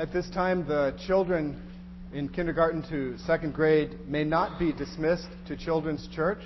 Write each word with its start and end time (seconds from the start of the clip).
At 0.00 0.14
this 0.14 0.30
time, 0.30 0.66
the 0.66 0.98
children 1.06 1.60
in 2.14 2.30
kindergarten 2.30 2.82
to 2.88 3.18
second 3.26 3.52
grade 3.52 3.98
may 4.08 4.24
not 4.24 4.58
be 4.58 4.72
dismissed 4.72 5.28
to 5.46 5.58
Children's 5.58 6.08
Church 6.10 6.38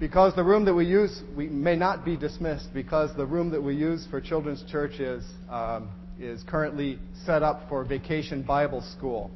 because 0.00 0.34
the 0.34 0.42
room 0.42 0.64
that 0.64 0.74
we 0.74 0.84
use 0.84 1.22
we 1.36 1.46
may 1.46 1.76
not 1.76 2.04
be 2.04 2.16
dismissed 2.16 2.74
because 2.74 3.16
the 3.16 3.24
room 3.24 3.50
that 3.50 3.62
we 3.62 3.76
use 3.76 4.08
for 4.10 4.20
Children's 4.20 4.64
Church 4.68 4.98
is 4.98 5.24
um, 5.48 5.90
is 6.18 6.42
currently 6.42 6.98
set 7.24 7.44
up 7.44 7.68
for 7.68 7.84
Vacation 7.84 8.42
Bible 8.42 8.82
School, 8.98 9.30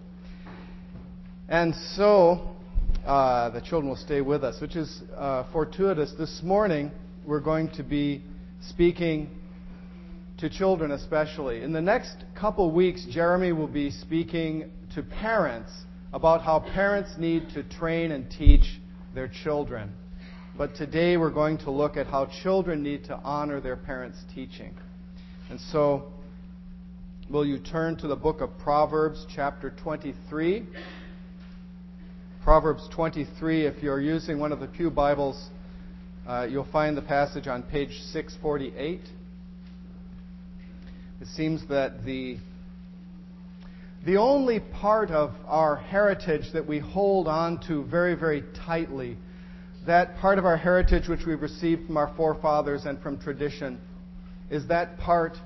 and 1.49 1.73
so 1.95 2.57
uh, 3.07 3.49
the 3.51 3.61
children 3.61 3.91
will 3.91 3.97
stay 3.97 4.23
with 4.23 4.43
us, 4.43 4.61
which 4.61 4.75
is 4.75 5.03
uh, 5.17 5.45
fortuitous. 5.53 6.13
This 6.19 6.41
morning 6.43 6.91
we're 7.25 7.39
going 7.39 7.71
to 7.77 7.85
be 7.85 8.25
speaking 8.61 9.40
to 10.41 10.49
children 10.49 10.93
especially. 10.93 11.63
In 11.63 11.73
the 11.73 11.81
next 11.81 12.25
couple 12.35 12.71
weeks, 12.71 13.07
Jeremy 13.11 13.53
will 13.53 13.69
be 13.69 13.91
speaking 13.91 14.71
to 14.95 15.03
parents 15.03 15.71
about 16.13 16.43
how 16.43 16.61
parents 16.61 17.11
need 17.19 17.51
to 17.51 17.63
train 17.63 18.11
and 18.11 18.31
teach 18.31 18.81
their 19.15 19.29
children. 19.29 19.93
But 20.57 20.75
today 20.75 21.17
we're 21.17 21.31
going 21.31 21.59
to 21.59 21.71
look 21.71 21.97
at 21.97 22.07
how 22.07 22.27
children 22.43 22.83
need 22.83 23.05
to 23.05 23.17
honor 23.17 23.61
their 23.61 23.77
parents' 23.77 24.19
teaching. 24.35 24.75
And 25.51 25.61
so, 25.61 26.11
will 27.29 27.45
you 27.45 27.59
turn 27.59 27.97
to 27.99 28.09
the 28.09 28.17
book 28.17 28.41
of 28.41 28.57
Proverbs, 28.59 29.27
chapter 29.35 29.71
23? 29.83 30.67
Proverbs 32.43 32.89
23, 32.95 33.67
if 33.67 33.83
you're 33.83 34.01
using 34.01 34.39
one 34.39 34.53
of 34.53 34.61
the 34.61 34.67
Pew 34.67 34.91
Bibles, 34.91 35.51
uh, 36.27 36.47
you'll 36.49 36.71
find 36.73 36.97
the 36.97 37.03
passage 37.03 37.47
on 37.47 37.63
page 37.63 38.01
648. 38.13 39.01
It 41.21 41.27
seems 41.29 41.67
that 41.69 42.05
the 42.05 42.39
the 44.07 44.17
only 44.17 44.61
part 44.61 45.11
of 45.11 45.35
our 45.47 45.77
heritage 45.77 46.53
that 46.55 46.67
we 46.67 46.79
hold 46.79 47.29
on 47.29 47.61
to 47.69 47.85
very, 47.85 48.15
very 48.15 48.43
tightly, 48.65 49.19
that 49.87 50.17
part 50.17 50.39
of 50.39 50.47
our 50.47 50.57
heritage 50.57 51.07
which 51.07 51.27
we've 51.27 51.43
received 51.43 51.87
from 51.87 51.99
our 51.99 52.15
forefathers 52.17 52.87
and 52.87 52.99
from 53.03 53.21
tradition, 53.21 53.79
is 54.51 54.67
that 54.69 54.99
part 54.99 55.37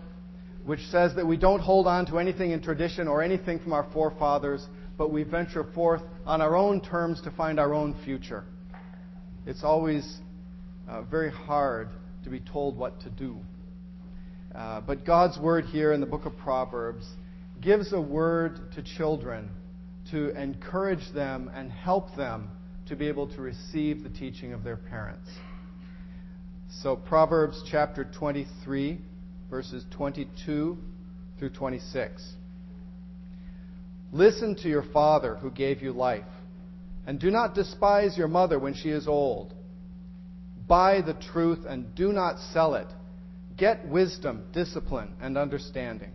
which 0.64 0.78
says 0.92 1.16
that 1.16 1.26
we 1.26 1.36
don't 1.36 1.60
hold 1.60 1.88
on 1.88 2.06
to 2.06 2.20
anything 2.20 2.52
in 2.52 2.62
tradition 2.62 3.08
or 3.08 3.20
anything 3.20 3.58
from 3.58 3.72
our 3.72 3.86
forefathers, 3.92 4.64
but 4.96 5.12
we 5.12 5.24
venture 5.24 5.64
forth 5.74 6.02
on 6.24 6.40
our 6.40 6.54
own 6.54 6.80
terms 6.80 7.20
to 7.22 7.32
find 7.32 7.58
our 7.58 7.74
own 7.74 7.96
future. 8.04 8.44
It's 9.46 9.64
always 9.64 10.18
uh, 10.88 11.02
very 11.02 11.32
hard 11.32 11.88
to 12.22 12.30
be 12.30 12.38
told 12.38 12.78
what 12.78 13.00
to 13.00 13.10
do. 13.10 13.40
Uh, 14.54 14.80
but 14.80 15.04
God's 15.04 15.36
word 15.38 15.64
here 15.64 15.92
in 15.92 16.00
the 16.00 16.06
book 16.06 16.26
of 16.26 16.36
Proverbs 16.36 17.04
gives 17.60 17.92
a 17.92 18.00
word 18.00 18.72
to 18.74 18.82
children 18.82 19.50
to 20.12 20.30
encourage 20.40 21.12
them 21.12 21.50
and 21.52 21.72
help 21.72 22.14
them 22.14 22.50
to 22.86 22.94
be 22.94 23.08
able 23.08 23.26
to 23.34 23.40
receive 23.40 24.04
the 24.04 24.10
teaching 24.10 24.52
of 24.52 24.62
their 24.62 24.76
parents. 24.76 25.28
So, 26.82 26.94
Proverbs 26.94 27.62
chapter 27.68 28.04
23, 28.04 29.00
verses 29.50 29.84
22 29.96 30.78
through 31.38 31.50
26. 31.50 32.34
Listen 34.12 34.54
to 34.56 34.68
your 34.68 34.84
father 34.92 35.34
who 35.36 35.50
gave 35.50 35.82
you 35.82 35.92
life, 35.92 36.24
and 37.06 37.18
do 37.18 37.30
not 37.32 37.54
despise 37.54 38.16
your 38.16 38.28
mother 38.28 38.58
when 38.58 38.74
she 38.74 38.90
is 38.90 39.08
old. 39.08 39.52
Buy 40.68 41.00
the 41.00 41.14
truth 41.32 41.64
and 41.66 41.92
do 41.96 42.12
not 42.12 42.38
sell 42.52 42.74
it 42.74 42.86
Get 43.56 43.86
wisdom, 43.86 44.44
discipline, 44.52 45.14
and 45.20 45.38
understanding. 45.38 46.12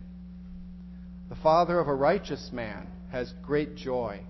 The 1.28 1.36
father 1.36 1.78
of 1.78 1.88
a 1.88 1.94
righteous 1.94 2.50
man 2.52 2.86
has 3.12 3.32
great 3.42 3.76
joy. 3.76 4.20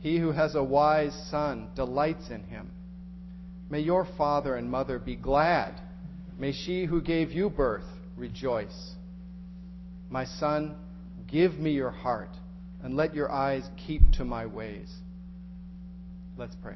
He 0.00 0.18
who 0.18 0.32
has 0.32 0.54
a 0.54 0.64
wise 0.64 1.14
son 1.30 1.68
delights 1.76 2.30
in 2.30 2.42
him. 2.44 2.70
May 3.70 3.80
your 3.80 4.06
father 4.18 4.56
and 4.56 4.70
mother 4.70 4.98
be 4.98 5.14
glad. 5.14 5.80
May 6.38 6.52
she 6.52 6.84
who 6.84 7.00
gave 7.00 7.30
you 7.30 7.48
birth 7.48 7.84
rejoice. 8.16 8.92
My 10.10 10.24
son, 10.24 10.74
give 11.28 11.54
me 11.54 11.70
your 11.70 11.90
heart, 11.90 12.30
and 12.82 12.96
let 12.96 13.14
your 13.14 13.30
eyes 13.30 13.68
keep 13.86 14.02
to 14.12 14.24
my 14.24 14.46
ways. 14.46 14.92
Let's 16.36 16.56
pray. 16.56 16.74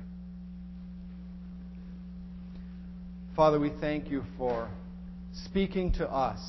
Father, 3.34 3.58
we 3.58 3.70
thank 3.80 4.10
you 4.10 4.22
for 4.38 4.70
speaking 5.44 5.92
to 5.92 6.10
us, 6.10 6.40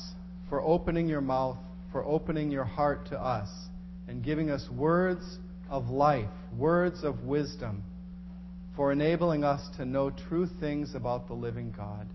for 0.48 0.62
opening 0.62 1.08
your 1.08 1.20
mouth, 1.20 1.58
for 1.92 2.04
opening 2.04 2.50
your 2.50 2.64
heart 2.64 3.06
to 3.08 3.20
us, 3.20 3.48
and 4.08 4.24
giving 4.24 4.50
us 4.50 4.66
words 4.70 5.38
of 5.68 5.88
life, 5.88 6.30
words 6.56 7.04
of 7.04 7.24
wisdom, 7.24 7.82
for 8.74 8.92
enabling 8.92 9.44
us 9.44 9.60
to 9.76 9.84
know 9.84 10.10
true 10.10 10.48
things 10.60 10.94
about 10.94 11.26
the 11.28 11.34
living 11.34 11.74
God. 11.76 12.06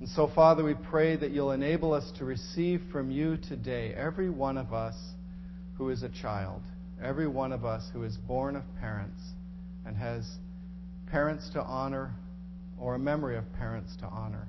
And 0.00 0.08
so, 0.08 0.30
Father, 0.34 0.62
we 0.62 0.74
pray 0.74 1.16
that 1.16 1.30
you'll 1.30 1.52
enable 1.52 1.94
us 1.94 2.10
to 2.18 2.24
receive 2.24 2.82
from 2.92 3.10
you 3.10 3.36
today, 3.48 3.94
every 3.94 4.28
one 4.30 4.58
of 4.58 4.72
us 4.72 4.94
who 5.76 5.90
is 5.90 6.02
a 6.02 6.08
child, 6.08 6.62
every 7.02 7.26
one 7.26 7.52
of 7.52 7.64
us 7.64 7.88
who 7.92 8.04
is 8.04 8.16
born 8.16 8.56
of 8.56 8.62
parents 8.80 9.20
and 9.86 9.96
has 9.96 10.28
parents 11.10 11.48
to 11.54 11.62
honor 11.62 12.14
or 12.78 12.94
a 12.94 12.98
memory 12.98 13.36
of 13.36 13.50
parents 13.54 13.96
to 14.00 14.06
honor. 14.06 14.46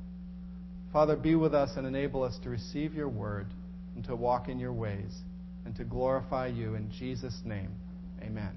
Father, 0.95 1.17
be 1.17 1.35
with 1.35 1.53
us 1.53 1.71
and 1.75 1.85
enable 1.85 2.23
us 2.23 2.39
to 2.41 2.49
receive 2.49 2.93
your 2.93 3.09
word 3.09 3.47
and 3.95 4.05
to 4.05 4.15
walk 4.15 4.47
in 4.47 4.57
your 4.57 4.71
ways 4.71 5.13
and 5.65 5.75
to 5.75 5.83
glorify 5.83 6.47
you 6.47 6.75
in 6.75 6.89
Jesus' 6.89 7.37
name. 7.43 7.69
Amen. 8.21 8.51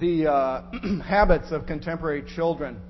The 0.00 0.26
uh, 0.26 0.62
habits 1.06 1.52
of 1.52 1.66
contemporary 1.66 2.24
children 2.34 2.80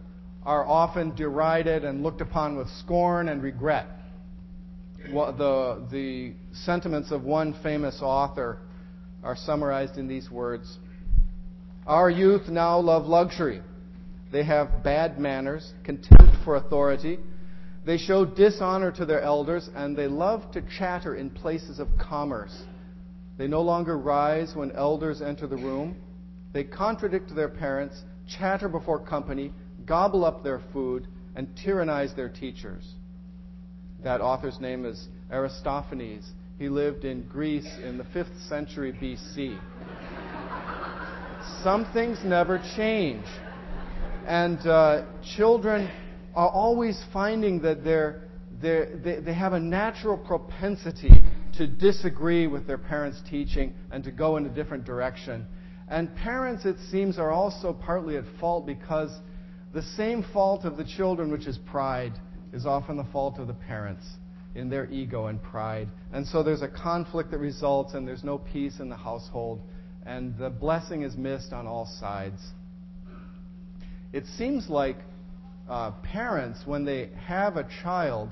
are 0.44 0.64
often 0.64 1.16
derided 1.16 1.84
and 1.84 2.04
looked 2.04 2.20
upon 2.20 2.56
with 2.56 2.68
scorn 2.84 3.28
and 3.28 3.42
regret. 3.42 3.88
The, 5.04 5.84
the 5.90 6.34
sentiments 6.52 7.10
of 7.10 7.24
one 7.24 7.58
famous 7.64 7.98
author 8.02 8.60
are 9.24 9.34
summarized 9.34 9.96
in 9.96 10.06
these 10.06 10.30
words 10.30 10.78
our 11.88 12.10
youth 12.10 12.48
now 12.48 12.78
love 12.78 13.06
luxury. 13.06 13.62
They 14.30 14.44
have 14.44 14.84
bad 14.84 15.18
manners, 15.18 15.72
contempt 15.84 16.36
for 16.44 16.56
authority. 16.56 17.18
They 17.86 17.96
show 17.96 18.26
dishonor 18.26 18.92
to 18.92 19.06
their 19.06 19.22
elders, 19.22 19.70
and 19.74 19.96
they 19.96 20.06
love 20.06 20.52
to 20.52 20.62
chatter 20.78 21.16
in 21.16 21.30
places 21.30 21.78
of 21.78 21.88
commerce. 21.98 22.54
They 23.38 23.46
no 23.46 23.62
longer 23.62 23.96
rise 23.96 24.54
when 24.54 24.70
elders 24.72 25.22
enter 25.22 25.46
the 25.46 25.56
room. 25.56 25.96
They 26.52 26.62
contradict 26.62 27.34
their 27.34 27.48
parents, 27.48 28.02
chatter 28.28 28.68
before 28.68 28.98
company, 28.98 29.54
gobble 29.86 30.26
up 30.26 30.44
their 30.44 30.60
food, 30.74 31.08
and 31.36 31.48
tyrannize 31.56 32.14
their 32.14 32.28
teachers. 32.28 32.86
That 34.04 34.20
author's 34.20 34.60
name 34.60 34.84
is 34.84 35.08
Aristophanes. 35.32 36.30
He 36.58 36.68
lived 36.68 37.06
in 37.06 37.22
Greece 37.28 37.70
in 37.82 37.96
the 37.96 38.04
5th 38.04 38.46
century 38.46 38.92
BC 38.92 39.58
some 41.62 41.90
things 41.92 42.18
never 42.24 42.58
change. 42.76 43.24
And 44.26 44.58
uh, 44.66 45.06
children 45.36 45.90
are 46.34 46.48
always 46.48 47.02
finding 47.12 47.62
that 47.62 47.82
they're, 47.82 48.28
they're, 48.60 48.96
they, 48.96 49.20
they 49.20 49.34
have 49.34 49.54
a 49.54 49.60
natural 49.60 50.16
propensity 50.18 51.10
to 51.56 51.66
disagree 51.66 52.46
with 52.46 52.66
their 52.66 52.78
parents' 52.78 53.20
teaching 53.28 53.74
and 53.90 54.04
to 54.04 54.12
go 54.12 54.36
in 54.36 54.46
a 54.46 54.48
different 54.48 54.84
direction. 54.84 55.46
And 55.88 56.14
parents, 56.16 56.64
it 56.64 56.76
seems, 56.90 57.18
are 57.18 57.30
also 57.30 57.72
partly 57.72 58.16
at 58.16 58.24
fault 58.38 58.66
because 58.66 59.10
the 59.72 59.82
same 59.82 60.24
fault 60.32 60.64
of 60.64 60.76
the 60.76 60.84
children, 60.84 61.32
which 61.32 61.46
is 61.46 61.58
pride, 61.58 62.12
is 62.52 62.66
often 62.66 62.96
the 62.96 63.06
fault 63.12 63.38
of 63.38 63.46
the 63.46 63.54
parents 63.54 64.04
in 64.54 64.68
their 64.68 64.90
ego 64.90 65.26
and 65.26 65.42
pride. 65.42 65.88
And 66.12 66.26
so 66.26 66.42
there's 66.42 66.62
a 66.62 66.68
conflict 66.68 67.30
that 67.30 67.38
results, 67.38 67.94
and 67.94 68.06
there's 68.06 68.24
no 68.24 68.38
peace 68.38 68.80
in 68.80 68.88
the 68.88 68.96
household 68.96 69.60
and 70.08 70.38
the 70.38 70.48
blessing 70.48 71.02
is 71.02 71.16
missed 71.16 71.52
on 71.52 71.66
all 71.66 71.86
sides. 72.00 72.40
It 74.14 74.24
seems 74.38 74.70
like 74.70 74.96
uh, 75.68 75.90
parents, 76.02 76.60
when 76.64 76.86
they 76.86 77.10
have 77.26 77.58
a 77.58 77.68
child, 77.82 78.30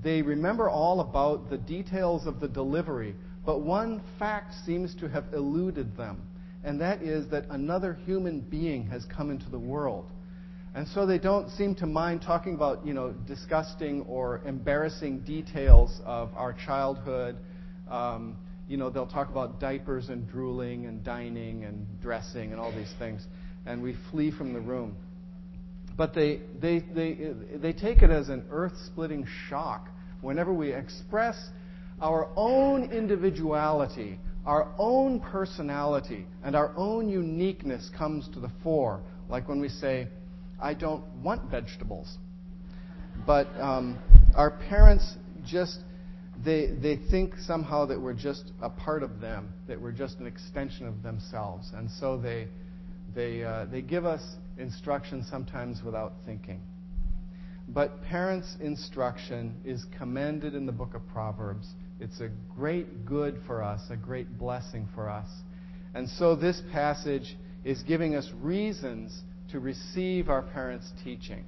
they 0.00 0.22
remember 0.22 0.70
all 0.70 1.00
about 1.00 1.50
the 1.50 1.58
details 1.58 2.28
of 2.28 2.38
the 2.38 2.46
delivery, 2.46 3.16
but 3.44 3.60
one 3.62 4.02
fact 4.20 4.54
seems 4.64 4.94
to 5.00 5.08
have 5.08 5.24
eluded 5.32 5.96
them, 5.96 6.22
and 6.62 6.80
that 6.80 7.02
is 7.02 7.28
that 7.30 7.46
another 7.50 7.98
human 8.06 8.38
being 8.40 8.86
has 8.86 9.04
come 9.06 9.32
into 9.32 9.50
the 9.50 9.58
world. 9.58 10.06
And 10.76 10.86
so 10.86 11.06
they 11.06 11.18
don't 11.18 11.50
seem 11.50 11.74
to 11.76 11.86
mind 11.86 12.22
talking 12.22 12.54
about, 12.54 12.86
you 12.86 12.94
know, 12.94 13.10
disgusting 13.26 14.02
or 14.02 14.42
embarrassing 14.44 15.20
details 15.20 16.00
of 16.04 16.30
our 16.36 16.52
childhood. 16.52 17.36
Um, 17.90 18.36
you 18.68 18.76
know, 18.76 18.90
they'll 18.90 19.06
talk 19.06 19.30
about 19.30 19.60
diapers 19.60 20.08
and 20.08 20.28
drooling 20.28 20.86
and 20.86 21.04
dining 21.04 21.64
and 21.64 21.86
dressing 22.00 22.52
and 22.52 22.60
all 22.60 22.72
these 22.72 22.92
things, 22.98 23.24
and 23.64 23.82
we 23.82 23.96
flee 24.10 24.30
from 24.30 24.52
the 24.52 24.60
room. 24.60 24.96
But 25.96 26.14
they, 26.14 26.40
they, 26.60 26.80
they, 26.94 27.32
they 27.56 27.72
take 27.72 28.02
it 28.02 28.10
as 28.10 28.28
an 28.28 28.44
earth 28.50 28.74
splitting 28.86 29.26
shock 29.48 29.88
whenever 30.20 30.52
we 30.52 30.72
express 30.72 31.36
our 32.00 32.28
own 32.36 32.90
individuality, 32.92 34.18
our 34.44 34.70
own 34.78 35.20
personality, 35.20 36.26
and 36.44 36.54
our 36.54 36.72
own 36.76 37.08
uniqueness 37.08 37.90
comes 37.96 38.28
to 38.34 38.40
the 38.40 38.50
fore. 38.62 39.00
Like 39.28 39.48
when 39.48 39.60
we 39.60 39.68
say, 39.68 40.08
I 40.60 40.74
don't 40.74 41.04
want 41.22 41.50
vegetables. 41.50 42.18
But 43.26 43.46
um, 43.58 43.98
our 44.34 44.50
parents 44.50 45.14
just, 45.46 45.78
they, 46.44 46.66
they 46.66 46.96
think 47.10 47.34
somehow 47.38 47.86
that 47.86 48.00
we're 48.00 48.12
just 48.12 48.52
a 48.60 48.68
part 48.68 49.02
of 49.02 49.20
them, 49.20 49.52
that 49.68 49.80
we're 49.80 49.92
just 49.92 50.18
an 50.18 50.26
extension 50.26 50.86
of 50.86 51.02
themselves. 51.02 51.70
And 51.74 51.90
so 51.90 52.18
they, 52.18 52.48
they, 53.14 53.42
uh, 53.42 53.66
they 53.66 53.82
give 53.82 54.04
us 54.04 54.22
instruction 54.58 55.24
sometimes 55.28 55.82
without 55.82 56.12
thinking. 56.24 56.60
But 57.68 58.02
parents' 58.02 58.56
instruction 58.60 59.56
is 59.64 59.84
commended 59.98 60.54
in 60.54 60.66
the 60.66 60.72
book 60.72 60.94
of 60.94 61.06
Proverbs. 61.08 61.68
It's 61.98 62.20
a 62.20 62.30
great 62.54 63.06
good 63.06 63.40
for 63.46 63.62
us, 63.62 63.80
a 63.90 63.96
great 63.96 64.38
blessing 64.38 64.88
for 64.94 65.08
us. 65.08 65.28
And 65.94 66.08
so 66.08 66.36
this 66.36 66.60
passage 66.72 67.36
is 67.64 67.82
giving 67.82 68.14
us 68.14 68.30
reasons 68.40 69.22
to 69.50 69.58
receive 69.58 70.28
our 70.28 70.42
parents' 70.42 70.92
teaching. 71.02 71.44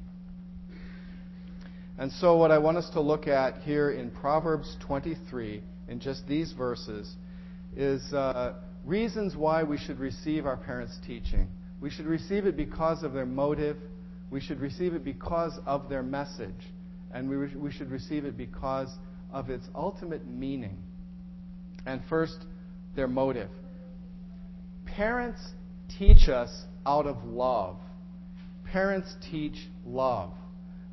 And 1.99 2.13
so, 2.13 2.37
what 2.37 2.53
I 2.53 2.59
want 2.59 2.77
us 2.77 2.89
to 2.91 3.01
look 3.01 3.27
at 3.27 3.63
here 3.63 3.91
in 3.91 4.13
Proverbs 4.13 4.77
23, 4.87 5.61
in 5.89 5.99
just 5.99 6.29
these 6.29 6.53
verses, 6.53 7.13
is 7.77 8.13
uh, 8.13 8.55
reasons 8.85 9.35
why 9.35 9.65
we 9.65 9.79
should 9.79 9.99
receive 9.99 10.47
our 10.47 10.57
parents' 10.57 10.97
teaching. 11.05 11.49
We 11.81 11.91
should 11.91 12.07
receive 12.07 12.47
it 12.47 12.57
because 12.57 13.03
of 13.03 13.15
their 13.15 13.27
motive. 13.27 13.77
We 14.31 14.41
should 14.41 14.61
receive 14.61 14.95
it 14.95 15.05
because 15.05 15.59
of 15.67 15.89
their 15.89 16.05
message. 16.05 16.55
And 17.13 17.29
we, 17.29 17.35
re- 17.35 17.57
we 17.57 17.73
should 17.73 17.91
receive 17.91 18.25
it 18.25 18.37
because 18.37 18.91
of 19.33 19.51
its 19.51 19.67
ultimate 19.75 20.25
meaning. 20.25 20.79
And 21.85 22.01
first, 22.09 22.37
their 22.95 23.09
motive. 23.09 23.51
Parents 24.87 25.41
teach 25.99 26.29
us 26.29 26.51
out 26.87 27.07
of 27.07 27.25
love. 27.25 27.77
Parents 28.71 29.13
teach 29.31 29.57
love. 29.85 30.33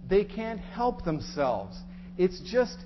They 0.09 0.23
can't 0.23 0.59
help 0.59 1.03
themselves. 1.03 1.77
It's 2.17 2.39
just 2.51 2.77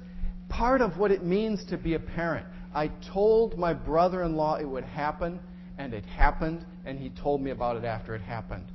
part 0.47 0.81
of 0.81 0.97
what 0.97 1.11
it 1.11 1.23
means 1.23 1.63
to 1.65 1.77
be 1.77 1.93
a 1.93 1.99
parent. 1.99 2.45
I 2.73 2.91
told 3.13 3.57
my 3.57 3.73
brother 3.73 4.23
in 4.23 4.35
law 4.35 4.55
it 4.55 4.65
would 4.65 4.83
happen, 4.83 5.39
and 5.77 5.93
it 5.93 6.05
happened, 6.05 6.65
and 6.85 6.99
he 6.99 7.09
told 7.09 7.41
me 7.41 7.51
about 7.51 7.77
it 7.77 7.83
after 7.83 8.15
it 8.15 8.21
happened. 8.21 8.65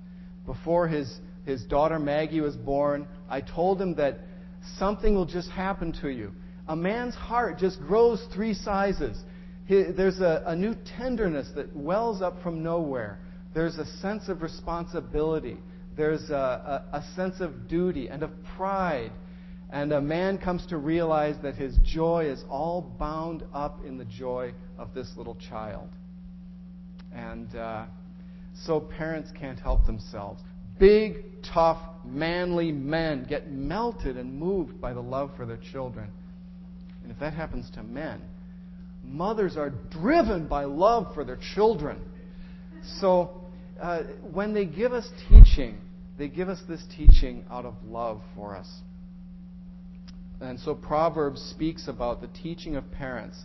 Before 0.46 0.88
his, 0.88 1.20
his 1.46 1.64
daughter 1.64 1.99
Maggie 1.99 2.41
was 2.41 2.56
born, 2.56 3.06
I 3.29 3.41
told 3.41 3.81
him 3.81 3.94
that 3.96 4.20
something 4.79 5.14
will 5.14 5.26
just 5.26 5.50
happen 5.50 5.93
to 6.00 6.08
you. 6.08 6.32
A 6.69 6.76
man's 6.76 7.14
heart 7.14 7.58
just 7.58 7.79
grows 7.81 8.26
three 8.35 8.55
sizes. 8.55 9.19
There's 9.69 10.20
a, 10.20 10.43
a 10.46 10.56
new 10.56 10.75
tenderness 10.96 11.49
that 11.55 11.75
wells 11.75 12.23
up 12.23 12.43
from 12.43 12.62
nowhere. 12.62 13.20
There's 13.55 13.79
a 13.79 13.87
sense 13.99 14.29
of 14.29 14.43
responsibility. 14.43 15.58
There's 15.96 16.31
a, 16.31 16.85
a, 16.93 16.99
a 16.99 17.05
sense 17.14 17.41
of 17.41 17.69
duty 17.69 18.08
and 18.08 18.23
of 18.23 18.31
pride. 18.56 19.12
And 19.70 19.93
a 19.93 20.00
man 20.00 20.38
comes 20.38 20.67
to 20.67 20.76
realize 20.76 21.37
that 21.43 21.56
his 21.56 21.76
joy 21.85 22.26
is 22.26 22.44
all 22.49 22.81
bound 22.99 23.43
up 23.52 23.85
in 23.85 23.99
the 23.99 24.05
joy 24.05 24.55
of 24.79 24.94
this 24.94 25.11
little 25.17 25.37
child. 25.37 25.88
And 27.12 27.55
uh, 27.56 27.87
so 28.64 28.81
parents 28.81 29.31
can't 29.38 29.58
help 29.58 29.87
themselves. 29.87 30.43
Big, 30.79 31.43
tough, 31.43 31.79
manly 32.05 32.73
men 32.73 33.26
get 33.29 33.50
melted 33.50 34.17
and 34.17 34.38
moved 34.38 34.81
by 34.81 34.93
the 34.93 35.00
love 35.00 35.31
for 35.37 35.46
their 35.46 35.58
children. 35.73 36.11
And 37.02 37.12
if 37.12 37.19
that 37.20 37.35
happens 37.35 37.70
to 37.75 37.82
men, 37.82 38.20
mothers 39.05 39.56
are 39.56 39.70
driven 39.70 40.46
by 40.46 40.64
love 40.64 41.14
for 41.14 41.25
their 41.25 41.38
children. 41.55 42.00
So 43.00 43.44
uh, 43.84 44.02
when 44.32 44.54
they 44.54 44.64
give 44.64 44.94
us 44.94 45.06
teaching, 45.28 45.76
they 46.16 46.26
give 46.26 46.48
us 46.48 46.58
this 46.66 46.82
teaching 46.96 47.44
out 47.50 47.66
of 47.66 47.75
love 47.84 48.22
for 48.34 48.56
us. 48.56 48.81
And 50.40 50.58
so 50.58 50.75
Proverbs 50.75 51.42
speaks 51.42 51.86
about 51.86 52.22
the 52.22 52.28
teaching 52.28 52.76
of 52.76 52.90
parents 52.92 53.38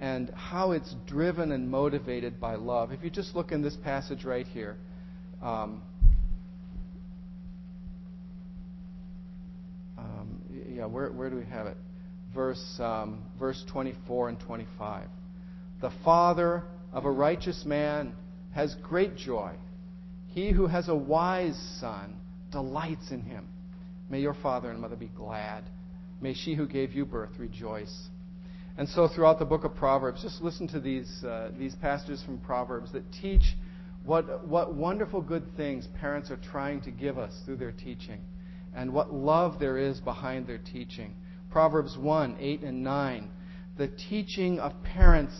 and 0.00 0.30
how 0.30 0.72
it's 0.72 0.94
driven 1.06 1.52
and 1.52 1.70
motivated 1.70 2.40
by 2.40 2.54
love. 2.54 2.90
If 2.90 3.04
you 3.04 3.10
just 3.10 3.34
look 3.36 3.52
in 3.52 3.60
this 3.60 3.76
passage 3.76 4.24
right 4.24 4.46
here, 4.46 4.78
um, 5.42 5.82
um, 9.98 10.40
yeah, 10.70 10.86
where, 10.86 11.12
where 11.12 11.28
do 11.28 11.36
we 11.36 11.44
have 11.44 11.66
it? 11.66 11.76
Verse, 12.34 12.78
um, 12.80 13.22
verse 13.38 13.62
24 13.70 14.30
and 14.30 14.40
25. 14.40 15.06
The 15.82 15.92
father 16.02 16.64
of 16.94 17.04
a 17.04 17.10
righteous 17.10 17.66
man 17.66 18.14
has 18.54 18.74
great 18.82 19.16
joy. 19.18 19.52
He 20.32 20.50
who 20.50 20.66
has 20.66 20.88
a 20.88 20.94
wise 20.94 21.58
son 21.78 22.16
delights 22.50 23.10
in 23.10 23.20
him. 23.20 23.48
May 24.08 24.20
your 24.20 24.34
father 24.34 24.70
and 24.70 24.80
mother 24.80 24.96
be 24.96 25.10
glad. 25.14 25.64
May 26.20 26.34
she 26.34 26.54
who 26.54 26.66
gave 26.66 26.92
you 26.92 27.04
birth 27.04 27.38
rejoice. 27.38 28.08
And 28.78 28.88
so, 28.88 29.08
throughout 29.08 29.38
the 29.38 29.44
book 29.44 29.64
of 29.64 29.74
Proverbs, 29.74 30.22
just 30.22 30.40
listen 30.40 30.66
to 30.68 30.80
these, 30.80 31.22
uh, 31.22 31.50
these 31.58 31.74
passages 31.74 32.22
from 32.24 32.38
Proverbs 32.38 32.92
that 32.92 33.04
teach 33.12 33.42
what, 34.04 34.46
what 34.48 34.74
wonderful 34.74 35.20
good 35.20 35.44
things 35.56 35.86
parents 36.00 36.30
are 36.30 36.38
trying 36.38 36.80
to 36.82 36.90
give 36.90 37.18
us 37.18 37.32
through 37.44 37.56
their 37.56 37.72
teaching 37.72 38.20
and 38.74 38.92
what 38.92 39.12
love 39.12 39.58
there 39.58 39.76
is 39.76 40.00
behind 40.00 40.46
their 40.46 40.58
teaching. 40.58 41.14
Proverbs 41.50 41.98
1 41.98 42.38
8 42.40 42.62
and 42.62 42.82
9. 42.82 43.30
The 43.76 43.88
teaching 43.88 44.58
of 44.60 44.72
parents 44.82 45.34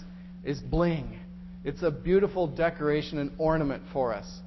is 0.45 0.61
bling, 0.61 1.19
it's 1.65 1.83
a 1.83 1.91
beautiful 1.91 2.47
decoration 2.47 3.19
and 3.19 3.31
ornament 3.39 3.85
for 3.93 4.13
us. 4.13 4.41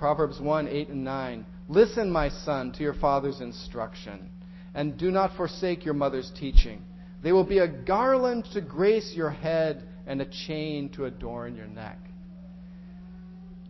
Proverbs 0.00 0.40
1 0.40 0.66
8 0.66 0.88
and 0.88 1.04
9. 1.04 1.46
Listen, 1.68 2.10
my 2.10 2.28
son, 2.28 2.72
to 2.72 2.82
your 2.82 2.94
father's 2.94 3.40
instruction, 3.40 4.30
and 4.74 4.98
do 4.98 5.12
not 5.12 5.36
forsake 5.36 5.84
your 5.84 5.94
mother's 5.94 6.32
teaching 6.34 6.82
they 7.22 7.32
will 7.32 7.44
be 7.44 7.58
a 7.58 7.68
garland 7.68 8.46
to 8.52 8.60
grace 8.60 9.12
your 9.14 9.30
head 9.30 9.86
and 10.06 10.20
a 10.20 10.46
chain 10.46 10.88
to 10.90 11.04
adorn 11.04 11.54
your 11.54 11.66
neck. 11.66 11.98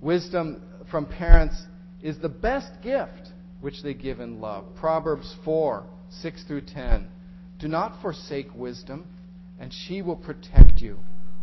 Wisdom 0.00 0.62
from 0.90 1.06
parents 1.06 1.60
is 2.00 2.18
the 2.18 2.28
best 2.28 2.70
gift 2.82 3.32
which 3.60 3.82
they 3.82 3.92
give 3.92 4.20
in 4.20 4.40
love. 4.40 4.64
Proverbs 4.76 5.34
4 5.44 5.84
6 6.22 6.44
through 6.44 6.62
10. 6.62 7.08
Do 7.58 7.68
not 7.68 8.00
forsake 8.00 8.49
wisdom, 8.54 9.06
and 9.58 9.72
she 9.72 10.00
will 10.00 10.16
protect 10.16 10.80
you. 10.80 10.99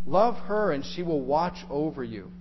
Love 0.06 0.36
her, 0.36 0.72
and 0.72 0.84
she 0.84 1.04
will 1.04 1.22
watch 1.22 1.58
over 1.70 2.04
you. 2.04 2.32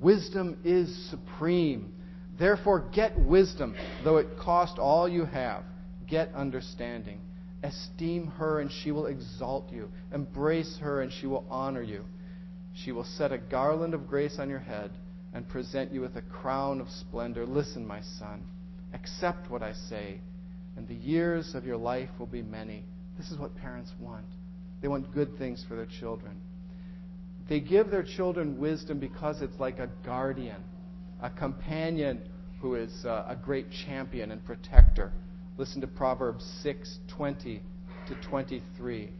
Wisdom 0.00 0.58
is 0.64 1.10
supreme. 1.10 1.92
Therefore, 2.38 2.90
get 2.92 3.18
wisdom, 3.18 3.74
though 4.04 4.18
it 4.18 4.38
cost 4.38 4.78
all 4.78 5.08
you 5.08 5.24
have. 5.24 5.64
Get 6.06 6.34
understanding. 6.34 7.20
Esteem 7.62 8.26
her, 8.38 8.60
and 8.60 8.70
she 8.70 8.90
will 8.90 9.06
exalt 9.06 9.72
you. 9.72 9.88
Embrace 10.12 10.78
her, 10.80 11.00
and 11.00 11.12
she 11.12 11.26
will 11.26 11.46
honor 11.50 11.82
you. 11.82 12.04
She 12.74 12.92
will 12.92 13.04
set 13.04 13.32
a 13.32 13.38
garland 13.38 13.94
of 13.94 14.06
grace 14.06 14.38
on 14.38 14.50
your 14.50 14.58
head 14.58 14.90
and 15.32 15.48
present 15.48 15.92
you 15.92 16.02
with 16.02 16.16
a 16.16 16.22
crown 16.22 16.80
of 16.80 16.88
splendor. 16.90 17.46
Listen, 17.46 17.86
my 17.86 18.02
son, 18.18 18.42
accept 18.92 19.50
what 19.50 19.62
I 19.62 19.72
say, 19.72 20.20
and 20.76 20.86
the 20.86 20.94
years 20.94 21.54
of 21.54 21.64
your 21.64 21.78
life 21.78 22.10
will 22.18 22.26
be 22.26 22.42
many. 22.42 22.84
This 23.16 23.30
is 23.30 23.38
what 23.38 23.56
parents 23.56 23.92
want. 23.98 24.26
They 24.82 24.88
want 24.88 25.12
good 25.14 25.38
things 25.38 25.64
for 25.66 25.74
their 25.74 25.88
children. 26.00 26.36
They 27.48 27.60
give 27.60 27.90
their 27.90 28.02
children 28.02 28.58
wisdom 28.58 28.98
because 28.98 29.40
it's 29.40 29.58
like 29.58 29.78
a 29.78 29.88
guardian, 30.04 30.62
a 31.22 31.30
companion 31.30 32.20
who 32.60 32.74
is 32.74 33.04
uh, 33.04 33.26
a 33.28 33.36
great 33.36 33.66
champion 33.86 34.32
and 34.32 34.44
protector. 34.44 35.12
Listen 35.56 35.80
to 35.80 35.86
Proverbs 35.86 36.44
6:20 36.64 37.60
to 38.08 38.14
23. 38.28 39.10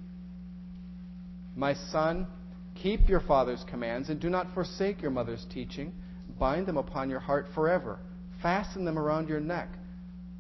My 1.55 1.75
son, 1.75 2.27
keep 2.75 3.09
your 3.09 3.21
father's 3.21 3.65
commands 3.69 4.11
and 4.11 4.21
do 4.21 4.29
not 4.29 4.53
forsake 4.55 5.01
your 5.01 5.11
mother's 5.11 5.47
teaching. 5.51 5.93
Bind 6.39 6.67
them 6.67 6.77
upon 6.77 7.09
your 7.09 7.21
heart 7.21 7.47
forever. 7.55 7.99
Fasten 8.43 8.85
them 8.85 8.99
around 8.99 9.29
your 9.29 9.41
neck. 9.41 9.69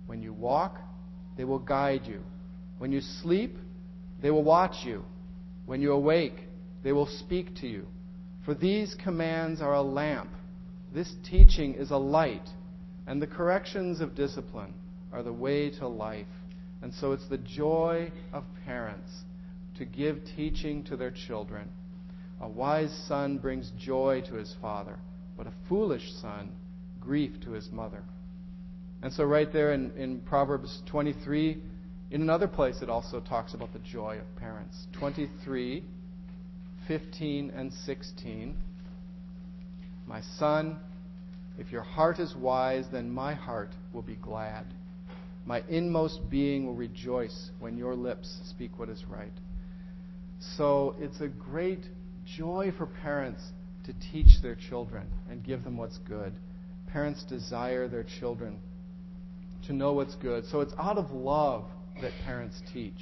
When 0.06 0.20
you 0.20 0.32
walk, 0.32 0.78
they 1.36 1.44
will 1.44 1.58
guide 1.58 2.02
you. 2.06 2.22
When 2.78 2.92
you 2.92 3.00
sleep, 3.00 3.56
they 4.20 4.30
will 4.30 4.44
watch 4.44 4.84
you. 4.84 5.04
When 5.64 5.80
you 5.80 5.92
awake, 5.92 6.45
they 6.86 6.92
will 6.92 7.08
speak 7.18 7.52
to 7.56 7.66
you. 7.66 7.84
For 8.44 8.54
these 8.54 8.94
commands 9.02 9.60
are 9.60 9.74
a 9.74 9.82
lamp. 9.82 10.30
This 10.94 11.12
teaching 11.28 11.74
is 11.74 11.90
a 11.90 11.96
light, 11.96 12.48
and 13.08 13.20
the 13.20 13.26
corrections 13.26 14.00
of 14.00 14.14
discipline 14.14 14.72
are 15.12 15.24
the 15.24 15.32
way 15.32 15.68
to 15.80 15.88
life. 15.88 16.28
And 16.82 16.94
so 16.94 17.10
it's 17.10 17.28
the 17.28 17.38
joy 17.38 18.12
of 18.32 18.44
parents 18.64 19.10
to 19.78 19.84
give 19.84 20.20
teaching 20.36 20.84
to 20.84 20.96
their 20.96 21.10
children. 21.10 21.70
A 22.40 22.48
wise 22.48 22.96
son 23.08 23.38
brings 23.38 23.72
joy 23.76 24.22
to 24.28 24.34
his 24.34 24.54
father, 24.62 24.96
but 25.36 25.48
a 25.48 25.52
foolish 25.68 26.12
son, 26.22 26.52
grief 27.00 27.32
to 27.42 27.50
his 27.50 27.68
mother. 27.72 28.04
And 29.02 29.12
so, 29.12 29.24
right 29.24 29.52
there 29.52 29.72
in, 29.72 29.90
in 29.96 30.20
Proverbs 30.20 30.82
23, 30.86 31.60
in 32.12 32.22
another 32.22 32.46
place, 32.46 32.80
it 32.80 32.88
also 32.88 33.18
talks 33.18 33.54
about 33.54 33.72
the 33.72 33.80
joy 33.80 34.18
of 34.18 34.36
parents. 34.36 34.86
23, 35.00 35.82
15, 36.88 37.50
and 37.50 37.72
16. 37.72 38.56
My 40.06 40.20
son, 40.38 40.78
if 41.58 41.72
your 41.72 41.82
heart 41.82 42.18
is 42.18 42.34
wise, 42.36 42.86
then 42.92 43.10
my 43.10 43.34
heart 43.34 43.70
will 43.92 44.02
be 44.02 44.16
glad. 44.16 44.66
My 45.44 45.62
inmost 45.68 46.28
being 46.28 46.66
will 46.66 46.74
rejoice 46.74 47.50
when 47.60 47.76
your 47.76 47.94
lips 47.94 48.38
speak 48.50 48.78
what 48.78 48.88
is 48.88 49.04
right. 49.08 49.32
So 50.56 50.96
it's 50.98 51.20
a 51.20 51.28
great 51.28 51.84
joy 52.36 52.72
for 52.76 52.86
parents 52.86 53.42
to 53.84 53.94
teach 54.12 54.42
their 54.42 54.56
children 54.56 55.06
and 55.30 55.44
give 55.44 55.64
them 55.64 55.76
what's 55.76 55.98
good. 55.98 56.32
Parents 56.92 57.24
desire 57.24 57.88
their 57.88 58.04
children 58.04 58.58
to 59.66 59.72
know 59.72 59.92
what's 59.92 60.14
good. 60.16 60.44
So 60.46 60.60
it's 60.60 60.74
out 60.78 60.98
of 60.98 61.10
love 61.12 61.64
that 62.00 62.12
parents 62.24 62.60
teach. 62.72 62.98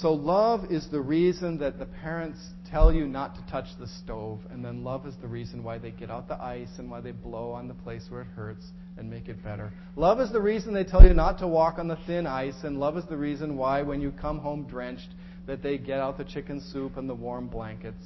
So 0.00 0.14
love 0.14 0.72
is 0.72 0.88
the 0.88 1.00
reason 1.00 1.58
that 1.58 1.78
the 1.78 1.84
parents 1.84 2.38
tell 2.70 2.92
you 2.92 3.06
not 3.06 3.34
to 3.34 3.42
touch 3.50 3.66
the 3.78 3.86
stove, 3.86 4.40
and 4.50 4.64
then 4.64 4.82
love 4.82 5.06
is 5.06 5.14
the 5.20 5.28
reason 5.28 5.62
why 5.62 5.76
they 5.76 5.90
get 5.90 6.10
out 6.10 6.28
the 6.28 6.42
ice 6.42 6.70
and 6.78 6.90
why 6.90 7.02
they 7.02 7.12
blow 7.12 7.52
on 7.52 7.68
the 7.68 7.74
place 7.74 8.06
where 8.08 8.22
it 8.22 8.28
hurts 8.28 8.64
and 8.96 9.10
make 9.10 9.28
it 9.28 9.44
better. 9.44 9.70
Love 9.96 10.18
is 10.18 10.32
the 10.32 10.40
reason 10.40 10.72
they 10.72 10.82
tell 10.82 11.06
you 11.06 11.12
not 11.12 11.38
to 11.40 11.46
walk 11.46 11.78
on 11.78 11.88
the 11.88 11.98
thin 12.06 12.26
ice, 12.26 12.64
and 12.64 12.80
love 12.80 12.96
is 12.96 13.04
the 13.04 13.16
reason 13.16 13.58
why 13.58 13.82
when 13.82 14.00
you 14.00 14.10
come 14.12 14.38
home 14.38 14.64
drenched 14.64 15.10
that 15.46 15.62
they 15.62 15.76
get 15.76 16.00
out 16.00 16.16
the 16.16 16.24
chicken 16.24 16.58
soup 16.72 16.96
and 16.96 17.08
the 17.08 17.14
warm 17.14 17.46
blankets. 17.48 18.04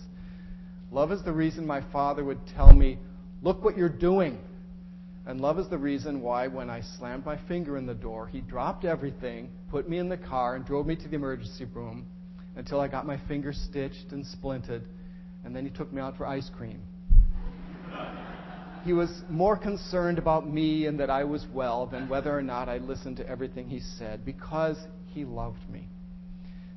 Love 0.91 1.13
is 1.13 1.23
the 1.23 1.33
reason 1.33 1.65
my 1.65 1.83
father 1.93 2.25
would 2.25 2.41
tell 2.49 2.73
me, 2.73 2.99
"Look 3.43 3.63
what 3.65 3.77
you're 3.77 3.89
doing." 3.89 4.39
And 5.27 5.41
love 5.41 5.59
is 5.59 5.69
the 5.69 5.79
reason 5.79 6.21
why, 6.21 6.47
when 6.47 6.71
I 6.71 6.83
slammed 6.99 7.27
my 7.27 7.37
finger 7.49 7.77
in 7.77 7.85
the 7.85 7.95
door, 7.95 8.29
he 8.29 8.41
dropped 8.41 8.85
everything, 8.85 9.51
put 9.71 9.89
me 9.89 9.99
in 9.99 10.09
the 10.09 10.17
car, 10.17 10.55
and 10.55 10.65
drove 10.65 10.87
me 10.87 10.95
to 10.95 11.09
the 11.09 11.17
emergency 11.17 11.65
room 11.65 12.07
until 12.55 12.81
I 12.81 12.87
got 12.87 13.07
my 13.07 13.19
finger 13.27 13.53
stitched 13.53 14.13
and 14.13 14.25
splinted, 14.25 14.83
and 15.45 15.55
then 15.55 15.65
he 15.65 15.71
took 15.71 15.93
me 15.93 16.01
out 16.01 16.17
for 16.17 16.27
ice 16.27 16.49
cream. 16.57 16.81
he 18.85 18.93
was 18.93 19.23
more 19.29 19.57
concerned 19.57 20.19
about 20.19 20.49
me 20.49 20.87
and 20.87 21.01
that 21.01 21.11
I 21.11 21.25
was 21.25 21.45
well 21.53 21.87
than 21.87 22.09
whether 22.09 22.37
or 22.37 22.43
not 22.43 22.69
I 22.69 22.79
listened 22.79 23.17
to 23.17 23.29
everything 23.29 23.69
he 23.69 23.81
said 23.81 24.25
because 24.25 24.77
he 25.07 25.25
loved 25.25 25.69
me. 25.69 25.89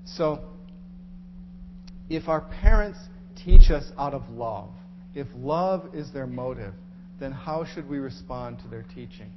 So, 0.06 0.44
if 2.10 2.28
our 2.28 2.42
parents 2.42 2.98
teach 3.36 3.70
us 3.70 3.92
out 3.96 4.16
of 4.16 4.28
love, 4.32 4.72
if 5.14 5.28
love 5.36 5.94
is 5.94 6.12
their 6.12 6.26
motive, 6.26 6.74
then 7.20 7.32
how 7.32 7.66
should 7.66 7.88
we 7.90 8.00
respond 8.00 8.60
to 8.60 8.68
their 8.68 8.86
teaching? 8.96 9.32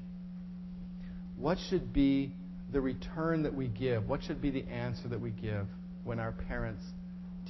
What 1.37 1.59
should 1.59 1.93
be 1.93 2.33
the 2.73 2.81
return 2.81 3.43
that 3.43 3.55
we 3.55 3.69
give? 3.69 4.09
What 4.09 4.23
should 4.23 4.41
be 4.41 4.51
the 4.51 4.65
answer 4.69 5.09
that 5.09 5.21
we 5.21 5.31
give 5.31 5.67
when 6.05 6.19
our 6.19 6.33
parents 6.33 6.83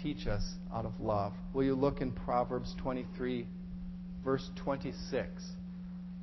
teach 0.02 0.26
us 0.26 0.54
out 0.74 0.84
of 0.84 0.92
love? 1.00 1.32
Will 1.52 1.64
you 1.64 1.74
look 1.74 2.00
in 2.00 2.12
Proverbs 2.12 2.74
23, 2.82 3.46
verse 4.24 4.50
26? 4.56 5.28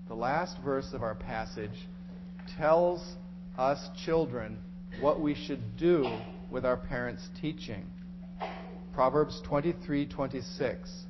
The 0.07 0.15
last 0.15 0.57
verse 0.63 0.89
of 0.93 1.03
our 1.03 1.15
passage 1.15 1.87
tells 2.57 3.15
us 3.57 3.89
children 4.05 4.57
what 4.99 5.21
we 5.21 5.35
should 5.35 5.77
do 5.77 6.19
with 6.49 6.65
our 6.65 6.77
parents' 6.77 7.29
teaching. 7.39 7.85
Proverbs 8.93 9.41
23:26 9.47 11.03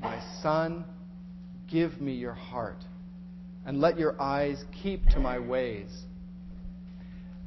My 0.00 0.20
son 0.42 0.84
Give 1.74 2.00
me 2.00 2.12
your 2.12 2.34
heart, 2.34 2.84
and 3.66 3.80
let 3.80 3.98
your 3.98 4.20
eyes 4.22 4.62
keep 4.80 5.08
to 5.08 5.18
my 5.18 5.40
ways. 5.40 5.88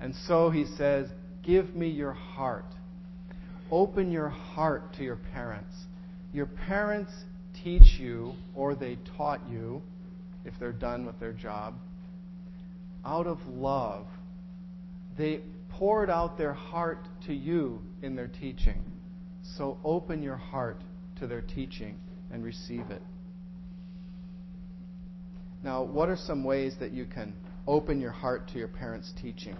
And 0.01 0.13
so 0.27 0.49
he 0.49 0.65
says, 0.77 1.07
Give 1.43 1.73
me 1.73 1.87
your 1.87 2.11
heart. 2.11 2.65
Open 3.71 4.11
your 4.11 4.27
heart 4.27 4.95
to 4.95 5.03
your 5.05 5.15
parents. 5.15 5.73
Your 6.33 6.45
parents 6.45 7.13
teach 7.63 7.97
you, 7.99 8.33
or 8.53 8.75
they 8.75 8.97
taught 9.15 9.39
you, 9.49 9.81
if 10.43 10.53
they're 10.59 10.73
done 10.73 11.05
with 11.05 11.17
their 11.21 11.31
job, 11.31 11.75
out 13.05 13.27
of 13.27 13.39
love. 13.47 14.07
They 15.17 15.39
poured 15.69 16.09
out 16.09 16.37
their 16.37 16.51
heart 16.51 17.07
to 17.27 17.33
you 17.33 17.81
in 18.01 18.17
their 18.17 18.27
teaching. 18.27 18.83
So 19.55 19.77
open 19.85 20.21
your 20.21 20.35
heart 20.35 20.81
to 21.19 21.27
their 21.27 21.39
teaching 21.39 21.97
and 22.29 22.43
receive 22.43 22.91
it. 22.91 23.01
Now, 25.63 25.83
what 25.83 26.09
are 26.09 26.17
some 26.17 26.43
ways 26.43 26.75
that 26.79 26.91
you 26.91 27.05
can 27.05 27.33
open 27.67 27.99
your 27.99 28.11
heart 28.11 28.47
to 28.49 28.59
your 28.59 28.67
parents' 28.67 29.11
teaching? 29.21 29.55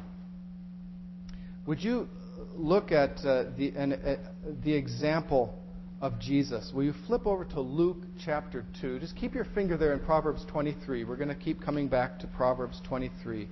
Would 1.65 1.83
you 1.83 2.07
look 2.55 2.91
at 2.91 3.17
uh, 3.25 3.45
the, 3.57 3.73
an, 3.75 3.93
uh, 3.93 4.15
the 4.63 4.73
example 4.73 5.57
of 6.01 6.19
Jesus? 6.19 6.71
Will 6.73 6.83
you 6.83 6.93
flip 7.07 7.25
over 7.25 7.43
to 7.45 7.59
Luke 7.59 8.03
chapter 8.23 8.65
2? 8.81 8.99
Just 8.99 9.15
keep 9.15 9.33
your 9.33 9.45
finger 9.55 9.77
there 9.77 9.93
in 9.93 9.99
Proverbs 9.99 10.45
23. 10.47 11.03
We're 11.03 11.15
going 11.15 11.27
to 11.29 11.35
keep 11.35 11.61
coming 11.61 11.87
back 11.87 12.19
to 12.19 12.27
Proverbs 12.27 12.79
23. 12.87 13.47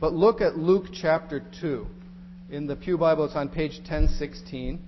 But 0.00 0.12
look 0.12 0.40
at 0.40 0.58
Luke 0.58 0.86
chapter 0.92 1.42
2. 1.60 1.86
In 2.50 2.66
the 2.66 2.76
Pew 2.76 2.96
Bible, 2.98 3.24
it's 3.24 3.34
on 3.34 3.48
page 3.48 3.78
1016. 3.78 4.78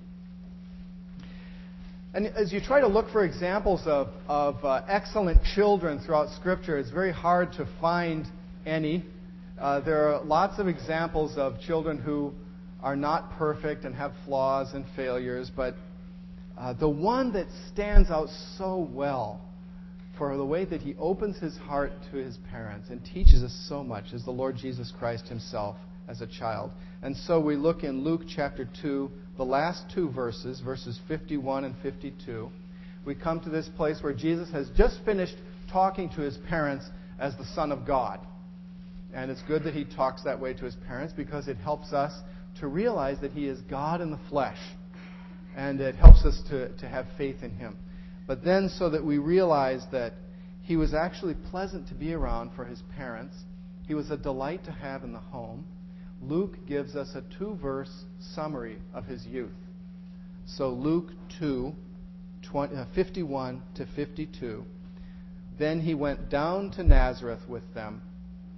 And 2.14 2.26
as 2.28 2.52
you 2.52 2.60
try 2.60 2.80
to 2.80 2.86
look 2.86 3.10
for 3.10 3.24
examples 3.24 3.82
of, 3.84 4.08
of 4.28 4.64
uh, 4.64 4.82
excellent 4.88 5.42
children 5.54 6.00
throughout 6.00 6.30
Scripture, 6.36 6.78
it's 6.78 6.90
very 6.90 7.12
hard 7.12 7.52
to 7.52 7.68
find 7.80 8.26
any. 8.64 9.04
Uh, 9.60 9.80
there 9.80 10.08
are 10.08 10.24
lots 10.24 10.58
of 10.58 10.68
examples 10.68 11.36
of 11.36 11.60
children 11.60 11.98
who 11.98 12.32
are 12.82 12.96
not 12.96 13.32
perfect 13.32 13.84
and 13.84 13.94
have 13.94 14.12
flaws 14.24 14.72
and 14.72 14.86
failures, 14.96 15.50
but 15.54 15.74
uh, 16.56 16.72
the 16.72 16.88
one 16.88 17.32
that 17.34 17.46
stands 17.72 18.10
out 18.10 18.28
so 18.56 18.88
well 18.90 19.40
for 20.16 20.34
the 20.36 20.44
way 20.44 20.64
that 20.64 20.80
he 20.80 20.94
opens 20.98 21.36
his 21.38 21.56
heart 21.58 21.92
to 22.10 22.16
his 22.16 22.38
parents 22.50 22.88
and 22.88 23.04
teaches 23.04 23.42
us 23.42 23.66
so 23.68 23.84
much 23.84 24.12
is 24.14 24.24
the 24.24 24.30
Lord 24.30 24.56
Jesus 24.56 24.92
Christ 24.98 25.28
himself 25.28 25.76
as 26.08 26.22
a 26.22 26.26
child. 26.26 26.70
And 27.02 27.14
so 27.16 27.38
we 27.38 27.54
look 27.54 27.84
in 27.84 28.02
Luke 28.02 28.22
chapter 28.34 28.68
2, 28.82 29.10
the 29.38 29.44
last 29.44 29.84
two 29.94 30.10
verses, 30.10 30.60
verses 30.60 30.98
51 31.06 31.64
and 31.64 31.74
52, 31.80 32.50
we 33.06 33.14
come 33.14 33.40
to 33.40 33.48
this 33.48 33.68
place 33.76 33.98
where 34.02 34.12
Jesus 34.12 34.50
has 34.50 34.68
just 34.76 34.98
finished 35.04 35.36
talking 35.70 36.10
to 36.10 36.20
his 36.20 36.36
parents 36.48 36.84
as 37.20 37.36
the 37.36 37.44
Son 37.54 37.70
of 37.70 37.86
God. 37.86 38.18
And 39.14 39.30
it's 39.30 39.40
good 39.46 39.62
that 39.62 39.74
he 39.74 39.84
talks 39.84 40.24
that 40.24 40.40
way 40.40 40.54
to 40.54 40.64
his 40.64 40.74
parents 40.88 41.14
because 41.16 41.46
it 41.46 41.56
helps 41.56 41.92
us 41.92 42.12
to 42.58 42.66
realize 42.66 43.20
that 43.20 43.30
he 43.30 43.46
is 43.46 43.60
God 43.70 44.00
in 44.00 44.10
the 44.10 44.18
flesh. 44.28 44.58
And 45.56 45.80
it 45.80 45.94
helps 45.94 46.24
us 46.24 46.42
to, 46.50 46.76
to 46.76 46.88
have 46.88 47.06
faith 47.16 47.42
in 47.42 47.52
him. 47.52 47.78
But 48.26 48.44
then, 48.44 48.68
so 48.76 48.90
that 48.90 49.04
we 49.04 49.18
realize 49.18 49.84
that 49.92 50.14
he 50.62 50.76
was 50.76 50.92
actually 50.94 51.34
pleasant 51.50 51.88
to 51.88 51.94
be 51.94 52.12
around 52.12 52.50
for 52.56 52.64
his 52.64 52.82
parents, 52.96 53.36
he 53.86 53.94
was 53.94 54.10
a 54.10 54.16
delight 54.16 54.64
to 54.64 54.72
have 54.72 55.04
in 55.04 55.12
the 55.12 55.18
home 55.20 55.64
Luke 56.22 56.66
gives 56.66 56.96
us 56.96 57.14
a 57.14 57.22
two 57.38 57.56
verse 57.60 58.04
summary 58.34 58.78
of 58.92 59.06
his 59.06 59.24
youth. 59.26 59.50
So, 60.46 60.70
Luke 60.70 61.10
2, 61.38 61.72
20, 62.50 62.76
uh, 62.76 62.84
51 62.94 63.62
to 63.74 63.86
52. 63.94 64.64
Then 65.58 65.80
he 65.80 65.94
went 65.94 66.30
down 66.30 66.70
to 66.72 66.82
Nazareth 66.82 67.46
with 67.48 67.74
them 67.74 68.02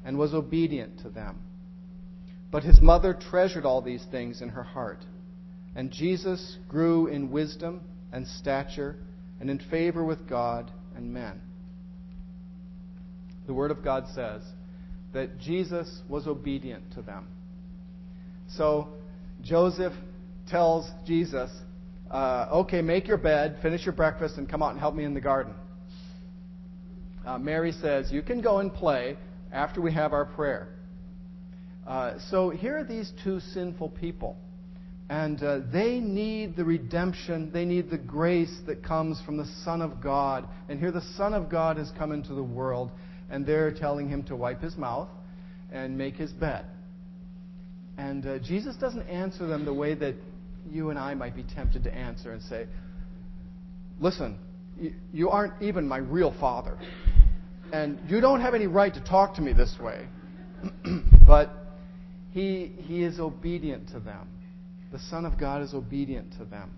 and 0.04 0.18
was 0.18 0.34
obedient 0.34 1.00
to 1.00 1.08
them. 1.08 1.40
But 2.50 2.62
his 2.62 2.80
mother 2.80 3.14
treasured 3.14 3.64
all 3.64 3.82
these 3.82 4.04
things 4.10 4.40
in 4.40 4.50
her 4.50 4.62
heart. 4.62 5.04
And 5.74 5.90
Jesus 5.90 6.58
grew 6.68 7.06
in 7.06 7.30
wisdom 7.30 7.82
and 8.12 8.26
stature 8.26 8.96
and 9.40 9.48
in 9.48 9.58
favor 9.58 10.04
with 10.04 10.28
God 10.28 10.70
and 10.96 11.12
men. 11.12 11.40
The 13.46 13.54
Word 13.54 13.70
of 13.70 13.82
God 13.82 14.06
says 14.14 14.42
that 15.12 15.38
Jesus 15.38 16.02
was 16.08 16.26
obedient 16.26 16.92
to 16.94 17.02
them. 17.02 17.26
So 18.56 18.88
Joseph 19.42 19.92
tells 20.48 20.90
Jesus, 21.06 21.50
uh, 22.10 22.48
okay, 22.52 22.82
make 22.82 23.06
your 23.06 23.18
bed, 23.18 23.58
finish 23.62 23.84
your 23.84 23.94
breakfast, 23.94 24.36
and 24.36 24.48
come 24.48 24.62
out 24.62 24.72
and 24.72 24.80
help 24.80 24.94
me 24.94 25.04
in 25.04 25.14
the 25.14 25.20
garden. 25.20 25.54
Uh, 27.24 27.38
Mary 27.38 27.72
says, 27.72 28.10
you 28.10 28.22
can 28.22 28.40
go 28.40 28.58
and 28.58 28.72
play 28.72 29.16
after 29.52 29.80
we 29.80 29.92
have 29.92 30.12
our 30.12 30.24
prayer. 30.24 30.68
Uh, 31.86 32.14
so 32.30 32.50
here 32.50 32.78
are 32.78 32.84
these 32.84 33.12
two 33.22 33.40
sinful 33.40 33.90
people. 33.90 34.36
And 35.08 35.42
uh, 35.42 35.60
they 35.72 35.98
need 35.98 36.56
the 36.56 36.64
redemption, 36.64 37.50
they 37.52 37.64
need 37.64 37.90
the 37.90 37.98
grace 37.98 38.56
that 38.66 38.84
comes 38.84 39.20
from 39.26 39.36
the 39.36 39.46
Son 39.64 39.82
of 39.82 40.00
God. 40.00 40.46
And 40.68 40.78
here 40.78 40.92
the 40.92 41.04
Son 41.16 41.34
of 41.34 41.50
God 41.50 41.76
has 41.78 41.90
come 41.98 42.12
into 42.12 42.34
the 42.34 42.42
world, 42.42 42.92
and 43.28 43.44
they're 43.44 43.72
telling 43.72 44.08
him 44.08 44.22
to 44.24 44.36
wipe 44.36 44.60
his 44.60 44.76
mouth 44.76 45.08
and 45.72 45.98
make 45.98 46.14
his 46.14 46.32
bed. 46.32 46.64
And 48.00 48.26
uh, 48.26 48.38
Jesus 48.38 48.76
doesn't 48.76 49.06
answer 49.08 49.46
them 49.46 49.66
the 49.66 49.74
way 49.74 49.94
that 49.94 50.14
you 50.70 50.88
and 50.88 50.98
I 50.98 51.12
might 51.12 51.36
be 51.36 51.42
tempted 51.42 51.84
to 51.84 51.94
answer 51.94 52.32
and 52.32 52.40
say, 52.42 52.66
Listen, 54.00 54.38
you, 54.80 54.94
you 55.12 55.28
aren't 55.28 55.60
even 55.60 55.86
my 55.86 55.98
real 55.98 56.34
father. 56.40 56.78
And 57.74 57.98
you 58.08 58.22
don't 58.22 58.40
have 58.40 58.54
any 58.54 58.66
right 58.66 58.92
to 58.94 59.04
talk 59.04 59.34
to 59.34 59.42
me 59.42 59.52
this 59.52 59.76
way. 59.78 60.08
but 61.26 61.50
he, 62.30 62.72
he 62.78 63.02
is 63.02 63.20
obedient 63.20 63.88
to 63.88 64.00
them. 64.00 64.28
The 64.92 64.98
Son 64.98 65.26
of 65.26 65.38
God 65.38 65.62
is 65.62 65.74
obedient 65.74 66.32
to 66.38 66.46
them. 66.46 66.70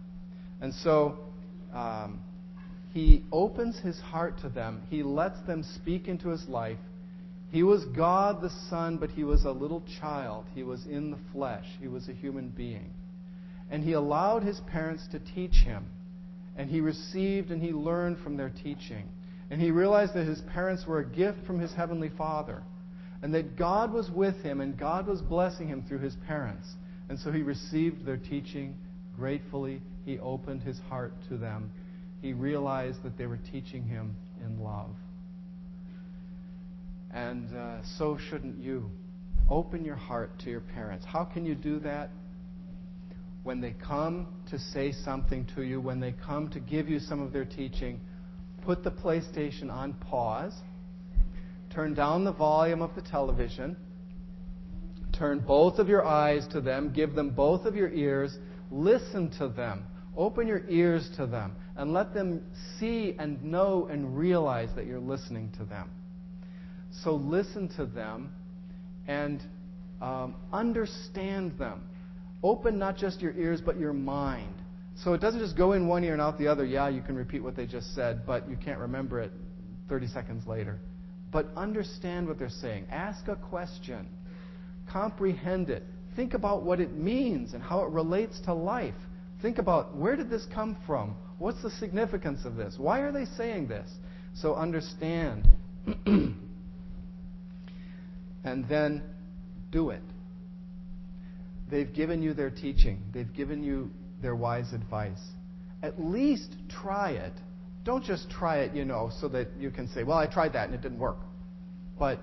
And 0.61 0.75
so 0.75 1.19
um, 1.73 2.21
he 2.93 3.25
opens 3.31 3.79
his 3.79 4.01
heart 4.01 4.41
to 4.41 4.49
them. 4.49 4.83
He 4.91 5.05
lets 5.05 5.41
them 5.47 5.63
speak 5.63 6.09
into 6.09 6.31
his 6.31 6.49
life. 6.49 6.79
He 7.53 7.63
was 7.63 7.85
God 7.85 8.41
the 8.41 8.51
Son, 8.71 8.97
but 8.97 9.11
he 9.11 9.25
was 9.25 9.45
a 9.45 9.51
little 9.51 9.83
child. 10.01 10.47
He 10.55 10.63
was 10.63 10.87
in 10.87 11.11
the 11.11 11.19
flesh. 11.33 11.67
He 11.79 11.87
was 11.87 12.09
a 12.09 12.15
human 12.15 12.49
being. 12.49 12.95
And 13.71 13.85
he 13.85 13.93
allowed 13.93 14.43
his 14.43 14.59
parents 14.71 15.07
to 15.13 15.19
teach 15.19 15.57
him. 15.57 15.85
And 16.57 16.71
he 16.71 16.81
received 16.81 17.51
and 17.51 17.63
he 17.63 17.73
learned 17.73 18.19
from 18.25 18.39
their 18.39 18.49
teaching. 18.49 19.07
And 19.51 19.61
he 19.61 19.71
realized 19.71 20.15
that 20.15 20.27
his 20.27 20.41
parents 20.53 20.87
were 20.87 21.01
a 21.01 21.05
gift 21.05 21.45
from 21.47 21.61
his 21.61 21.75
heavenly 21.75 22.11
Father. 22.17 22.63
And 23.21 23.35
that 23.35 23.59
God 23.59 23.93
was 23.93 24.11
with 24.11 24.37
him 24.43 24.63
and 24.63 24.79
God 24.79 25.07
was 25.07 25.21
blessing 25.21 25.69
him 25.69 25.85
through 25.87 25.99
his 25.99 26.17
parents. 26.27 26.67
And 27.11 27.19
so 27.19 27.31
he 27.31 27.43
received 27.43 28.07
their 28.07 28.17
teaching 28.17 28.75
gratefully. 29.15 29.83
He 30.07 30.19
opened 30.19 30.63
his 30.63 30.79
heart 30.89 31.13
to 31.29 31.37
them. 31.37 31.71
He 32.23 32.33
realized 32.33 33.03
that 33.03 33.19
they 33.19 33.27
were 33.27 33.41
teaching 33.53 33.85
him 33.85 34.17
in 34.43 34.59
love. 34.63 34.97
And 37.13 37.55
uh, 37.57 37.83
so 37.99 38.19
shouldn't 38.31 38.59
you. 38.59 38.91
Open 39.51 39.85
your 39.85 39.97
heart 39.97 40.39
to 40.41 40.51
your 40.51 40.61
parents. 40.61 41.05
How 41.07 41.25
can 41.25 41.45
you 41.45 41.55
do 41.55 41.79
that? 41.81 42.11
When 43.43 43.61
they 43.61 43.73
come 43.73 44.29
to 44.51 44.59
say 44.59 44.93
something 44.93 45.47
to 45.57 45.63
you, 45.63 45.81
when 45.81 46.01
they 46.01 46.13
come 46.13 46.49
to 46.51 46.61
give 46.61 46.89
you 46.89 47.01
some 47.01 47.21
of 47.21 47.33
their 47.33 47.45
teaching, 47.45 48.01
put 48.63 48.85
the 48.85 48.91
PlayStation 48.91 49.71
on 49.71 49.95
pause, 49.95 50.55
turn 51.75 51.93
down 51.95 52.25
the 52.25 52.33
volume 52.33 52.81
of 52.83 52.95
the 52.95 53.03
television, 53.03 53.77
turn 55.13 55.41
both 55.41 55.79
of 55.79 55.89
your 55.89 56.05
eyes 56.05 56.47
to 56.53 56.61
them, 56.61 56.93
give 56.93 57.15
them 57.15 57.31
both 57.31 57.67
of 57.67 57.75
your 57.75 57.91
ears, 57.91 58.39
listen 58.71 59.31
to 59.39 59.49
them, 59.49 59.85
open 60.17 60.47
your 60.47 60.63
ears 60.69 61.11
to 61.17 61.27
them, 61.27 61.57
and 61.77 61.93
let 61.93 62.15
them 62.15 62.43
see 62.79 63.17
and 63.19 63.43
know 63.43 63.89
and 63.91 64.17
realize 64.17 64.69
that 64.77 64.87
you're 64.87 65.01
listening 65.01 65.51
to 65.59 65.65
them. 65.65 65.91
So 67.03 67.15
listen 67.15 67.69
to 67.77 67.87
them 67.87 68.33
and 69.09 69.43
um, 70.01 70.35
understand 70.53 71.59
them. 71.59 71.83
Open 72.43 72.79
not 72.79 72.97
just 72.97 73.21
your 73.21 73.33
ears, 73.33 73.61
but 73.65 73.79
your 73.79 73.93
mind. 73.93 74.55
So 74.97 75.15
it 75.15 75.21
doesn't 75.21 75.41
just 75.41 75.57
go 75.57 75.73
in 75.73 75.89
one 75.89 76.05
ear 76.05 76.13
and 76.13 76.21
out 76.21 76.39
the 76.39 76.49
other. 76.49 76.65
Yeah, 76.65 76.89
you 76.89 77.01
can 77.01 77.17
repeat 77.17 77.43
what 77.43 77.57
they 77.57 77.67
just 77.67 77.95
said, 77.95 78.27
but 78.27 78.49
you 78.49 78.57
can't 78.57 78.79
remember 78.79 79.21
it 79.21 79.33
30 79.89 80.07
seconds 80.09 80.47
later. 80.47 80.79
But 81.31 81.47
understand 81.57 82.29
what 82.29 82.39
they're 82.39 82.51
saying. 82.51 82.87
Ask 82.91 83.29
a 83.29 83.37
question. 83.37 84.09
Comprehend 84.91 85.71
it. 85.71 85.85
Think 86.15 86.35
about 86.35 86.63
what 86.63 86.79
it 86.79 86.93
means 86.93 87.55
and 87.55 87.63
how 87.63 87.85
it 87.85 87.91
relates 87.91 88.39
to 88.41 88.53
life. 88.53 88.95
Think 89.41 89.59
about 89.59 89.97
where 89.97 90.15
did 90.15 90.29
this 90.29 90.47
come 90.53 90.77
from? 90.87 91.17
What's 91.39 91.63
the 91.63 91.71
significance 91.71 92.45
of 92.45 92.57
this? 92.57 92.75
Why 92.77 93.01
are 93.01 93.13
they 93.13 93.25
saying 93.25 93.69
this? 93.69 93.89
So 94.35 94.55
understand. 94.55 95.49
and 98.45 98.69
then 98.69 99.03
do 99.71 99.91
it. 99.91 100.03
They've 101.71 101.93
given 101.93 102.23
you 102.23 102.35
their 102.35 102.51
teaching, 102.51 103.03
they've 103.13 103.33
given 103.33 103.63
you 103.63 103.91
their 104.21 104.35
wise 104.35 104.73
advice. 104.73 105.21
At 105.83 106.01
least 106.01 106.55
try 106.69 107.11
it. 107.13 107.33
Don't 107.85 108.05
just 108.05 108.31
try 108.31 108.59
it, 108.59 108.75
you 108.75 108.85
know, 108.85 109.11
so 109.21 109.29
that 109.29 109.49
you 109.59 109.71
can 109.71 109.89
say, 109.89 110.05
well, 110.05 110.19
I 110.19 110.27
tried 110.27 110.53
that 110.53 110.67
and 110.67 110.75
it 110.75 110.83
didn't 110.83 111.01
work. 111.01 111.19
But 111.99 112.21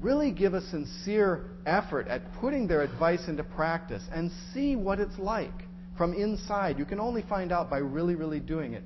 really 0.00 0.32
give 0.32 0.54
a 0.54 0.60
sincere 0.60 1.46
effort 1.66 2.08
at 2.08 2.22
putting 2.40 2.66
their 2.66 2.82
advice 2.82 3.28
into 3.28 3.44
practice 3.44 4.02
and 4.12 4.30
see 4.52 4.76
what 4.76 5.00
it's 5.00 5.18
like 5.18 5.52
from 5.96 6.14
inside. 6.14 6.78
You 6.78 6.84
can 6.84 7.00
only 7.00 7.22
find 7.22 7.52
out 7.52 7.70
by 7.70 7.78
really, 7.78 8.14
really 8.14 8.40
doing 8.40 8.74
it. 8.74 8.84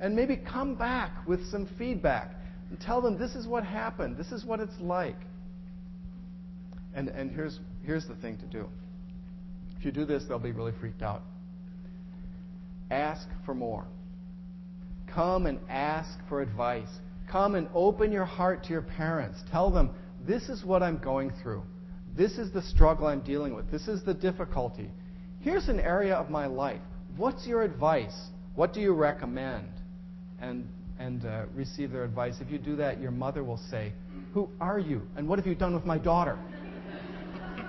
And 0.00 0.16
maybe 0.16 0.36
come 0.36 0.74
back 0.74 1.26
with 1.26 1.44
some 1.50 1.68
feedback 1.78 2.34
and 2.70 2.80
tell 2.80 3.00
them 3.00 3.18
this 3.18 3.34
is 3.34 3.46
what 3.46 3.64
happened, 3.64 4.16
this 4.16 4.32
is 4.32 4.44
what 4.44 4.60
it's 4.60 4.78
like. 4.80 5.16
And, 6.94 7.08
and 7.08 7.30
here's, 7.30 7.60
here's 7.84 8.06
the 8.06 8.16
thing 8.16 8.38
to 8.38 8.46
do. 8.46 8.68
If 9.78 9.84
you 9.84 9.92
do 9.92 10.04
this, 10.04 10.24
they'll 10.28 10.38
be 10.38 10.52
really 10.52 10.72
freaked 10.80 11.02
out. 11.02 11.22
Ask 12.90 13.28
for 13.46 13.54
more. 13.54 13.86
Come 15.14 15.46
and 15.46 15.58
ask 15.68 16.18
for 16.28 16.42
advice. 16.42 16.88
Come 17.30 17.54
and 17.54 17.68
open 17.74 18.12
your 18.12 18.24
heart 18.24 18.64
to 18.64 18.70
your 18.70 18.82
parents. 18.82 19.38
Tell 19.50 19.70
them, 19.70 19.90
this 20.26 20.48
is 20.48 20.64
what 20.64 20.82
I'm 20.82 20.98
going 20.98 21.32
through. 21.42 21.62
This 22.16 22.32
is 22.32 22.52
the 22.52 22.62
struggle 22.62 23.06
I'm 23.06 23.20
dealing 23.20 23.54
with. 23.54 23.70
This 23.70 23.88
is 23.88 24.04
the 24.04 24.14
difficulty. 24.14 24.90
Here's 25.40 25.68
an 25.68 25.80
area 25.80 26.14
of 26.14 26.28
my 26.28 26.46
life. 26.46 26.80
What's 27.16 27.46
your 27.46 27.62
advice? 27.62 28.16
What 28.54 28.72
do 28.72 28.80
you 28.80 28.92
recommend? 28.92 29.68
And, 30.40 30.68
and 30.98 31.24
uh, 31.24 31.44
receive 31.54 31.92
their 31.92 32.04
advice. 32.04 32.34
If 32.40 32.50
you 32.50 32.58
do 32.58 32.76
that, 32.76 33.00
your 33.00 33.10
mother 33.10 33.44
will 33.44 33.60
say, 33.70 33.92
Who 34.34 34.48
are 34.60 34.78
you? 34.78 35.02
And 35.16 35.28
what 35.28 35.38
have 35.38 35.46
you 35.46 35.54
done 35.54 35.74
with 35.74 35.84
my 35.84 35.98
daughter? 35.98 36.38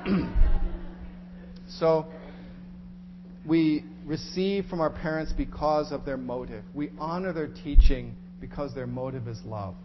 so, 1.68 2.06
we 3.46 3.86
receive 4.06 4.66
from 4.66 4.82
our 4.82 4.90
parents 4.90 5.34
because 5.36 5.92
of 5.92 6.06
their 6.06 6.18
motive. 6.18 6.64
We 6.74 6.92
honor 7.00 7.34
their 7.34 7.48
teaching 7.48 8.16
because 8.40 8.74
their 8.74 8.88
motive 8.88 9.28
is 9.28 9.40
love. 9.46 9.76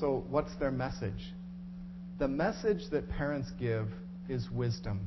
So, 0.00 0.24
what's 0.28 0.54
their 0.56 0.70
message? 0.70 1.34
The 2.18 2.28
message 2.28 2.82
that 2.90 3.08
parents 3.08 3.50
give 3.58 3.88
is 4.28 4.48
wisdom. 4.50 5.06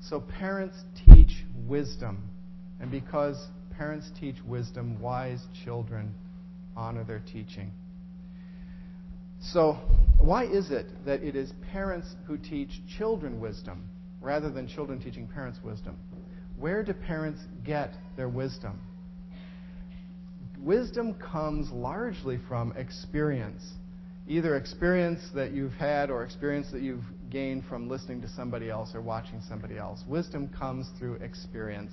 So, 0.00 0.20
parents 0.20 0.76
teach 1.06 1.44
wisdom. 1.66 2.28
And 2.80 2.90
because 2.90 3.48
parents 3.76 4.10
teach 4.18 4.36
wisdom, 4.46 5.00
wise 5.00 5.42
children 5.64 6.14
honor 6.76 7.04
their 7.04 7.22
teaching. 7.32 7.70
So, 9.50 9.72
why 10.20 10.44
is 10.44 10.70
it 10.70 10.86
that 11.04 11.22
it 11.22 11.34
is 11.34 11.52
parents 11.72 12.06
who 12.26 12.38
teach 12.38 12.70
children 12.96 13.40
wisdom 13.40 13.88
rather 14.20 14.50
than 14.50 14.68
children 14.68 15.00
teaching 15.00 15.26
parents 15.26 15.58
wisdom? 15.64 15.96
Where 16.56 16.84
do 16.84 16.92
parents 16.92 17.40
get 17.64 17.92
their 18.16 18.28
wisdom? 18.28 18.80
Wisdom 20.60 21.14
comes 21.14 21.72
largely 21.72 22.38
from 22.48 22.72
experience. 22.76 23.64
Either 24.28 24.54
experience 24.54 25.20
that 25.34 25.50
you've 25.50 25.72
had 25.72 26.08
or 26.08 26.22
experience 26.22 26.70
that 26.70 26.82
you've 26.82 27.04
gained 27.28 27.64
from 27.68 27.88
listening 27.88 28.20
to 28.22 28.28
somebody 28.28 28.70
else 28.70 28.94
or 28.94 29.00
watching 29.00 29.40
somebody 29.48 29.76
else. 29.76 30.04
Wisdom 30.06 30.48
comes 30.56 30.88
through 31.00 31.14
experience. 31.14 31.92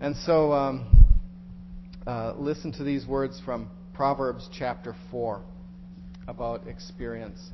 And 0.00 0.16
so, 0.16 0.52
um, 0.52 1.06
uh, 2.08 2.34
listen 2.36 2.72
to 2.72 2.82
these 2.82 3.06
words 3.06 3.40
from 3.44 3.70
Proverbs 3.94 4.48
chapter 4.52 4.96
4 5.12 5.42
about 6.28 6.68
experience. 6.68 7.50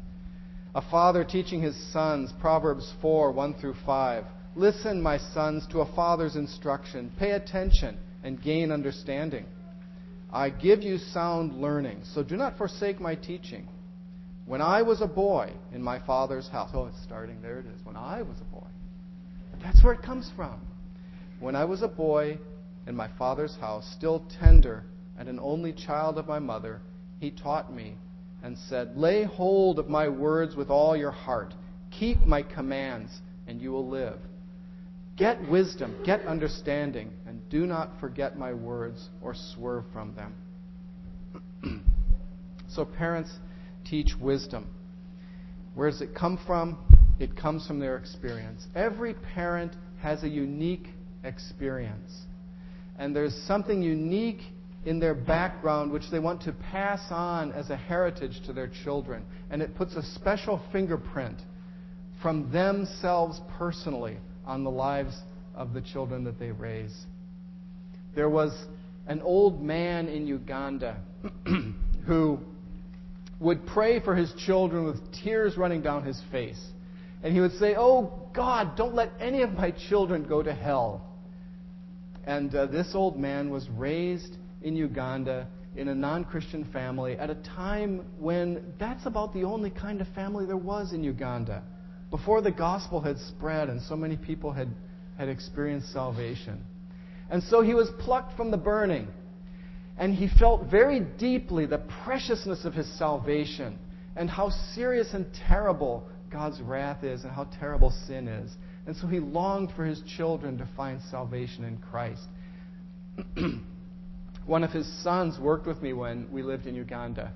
A 0.75 0.83
father 0.91 1.25
teaching 1.25 1.63
his 1.63 1.77
sons, 1.93 2.33
Proverbs 2.41 2.93
4 3.01 3.33
1 3.33 3.55
through 3.55 3.77
5. 3.87 4.25
Listen, 4.57 5.01
my 5.01 5.19
sons, 5.19 5.67
to 5.71 5.81
a 5.81 5.95
father's 5.95 6.37
instruction. 6.37 7.11
Pay 7.19 7.31
attention 7.31 7.97
and 8.23 8.43
gain 8.43 8.71
understanding. 8.71 9.47
I 10.33 10.51
give 10.51 10.83
you 10.83 10.99
sound 10.99 11.61
learning, 11.61 12.01
so 12.13 12.25
do 12.25 12.37
not 12.37 12.59
forsake 12.59 13.01
my 13.01 13.15
teaching. 13.15 13.69
When 14.47 14.61
I 14.61 14.83
was 14.83 15.01
a 15.01 15.07
boy 15.07 15.53
in 15.73 15.81
my 15.81 16.05
father's 16.05 16.49
house, 16.49 16.71
oh, 16.75 16.87
it's 16.87 17.03
starting, 17.03 17.41
there 17.41 17.61
it 17.61 17.67
is. 17.67 17.85
When 17.85 17.97
I 17.97 18.23
was 18.23 18.37
a 18.41 18.55
boy. 18.55 18.67
That's 19.63 19.83
where 19.83 19.95
it 19.95 20.03
comes 20.03 20.31
from. 20.37 20.61
When 21.41 21.57
I 21.57 21.65
was 21.65 21.83
a 21.83 21.89
boy 21.89 22.39
in 22.87 22.95
my 22.95 23.09
father's 23.17 23.57
house, 23.57 23.89
still 23.97 24.27
tender 24.41 24.85
and 25.19 25.29
an 25.29 25.39
only 25.41 25.73
child 25.73 26.19
of 26.19 26.27
my 26.27 26.41
mother, 26.41 26.81
he 27.21 27.31
taught 27.31 27.73
me 27.73 27.95
and 28.45 28.59
said, 28.69 28.95
Lay 28.95 29.25
hold 29.25 29.79
of 29.79 29.89
my 29.89 30.07
words 30.07 30.55
with 30.55 30.69
all 30.69 30.95
your 30.95 31.11
heart. 31.11 31.55
Keep 31.91 32.27
my 32.27 32.43
commands, 32.43 33.11
and 33.47 33.61
you 33.61 33.73
will 33.73 33.89
live. 33.89 34.19
Get 35.17 35.49
wisdom, 35.49 35.97
get 36.05 36.27
understanding, 36.27 37.11
and 37.27 37.41
do 37.49 37.67
not 37.67 37.99
forget 38.01 38.39
my 38.39 38.53
words 38.53 39.09
or 39.23 39.35
swerve 39.35 39.85
from 39.95 40.15
them. 40.15 40.35
so, 42.69 42.85
parents 42.85 43.31
teach 43.85 44.11
wisdom. 44.21 44.69
Where 45.75 45.91
does 45.91 46.03
it 46.03 46.15
come 46.15 46.39
from? 46.47 46.79
It 47.19 47.37
comes 47.37 47.67
from 47.67 47.79
their 47.79 47.97
experience. 47.97 48.67
Every 48.75 49.15
parent 49.15 49.75
has 50.03 50.23
a 50.23 50.29
unique 50.29 50.89
experience. 51.23 52.13
And 52.99 53.17
there's 53.17 53.35
something 53.47 53.83
unique 53.83 54.43
in 54.85 54.99
their 54.99 55.15
background 55.15 55.91
which 55.91 56.11
they 56.11 56.19
want 56.19 56.43
to 56.43 56.53
pass 56.53 57.01
on 57.11 57.53
as 57.53 57.71
a 57.71 57.77
heritage 57.77 58.41
to 58.47 58.53
their 58.53 58.71
children. 58.85 59.25
And 59.51 59.63
it 59.63 59.75
puts 59.75 59.95
a 59.95 60.03
special 60.03 60.63
fingerprint 60.73 61.41
from 62.21 62.51
themselves 62.53 63.41
personally 63.59 64.19
on 64.47 64.65
the 64.65 64.71
lives 64.71 65.17
of 65.55 65.73
the 65.73 65.81
children 65.81 66.25
that 66.25 66.39
they 66.39 66.51
raise. 66.51 66.95
There 68.15 68.29
was 68.29 68.53
an 69.07 69.21
old 69.23 69.63
man 69.63 70.09
in 70.09 70.27
Uganda 70.27 71.01
who 72.07 72.39
would 73.41 73.67
pray 73.67 74.01
for 74.01 74.15
his 74.15 74.33
children 74.47 74.85
with 74.85 75.01
tears 75.23 75.57
running 75.57 75.83
down 75.83 76.05
his 76.05 76.21
face. 76.31 76.63
And 77.23 77.33
he 77.33 77.41
would 77.41 77.53
say, 77.53 77.75
Oh 77.77 78.29
God, 78.35 78.77
don't 78.77 78.95
let 78.95 79.11
any 79.19 79.43
of 79.43 79.53
my 79.53 79.71
children 79.89 80.25
go 80.25 80.43
to 80.43 80.53
hell. 80.53 81.03
And 82.27 82.55
uh, 82.55 82.67
this 82.67 82.93
old 82.95 83.19
man 83.19 83.51
was 83.51 83.69
raised 83.71 84.37
in 84.65 84.75
Uganda 84.75 85.47
in 85.77 85.89
a 85.89 85.95
non 85.95 86.25
Christian 86.25 86.65
family 86.73 87.17
at 87.17 87.31
a 87.31 87.35
time 87.35 88.05
when 88.19 88.75
that's 88.79 89.07
about 89.07 89.33
the 89.35 89.45
only 89.45 89.71
kind 89.71 90.01
of 90.01 90.09
family 90.09 90.47
there 90.47 90.57
was 90.57 90.93
in 90.93 91.05
Uganda. 91.05 91.63
Before 92.11 92.41
the 92.41 92.51
gospel 92.51 93.01
had 93.01 93.19
spread 93.19 93.69
and 93.69 93.81
so 93.83 93.97
many 93.97 94.17
people 94.17 94.53
had, 94.53 94.69
had 95.19 95.29
experienced 95.29 95.93
salvation. 95.93 96.65
And 97.31 97.43
so 97.43 97.61
he 97.61 97.75
was 97.75 97.91
plucked 98.01 98.37
from 98.37 98.51
the 98.51 98.57
burning. 98.57 99.09
And 99.99 100.15
he 100.15 100.29
felt 100.39 100.71
very 100.71 101.01
deeply 101.01 101.67
the 101.67 101.83
preciousness 102.05 102.65
of 102.65 102.75
his 102.75 102.99
salvation 102.99 103.79
and 104.17 104.31
how 104.31 104.51
serious 104.75 105.13
and 105.13 105.27
terrible 105.49 106.09
God's 106.31 106.61
wrath 106.61 107.05
is 107.05 107.23
and 107.25 107.33
how 107.33 107.49
terrible 107.61 107.93
sin 108.07 108.29
is. 108.29 108.53
And 108.87 108.97
so 108.97 109.07
he 109.07 109.19
longed 109.19 109.73
for 109.75 109.85
his 109.85 110.03
children 110.17 110.59
to 110.59 110.69
find 110.77 111.01
salvation 111.11 111.65
in 111.65 111.79
Christ. 111.79 112.23
One 114.47 114.63
of 114.63 114.73
his 114.73 114.87
sons 115.03 115.39
worked 115.39 115.67
with 115.67 115.81
me 115.81 115.95
when 115.95 116.31
we 116.31 116.43
lived 116.43 116.67
in 116.67 116.75
Uganda, 116.75 117.33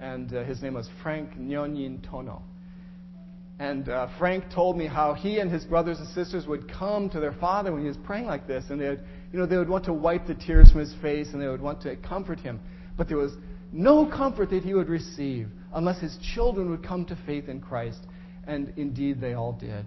and 0.00 0.34
uh, 0.34 0.42
his 0.42 0.60
name 0.60 0.74
was 0.74 0.88
Frank 1.04 1.38
Nyonyin 1.38 2.02
Tono. 2.08 2.42
And 3.60 3.88
uh, 3.88 4.08
Frank 4.18 4.44
told 4.52 4.76
me 4.76 4.86
how 4.86 5.14
he 5.14 5.38
and 5.38 5.50
his 5.50 5.64
brothers 5.64 5.98
and 5.98 6.08
sisters 6.08 6.48
would 6.48 6.68
come 6.68 7.10
to 7.10 7.20
their 7.20 7.32
father 7.34 7.70
when 7.72 7.82
he 7.82 7.86
was 7.86 7.96
praying 7.98 8.26
like 8.26 8.48
this, 8.48 8.64
and 8.70 8.80
they 8.80 8.88
would, 8.88 9.04
you 9.32 9.38
know, 9.38 9.46
they 9.46 9.56
would 9.56 9.68
want 9.68 9.84
to 9.84 9.92
wipe 9.92 10.26
the 10.26 10.34
tears 10.34 10.72
from 10.72 10.80
his 10.80 10.94
face, 11.00 11.28
and 11.32 11.40
they 11.40 11.46
would 11.46 11.60
want 11.60 11.80
to 11.82 11.94
comfort 11.96 12.40
him. 12.40 12.58
But 12.96 13.06
there 13.06 13.16
was 13.16 13.34
no 13.72 14.06
comfort 14.06 14.50
that 14.50 14.64
he 14.64 14.74
would 14.74 14.88
receive 14.88 15.48
unless 15.74 16.00
his 16.00 16.18
children 16.34 16.70
would 16.70 16.84
come 16.84 17.04
to 17.04 17.18
faith 17.24 17.48
in 17.48 17.60
Christ. 17.60 18.00
And 18.48 18.72
indeed, 18.76 19.20
they 19.20 19.34
all 19.34 19.52
did. 19.52 19.84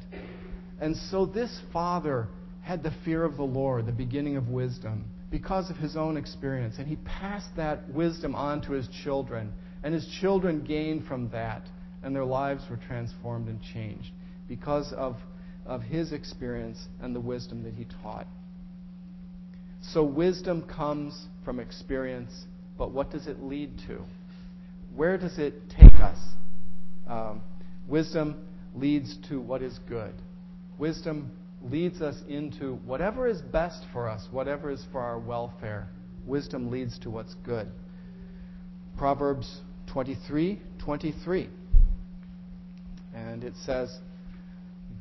And 0.80 0.96
so 0.96 1.26
this 1.26 1.60
father 1.74 2.30
had 2.62 2.82
the 2.82 2.94
fear 3.04 3.26
of 3.26 3.36
the 3.36 3.44
Lord, 3.44 3.88
the 3.88 3.92
beginning 3.92 4.38
of 4.38 4.48
wisdom, 4.48 5.06
because 5.32 5.72
of 5.72 5.78
his 5.78 5.96
own 5.96 6.18
experience. 6.18 6.76
And 6.78 6.88
he 6.88 6.98
passed 6.98 7.56
that 7.56 7.90
wisdom 7.90 8.36
on 8.36 8.62
to 8.64 8.74
his 8.74 8.88
children. 9.04 9.54
And 9.84 9.94
his 9.94 10.08
children 10.20 10.64
gained 10.64 11.08
from 11.08 11.30
that 11.30 11.64
and 12.04 12.16
their 12.16 12.26
lives 12.26 12.64
were 12.70 12.80
transformed 12.88 13.48
and 13.48 13.60
changed 13.62 14.12
because 14.48 14.92
of, 14.94 15.18
of 15.66 15.82
his 15.82 16.12
experience 16.12 16.88
and 17.02 17.16
the 17.16 17.20
wisdom 17.20 17.64
that 17.64 17.74
he 17.74 17.86
taught. 18.02 18.28
So, 19.82 20.04
wisdom 20.04 20.64
comes 20.64 21.28
from 21.44 21.60
experience, 21.60 22.32
but 22.78 22.92
what 22.92 23.10
does 23.12 23.28
it 23.28 23.42
lead 23.42 23.72
to? 23.88 24.04
Where 24.96 25.18
does 25.18 25.40
it 25.40 25.54
take 25.70 25.96
us? 25.96 26.20
Um, 27.08 27.42
wisdom 27.88 28.46
leads 28.76 29.18
to 29.30 29.42
what 29.42 29.62
is 29.64 29.80
good. 29.90 30.14
Wisdom 30.78 31.32
leads 31.70 32.02
us 32.02 32.16
into 32.28 32.76
whatever 32.86 33.28
is 33.28 33.42
best 33.42 33.84
for 33.94 34.10
us, 34.10 34.28
whatever 34.32 34.72
is 34.72 34.86
for 34.92 35.02
our 35.02 35.20
welfare. 35.20 35.88
Wisdom 36.26 36.72
leads 36.72 36.98
to 37.00 37.10
what's 37.10 37.36
good. 37.46 37.68
Proverbs 38.98 39.62
23 39.92 40.60
23. 40.84 41.50
And 43.14 43.44
it 43.44 43.54
says, 43.66 43.98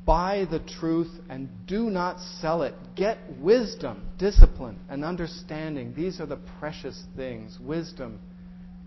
Buy 0.06 0.46
the 0.50 0.60
truth 0.80 1.10
and 1.28 1.48
do 1.66 1.90
not 1.90 2.18
sell 2.40 2.62
it. 2.62 2.74
Get 2.96 3.18
wisdom, 3.38 4.02
discipline, 4.18 4.78
and 4.88 5.04
understanding. 5.04 5.94
These 5.94 6.20
are 6.20 6.26
the 6.26 6.38
precious 6.58 7.04
things. 7.16 7.58
Wisdom 7.60 8.18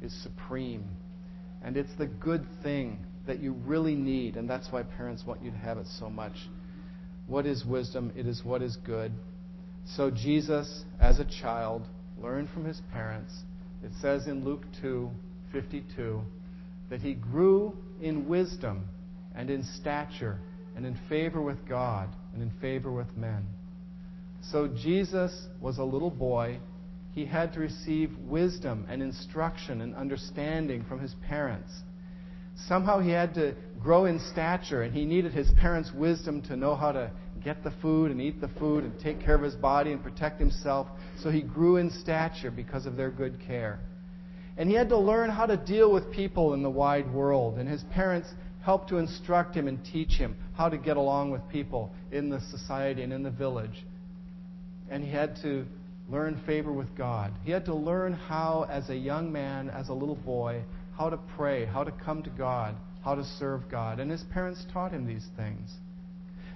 is 0.01 0.13
supreme. 0.23 0.85
And 1.63 1.77
it's 1.77 1.93
the 1.97 2.07
good 2.07 2.45
thing 2.61 3.05
that 3.25 3.39
you 3.39 3.53
really 3.65 3.95
need. 3.95 4.35
And 4.35 4.49
that's 4.49 4.67
why 4.71 4.83
parents 4.83 5.23
want 5.25 5.41
you 5.41 5.51
to 5.51 5.57
have 5.57 5.77
it 5.77 5.87
so 5.99 6.09
much. 6.09 6.33
What 7.27 7.45
is 7.45 7.65
wisdom? 7.65 8.11
It 8.15 8.27
is 8.27 8.43
what 8.43 8.61
is 8.61 8.77
good. 8.85 9.11
So 9.85 10.11
Jesus, 10.11 10.85
as 10.99 11.19
a 11.19 11.25
child, 11.25 11.87
learned 12.21 12.49
from 12.49 12.65
his 12.65 12.81
parents. 12.91 13.33
It 13.83 13.91
says 14.01 14.27
in 14.27 14.43
Luke 14.43 14.63
2 14.81 15.09
52 15.51 16.21
that 16.89 17.01
he 17.01 17.13
grew 17.13 17.75
in 18.01 18.27
wisdom 18.27 18.87
and 19.35 19.49
in 19.49 19.63
stature 19.79 20.39
and 20.75 20.85
in 20.85 20.97
favor 21.07 21.41
with 21.41 21.67
God 21.67 22.09
and 22.33 22.41
in 22.41 22.51
favor 22.59 22.91
with 22.91 23.15
men. 23.15 23.45
So 24.41 24.67
Jesus 24.67 25.47
was 25.61 25.77
a 25.77 25.83
little 25.83 26.09
boy. 26.09 26.59
He 27.11 27.25
had 27.25 27.53
to 27.53 27.59
receive 27.59 28.11
wisdom 28.19 28.85
and 28.89 29.01
instruction 29.01 29.81
and 29.81 29.95
understanding 29.95 30.83
from 30.87 30.99
his 30.99 31.15
parents. 31.27 31.71
Somehow 32.67 32.99
he 32.99 33.09
had 33.09 33.33
to 33.35 33.55
grow 33.81 34.05
in 34.05 34.19
stature, 34.31 34.83
and 34.83 34.93
he 34.93 35.05
needed 35.05 35.33
his 35.33 35.51
parents' 35.59 35.91
wisdom 35.93 36.41
to 36.43 36.55
know 36.55 36.75
how 36.75 36.91
to 36.91 37.11
get 37.43 37.63
the 37.63 37.71
food 37.81 38.11
and 38.11 38.21
eat 38.21 38.39
the 38.39 38.47
food 38.59 38.83
and 38.83 38.97
take 38.99 39.19
care 39.19 39.35
of 39.35 39.41
his 39.41 39.55
body 39.55 39.91
and 39.91 40.01
protect 40.01 40.39
himself. 40.39 40.87
So 41.21 41.29
he 41.29 41.41
grew 41.41 41.77
in 41.77 41.89
stature 41.91 42.51
because 42.51 42.85
of 42.85 42.95
their 42.95 43.11
good 43.11 43.39
care. 43.45 43.79
And 44.55 44.69
he 44.69 44.75
had 44.75 44.89
to 44.89 44.97
learn 44.97 45.29
how 45.29 45.45
to 45.45 45.57
deal 45.57 45.91
with 45.91 46.11
people 46.11 46.53
in 46.53 46.63
the 46.63 46.69
wide 46.69 47.11
world. 47.11 47.57
And 47.57 47.67
his 47.67 47.83
parents 47.93 48.29
helped 48.63 48.87
to 48.89 48.97
instruct 48.97 49.55
him 49.55 49.67
and 49.67 49.83
teach 49.83 50.11
him 50.11 50.37
how 50.55 50.69
to 50.69 50.77
get 50.77 50.95
along 50.95 51.31
with 51.31 51.41
people 51.49 51.91
in 52.11 52.29
the 52.29 52.39
society 52.39 53.01
and 53.03 53.11
in 53.11 53.23
the 53.23 53.31
village. 53.31 53.85
And 54.89 55.03
he 55.03 55.11
had 55.11 55.35
to 55.41 55.65
learn 56.09 56.41
favor 56.45 56.71
with 56.71 56.95
God. 56.95 57.33
He 57.43 57.51
had 57.51 57.65
to 57.65 57.73
learn 57.73 58.13
how, 58.13 58.67
as 58.69 58.89
a 58.89 58.95
young 58.95 59.31
man, 59.31 59.69
as 59.69 59.89
a 59.89 59.93
little 59.93 60.15
boy, 60.15 60.63
how 60.97 61.09
to 61.09 61.17
pray, 61.35 61.65
how 61.65 61.83
to 61.83 61.91
come 61.91 62.23
to 62.23 62.29
God, 62.29 62.75
how 63.03 63.15
to 63.15 63.23
serve 63.23 63.69
God. 63.69 63.99
And 63.99 64.09
his 64.09 64.23
parents 64.31 64.65
taught 64.71 64.91
him 64.91 65.05
these 65.05 65.27
things. 65.35 65.71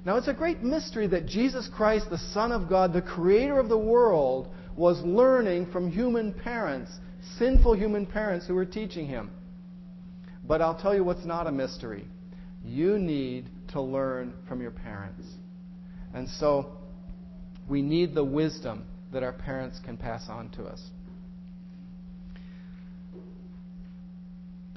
Now, 0.06 0.15
it's 0.17 0.28
a 0.28 0.34
great 0.34 0.63
mystery 0.63 1.08
that 1.08 1.26
Jesus 1.26 1.69
Christ, 1.76 2.10
the 2.10 2.17
Son 2.17 2.52
of 2.52 2.69
God, 2.69 2.93
the 2.93 3.02
creator 3.02 3.60
of 3.60 3.67
the 3.67 3.78
world, 3.78 4.47
was 4.76 5.02
learning 5.04 5.71
from 5.71 5.91
human 5.91 6.34
parents, 6.34 6.91
sinful 7.38 7.73
human 7.73 8.06
parents 8.06 8.47
who 8.47 8.54
were 8.54 8.65
teaching 8.65 9.08
him. 9.08 9.32
But 10.47 10.62
I'll 10.62 10.80
tell 10.80 10.95
you 10.95 11.04
what's 11.04 11.26
not 11.26 11.47
a 11.47 11.52
mystery. 11.52 12.08
You 12.63 12.97
need 12.97 13.50
to 13.73 13.82
learn 13.82 14.34
from 14.47 14.62
your 14.62 14.71
parents. 14.71 15.28
And 16.13 16.30
so 16.30 16.78
we 17.67 17.82
need 17.82 18.15
the 18.15 18.23
wisdom 18.23 18.86
that 19.12 19.23
our 19.23 19.34
parents 19.34 19.80
can 19.84 19.97
pass 19.97 20.28
on 20.30 20.50
to 20.52 20.63
us. 20.63 20.82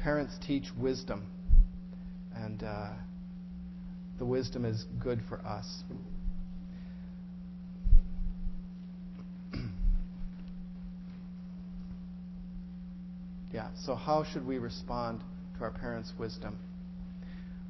Parents 0.02 0.36
teach 0.46 0.64
wisdom, 0.78 1.26
and 2.34 2.62
uh, 2.62 2.92
the 4.18 4.24
wisdom 4.24 4.64
is 4.64 4.86
good 4.98 5.20
for 5.28 5.38
us. 5.46 5.82
yeah, 13.52 13.68
so 13.84 13.94
how 13.94 14.24
should 14.24 14.46
we 14.46 14.58
respond 14.58 15.20
to 15.60 15.64
our 15.64 15.70
parents' 15.70 16.12
wisdom. 16.18 16.58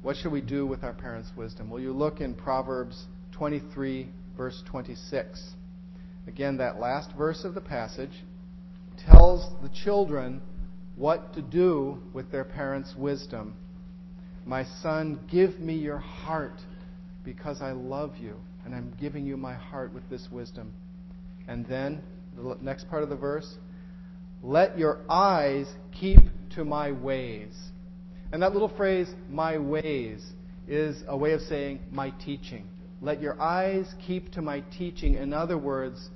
What 0.01 0.15
should 0.15 0.31
we 0.31 0.41
do 0.41 0.65
with 0.65 0.83
our 0.83 0.93
parents' 0.93 1.29
wisdom? 1.35 1.69
Well, 1.69 1.81
you 1.81 1.91
look 1.91 2.21
in 2.21 2.33
Proverbs 2.33 3.05
23, 3.33 4.09
verse 4.37 4.63
26. 4.65 5.53
Again, 6.25 6.57
that 6.57 6.79
last 6.79 7.11
verse 7.17 7.43
of 7.43 7.53
the 7.53 7.61
passage 7.61 8.23
tells 9.05 9.45
the 9.61 9.69
children 9.83 10.41
what 10.95 11.33
to 11.33 11.41
do 11.41 12.01
with 12.13 12.31
their 12.31 12.43
parents' 12.43 12.93
wisdom. 12.97 13.55
My 14.45 14.65
son, 14.81 15.19
give 15.29 15.59
me 15.59 15.75
your 15.75 15.99
heart 15.99 16.59
because 17.23 17.61
I 17.61 17.71
love 17.71 18.17
you, 18.17 18.35
and 18.65 18.73
I'm 18.73 18.93
giving 18.99 19.25
you 19.25 19.37
my 19.37 19.53
heart 19.53 19.93
with 19.93 20.09
this 20.09 20.27
wisdom. 20.31 20.73
And 21.47 21.65
then, 21.67 22.01
the 22.35 22.57
next 22.61 22.89
part 22.89 23.03
of 23.03 23.09
the 23.09 23.15
verse, 23.15 23.57
let 24.43 24.77
your 24.77 24.99
eyes 25.09 25.67
keep 25.91 26.19
to 26.55 26.65
my 26.65 26.91
ways. 26.91 27.53
And 28.31 28.41
that 28.41 28.53
little 28.53 28.69
phrase, 28.75 29.13
my 29.29 29.57
ways, 29.57 30.25
is 30.67 31.03
a 31.07 31.15
way 31.15 31.33
of 31.33 31.41
saying 31.41 31.79
my 31.91 32.11
teaching. 32.11 32.67
Let 33.01 33.21
your 33.21 33.39
eyes 33.41 33.93
keep 34.05 34.31
to 34.33 34.41
my 34.41 34.61
teaching. 34.77 35.15
In 35.15 35.33
other 35.33 35.57
words, 35.57 36.09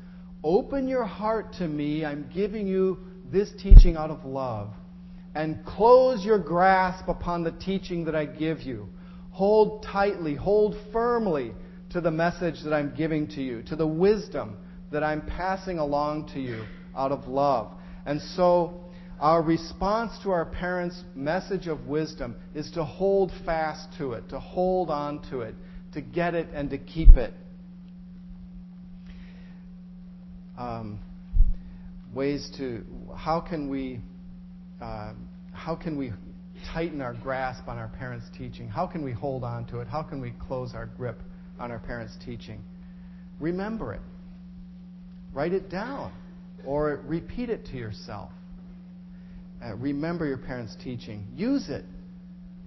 open 0.43 0.87
your 0.87 1.03
heart 1.03 1.53
to 1.59 1.67
me. 1.67 2.05
I'm 2.05 2.29
giving 2.33 2.67
you 2.67 2.99
this 3.35 3.51
teaching 3.61 3.97
out 3.97 4.09
of 4.09 4.23
love. 4.23 4.69
And 5.35 5.63
close 5.65 6.23
your 6.23 6.39
grasp 6.39 7.09
upon 7.09 7.43
the 7.43 7.51
teaching 7.51 8.05
that 8.05 8.15
I 8.15 8.25
give 8.25 8.61
you. 8.61 8.87
Hold 9.31 9.83
tightly, 9.83 10.35
hold 10.35 10.77
firmly 10.93 11.51
to 11.89 11.99
the 11.99 12.11
message 12.11 12.63
that 12.63 12.73
I'm 12.73 12.95
giving 12.95 13.27
to 13.29 13.41
you, 13.41 13.61
to 13.63 13.75
the 13.75 13.85
wisdom 13.85 14.55
that 14.93 15.03
I'm 15.03 15.21
passing 15.21 15.77
along 15.77 16.29
to 16.33 16.39
you 16.39 16.63
out 16.95 17.11
of 17.11 17.27
love. 17.27 17.73
And 18.05 18.21
so, 18.21 18.79
our 19.19 19.41
response 19.41 20.17
to 20.23 20.31
our 20.31 20.45
parents' 20.45 21.03
message 21.13 21.67
of 21.67 21.87
wisdom 21.87 22.37
is 22.53 22.71
to 22.71 22.85
hold 22.85 23.33
fast 23.45 23.89
to 23.97 24.13
it, 24.13 24.29
to 24.29 24.39
hold 24.39 24.89
on 24.89 25.21
to 25.29 25.41
it, 25.41 25.55
to 25.93 25.99
get 25.99 26.35
it 26.35 26.47
and 26.53 26.69
to 26.69 26.77
keep 26.77 27.17
it. 27.17 27.33
Um, 30.57 30.99
ways 32.15 32.49
to 32.57 32.83
how 33.15 33.39
can 33.41 33.69
we 33.69 33.99
uh, 34.81 35.13
how 35.51 35.75
can 35.75 35.97
we 35.97 36.11
tighten 36.73 37.01
our 37.01 37.13
grasp 37.13 37.67
on 37.67 37.77
our 37.77 37.89
parents' 37.89 38.25
teaching? 38.37 38.67
How 38.67 38.87
can 38.87 39.03
we 39.03 39.11
hold 39.11 39.43
on 39.43 39.65
to 39.65 39.79
it? 39.81 39.87
How 39.87 40.01
can 40.01 40.21
we 40.21 40.31
close 40.31 40.73
our 40.73 40.85
grip 40.85 41.21
on 41.59 41.71
our 41.71 41.79
parents' 41.79 42.17
teaching? 42.25 42.63
Remember 43.39 43.93
it. 43.93 44.01
Write 45.33 45.53
it 45.53 45.69
down 45.69 46.13
or 46.65 47.01
repeat 47.05 47.49
it 47.49 47.65
to 47.67 47.77
yourself. 47.77 48.31
Uh, 49.63 49.75
remember 49.75 50.25
your 50.25 50.37
parents' 50.37 50.75
teaching. 50.83 51.27
Use 51.35 51.69
it. 51.69 51.85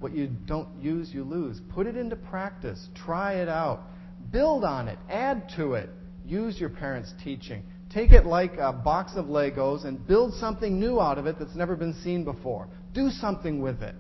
What 0.00 0.12
you 0.12 0.28
don't 0.46 0.68
use, 0.80 1.11
you 1.12 1.24
lose. 1.24 1.61
Put 1.74 1.87
it 1.87 1.96
into 1.96 2.16
practice. 2.16 2.88
Try 2.94 3.34
it 3.34 3.48
out. 3.48 3.82
Build 4.30 4.64
on 4.64 4.88
it. 4.88 4.98
Add 5.11 5.50
to 5.56 5.74
it. 5.74 5.90
Use 6.24 6.61
your 6.61 6.70
parents' 6.70 7.12
teaching. 7.24 7.62
Take 7.92 8.12
it 8.12 8.27
like 8.27 8.55
a 8.59 8.72
box 8.72 9.12
of 9.16 9.27
Legos 9.27 9.85
and 9.85 10.07
build 10.07 10.35
something 10.35 10.79
new 10.79 11.01
out 11.01 11.18
of 11.18 11.27
it 11.27 11.37
that's 11.38 11.55
never 11.55 11.74
been 11.74 11.94
seen 12.05 12.24
before. 12.24 12.68
Do 12.92 13.11
something 13.11 13.62
with 13.62 13.83
it. 13.83 13.94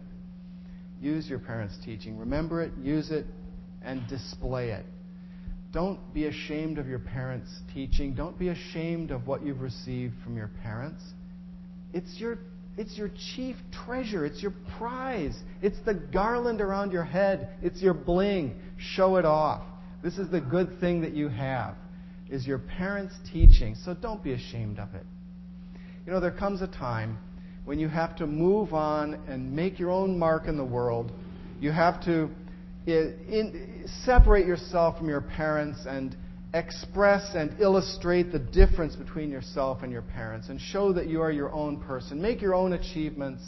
Use 1.00 1.28
your 1.28 1.38
parents' 1.38 1.78
teaching. 1.84 2.18
Remember 2.18 2.62
it, 2.62 2.72
use 2.82 3.10
it, 3.10 3.26
and 3.82 4.06
display 4.08 4.70
it. 4.70 4.84
Don't 5.72 6.12
be 6.12 6.26
ashamed 6.26 6.78
of 6.78 6.86
your 6.86 6.98
parents' 6.98 7.50
teaching. 7.72 8.14
Don't 8.14 8.38
be 8.38 8.48
ashamed 8.48 9.10
of 9.10 9.26
what 9.26 9.44
you've 9.44 9.60
received 9.60 10.14
from 10.24 10.36
your 10.36 10.50
parents. 10.62 11.02
It's 11.92 12.18
your, 12.18 12.38
it's 12.76 12.96
your 12.96 13.10
chief 13.34 13.56
treasure. 13.84 14.26
It's 14.26 14.42
your 14.42 14.54
prize. 14.78 15.38
It's 15.62 15.78
the 15.84 15.94
garland 15.94 16.60
around 16.60 16.92
your 16.92 17.04
head. 17.04 17.50
It's 17.62 17.80
your 17.80 17.94
bling. 17.94 18.60
Show 18.78 19.16
it 19.16 19.24
off. 19.24 19.62
This 20.02 20.18
is 20.18 20.30
the 20.30 20.40
good 20.40 20.80
thing 20.80 21.02
that 21.02 21.12
you 21.12 21.28
have, 21.28 21.74
is 22.30 22.46
your 22.46 22.58
parents' 22.58 23.14
teaching. 23.32 23.74
So 23.74 23.94
don't 23.94 24.22
be 24.22 24.32
ashamed 24.32 24.78
of 24.78 24.94
it. 24.94 25.04
You 26.06 26.12
know, 26.12 26.20
there 26.20 26.30
comes 26.30 26.62
a 26.62 26.66
time 26.66 27.18
when 27.64 27.78
you 27.78 27.88
have 27.88 28.16
to 28.16 28.26
move 28.26 28.72
on 28.72 29.14
and 29.28 29.54
make 29.54 29.78
your 29.78 29.90
own 29.90 30.18
mark 30.18 30.46
in 30.46 30.56
the 30.56 30.64
world. 30.64 31.12
You 31.60 31.70
have 31.70 32.02
to 32.04 32.30
in, 32.86 33.86
separate 34.04 34.46
yourself 34.46 34.96
from 34.98 35.08
your 35.08 35.20
parents 35.20 35.80
and 35.86 36.16
express 36.54 37.34
and 37.34 37.60
illustrate 37.60 38.32
the 38.32 38.38
difference 38.38 38.96
between 38.96 39.30
yourself 39.30 39.82
and 39.82 39.92
your 39.92 40.02
parents 40.02 40.48
and 40.48 40.58
show 40.58 40.92
that 40.94 41.08
you 41.08 41.20
are 41.20 41.30
your 41.30 41.52
own 41.52 41.78
person. 41.80 42.22
Make 42.22 42.40
your 42.40 42.54
own 42.54 42.72
achievements. 42.72 43.42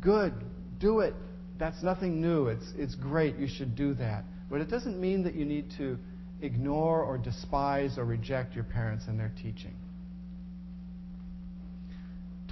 Good. 0.00 0.34
Do 0.78 1.00
it. 1.00 1.14
That's 1.58 1.82
nothing 1.82 2.20
new. 2.20 2.48
It's, 2.48 2.66
it's 2.76 2.94
great. 2.94 3.36
You 3.36 3.48
should 3.48 3.74
do 3.74 3.94
that. 3.94 4.24
But 4.50 4.60
it 4.60 4.68
doesn't 4.68 5.00
mean 5.00 5.22
that 5.24 5.34
you 5.34 5.46
need 5.46 5.72
to 5.78 5.98
ignore 6.44 7.02
or 7.02 7.18
despise 7.18 7.98
or 7.98 8.04
reject 8.04 8.54
your 8.54 8.64
parents 8.64 9.04
and 9.08 9.18
their 9.18 9.32
teaching. 9.42 9.74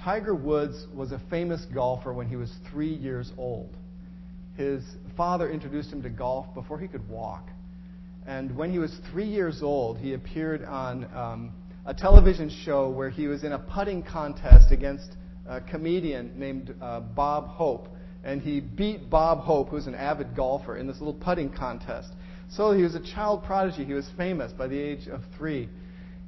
Tiger 0.03 0.35
Woods 0.35 0.85
was 0.93 1.13
a 1.13 1.21
famous 1.29 1.65
golfer 1.73 2.11
when 2.11 2.27
he 2.27 2.35
was 2.35 2.53
three 2.69 2.93
years 2.93 3.31
old. 3.37 3.77
His 4.57 4.83
father 5.15 5.49
introduced 5.49 5.91
him 5.91 6.03
to 6.03 6.09
golf 6.09 6.53
before 6.53 6.77
he 6.77 6.87
could 6.87 7.07
walk. 7.07 7.49
And 8.27 8.55
when 8.55 8.71
he 8.71 8.79
was 8.79 8.93
three 9.11 9.27
years 9.27 9.61
old, 9.61 9.97
he 9.97 10.13
appeared 10.13 10.63
on 10.65 11.05
um, 11.15 11.53
a 11.85 11.93
television 11.93 12.49
show 12.65 12.89
where 12.89 13.09
he 13.09 13.27
was 13.27 13.43
in 13.43 13.53
a 13.53 13.59
putting 13.59 14.03
contest 14.03 14.71
against 14.71 15.15
a 15.47 15.59
comedian 15.61 16.37
named 16.37 16.73
uh, 16.81 16.99
Bob 16.99 17.47
Hope. 17.47 17.87
And 18.23 18.41
he 18.41 18.61
beat 18.61 19.09
Bob 19.09 19.39
Hope, 19.39 19.69
who 19.69 19.75
was 19.75 19.87
an 19.87 19.95
avid 19.95 20.35
golfer, 20.35 20.77
in 20.77 20.87
this 20.87 20.99
little 20.99 21.13
putting 21.13 21.51
contest. 21.51 22.09
So 22.49 22.71
he 22.71 22.83
was 22.83 22.95
a 22.95 22.99
child 22.99 23.43
prodigy. 23.43 23.85
He 23.85 23.93
was 23.93 24.07
famous 24.17 24.51
by 24.53 24.67
the 24.67 24.77
age 24.77 25.07
of 25.07 25.21
three. 25.37 25.69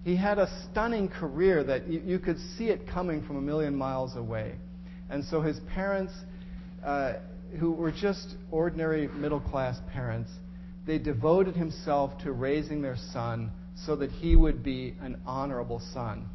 He 0.04 0.15
had 0.15 0.38
a 0.38 0.47
stunning 0.71 1.08
career 1.08 1.63
that 1.63 1.88
you, 1.88 2.01
you 2.06 2.19
could 2.19 2.38
see 2.58 2.65
it 2.65 2.88
coming 2.88 3.23
from 3.25 3.38
a 3.38 3.41
million 3.41 3.75
miles 3.75 4.15
away. 4.15 4.56
And 5.10 5.23
so 5.25 5.41
his 5.41 5.60
parents 5.73 6.13
uh, 6.84 7.13
who 7.60 7.71
were 7.71 7.91
just 7.91 8.36
ordinary 8.51 9.08
middle 9.08 9.39
class 9.39 9.78
parents, 9.91 10.30
they 10.86 10.99
devoted 10.99 11.56
himself 11.56 12.17
to 12.23 12.32
raising 12.32 12.82
their 12.82 12.97
son 13.12 13.51
so 13.75 13.95
that 13.95 14.12
he 14.12 14.36
would 14.36 14.63
be 14.63 14.95
an 15.01 15.19
honorable 15.25 15.82
son. 15.93 16.30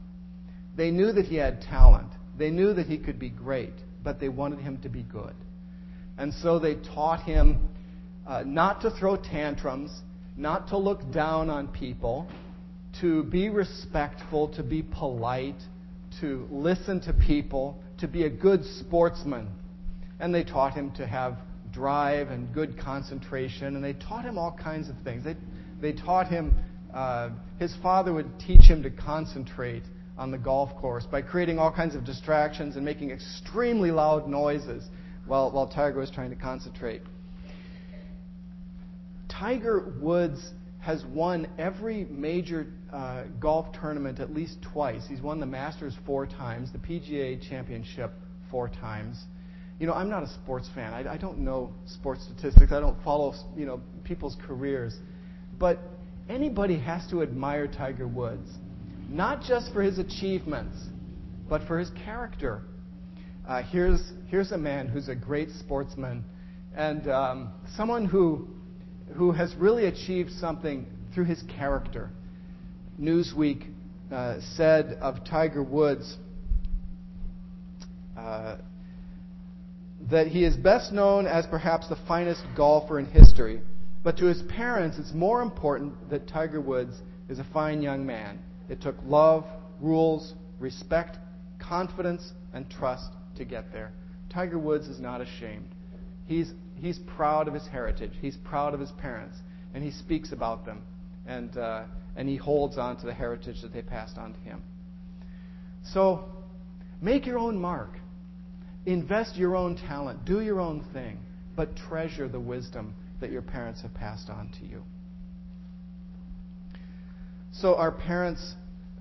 They 0.77 0.91
knew 0.91 1.13
that 1.13 1.27
he 1.27 1.37
had 1.37 1.63
talent. 1.63 2.13
They 2.37 2.51
knew 2.51 2.75
that 2.75 2.87
he 2.87 2.99
could 2.99 3.19
be 3.19 3.31
great, 3.31 3.75
but 4.03 4.21
they 4.21 4.29
wanted 4.29 4.61
him 4.61 4.79
to 4.83 4.89
be 4.89 5.03
good. 5.03 5.35
And 6.19 6.33
so 6.35 6.59
they 6.59 6.75
taught 6.75 7.23
him 7.23 7.70
uh, 8.31 8.43
not 8.47 8.81
to 8.81 8.91
throw 8.91 9.17
tantrums, 9.17 9.91
not 10.37 10.69
to 10.69 10.79
look 10.79 11.13
down 11.13 11.51
on 11.51 11.69
people, 11.69 12.27
to 13.03 13.25
be 13.25 13.51
respectful, 13.51 14.49
to 14.49 14.63
be 14.63 14.83
polite, 14.83 15.61
to 16.21 16.49
listen 16.51 17.01
to 17.01 17.13
people, 17.13 17.79
to 17.99 18.09
be 18.09 18.25
a 18.25 18.31
good 18.31 18.65
sportsman 18.65 19.49
and 20.21 20.35
they 20.35 20.45
taught 20.45 20.75
him 20.75 20.93
to 20.93 21.07
have 21.07 21.39
drive 21.73 22.29
and 22.29 22.53
good 22.53 22.79
concentration, 22.79 23.75
and 23.75 23.83
they 23.83 23.95
taught 23.95 24.25
him 24.25 24.39
all 24.39 24.57
kinds 24.63 24.89
of 24.89 24.97
things. 25.03 25.25
They, 25.25 25.37
they 25.81 25.93
taught 25.93 26.29
him, 26.29 26.55
uh, 26.93 27.31
his 27.59 27.75
father 27.83 28.13
would 28.13 28.39
teach 28.39 28.63
him 28.63 28.83
to 28.83 28.91
concentrate 28.91 29.83
on 30.19 30.31
the 30.31 30.39
golf 30.39 30.75
course 30.77 31.07
by 31.07 31.23
creating 31.23 31.59
all 31.59 31.73
kinds 31.73 31.95
of 31.95 32.05
distractions 32.05 32.77
and 32.77 32.85
making 32.85 33.11
extremely 33.11 33.91
loud 33.91 34.29
noises 34.29 34.85
while, 35.27 35.51
while 35.51 35.69
Tiger 35.69 35.99
was 35.99 36.11
trying 36.11 36.31
to 36.31 36.37
concentrate. 36.37 37.01
Tiger 39.31 39.95
Woods 40.01 40.53
has 40.81 41.05
won 41.05 41.47
every 41.59 42.05
major 42.07 42.73
uh, 42.93 43.25
golf 43.39 43.67
tournament 43.79 44.19
at 44.19 44.33
least 44.33 44.59
twice. 44.73 45.03
He's 45.09 45.21
won 45.21 45.41
the 45.41 45.47
Masters 45.47 45.95
four 46.07 46.27
times, 46.27 46.73
the 46.73 46.79
PGA 46.79 47.41
Championship 47.49 48.13
four 48.51 48.69
times 48.69 49.25
you 49.81 49.87
know, 49.87 49.95
I'm 49.95 50.11
not 50.11 50.23
a 50.23 50.29
sports 50.29 50.69
fan. 50.75 50.93
I, 50.93 51.15
I 51.15 51.17
don't 51.17 51.39
know 51.39 51.73
sports 51.87 52.23
statistics. 52.25 52.71
I 52.71 52.81
don't 52.81 53.03
follow, 53.03 53.35
you 53.57 53.65
know, 53.65 53.81
people's 54.05 54.37
careers. 54.47 54.95
But 55.59 55.79
anybody 56.29 56.79
has 56.79 57.09
to 57.11 57.23
admire 57.23 57.67
Tiger 57.67 58.07
Woods, 58.07 58.47
not 59.09 59.43
just 59.43 59.73
for 59.73 59.81
his 59.81 59.99
achievements, 59.99 60.77
but 61.49 61.63
for 61.67 61.79
his 61.79 61.91
character. 62.05 62.63
Uh, 63.49 63.63
here's, 63.63 64.13
here's 64.27 64.53
a 64.53 64.59
man 64.59 64.87
who's 64.87 65.09
a 65.09 65.15
great 65.15 65.49
sportsman 65.51 66.25
and 66.77 67.09
um, 67.09 67.55
someone 67.75 68.05
who, 68.05 68.49
who 69.15 69.33
has 69.33 69.55
really 69.57 69.87
achieved 69.87 70.31
something 70.33 70.87
through 71.15 71.25
his 71.25 71.43
character. 71.57 72.11
Newsweek 73.01 73.67
uh, 74.13 74.41
said 74.57 74.99
of 75.01 75.25
Tiger 75.25 75.63
Woods, 75.63 76.17
uh, 78.17 78.57
that 80.11 80.27
he 80.27 80.45
is 80.45 80.57
best 80.57 80.93
known 80.93 81.27
as 81.27 81.47
perhaps 81.47 81.89
the 81.89 81.99
finest 82.09 82.43
golfer 82.57 82.99
in 82.99 83.07
history, 83.07 83.61
but 84.03 84.17
to 84.19 84.27
his 84.27 84.43
parents, 84.43 84.99
it's 84.99 85.13
more 85.13 85.43
important 85.43 86.11
that 86.11 86.27
Tiger 86.27 86.61
Woods 86.61 86.97
is 87.29 87.39
a 87.39 87.47
fine 87.53 87.83
young 87.83 88.07
man. 88.07 88.39
It 88.69 88.81
took 88.81 88.97
love, 89.05 89.45
rules, 89.81 90.35
respect, 90.59 91.19
confidence, 91.59 92.33
and 92.55 92.69
trust 92.71 93.13
to 93.37 93.45
get 93.45 93.73
there. 93.73 93.93
Tiger 94.33 94.59
Woods 94.59 94.87
is 94.87 95.01
not 95.01 95.21
ashamed. 95.21 95.69
He's, 96.27 96.53
he's 96.81 96.99
proud 97.17 97.49
of 97.49 97.55
his 97.55 97.67
heritage, 97.67 98.13
he's 98.21 98.37
proud 98.37 98.75
of 98.75 98.81
his 98.81 98.91
parents, 98.93 99.37
and 99.75 99.85
he 99.85 99.91
speaks 99.91 100.33
about 100.33 100.65
them, 100.65 100.83
and, 101.27 101.57
uh, 101.57 101.85
and 102.17 102.29
he 102.29 102.37
holds 102.37 102.79
on 102.79 102.97
to 102.99 103.07
the 103.07 103.15
heritage 103.15 103.63
that 103.63 103.73
they 103.73 103.83
passed 103.83 104.19
on 104.19 104.33
to 104.33 104.41
him. 104.41 104.63
So, 105.85 106.25
make 107.01 107.27
your 107.27 107.39
own 107.39 107.59
mark. 107.59 107.99
Invest 108.87 109.37
your 109.37 109.57
own 109.57 109.77
talent, 109.77 110.25
do 110.25 110.41
your 110.41 110.61
own 110.61 110.85
thing, 110.93 111.19
but 111.55 111.77
treasure 111.77 112.29
the 112.29 112.41
wisdom 112.41 112.95
that 113.21 113.31
your 113.31 113.43
parents 113.43 113.83
have 113.83 113.93
passed 113.95 114.31
on 114.31 114.51
to 114.59 114.67
you. 114.67 114.83
So, 117.53 117.77
our 117.77 117.93
parents, 117.93 118.55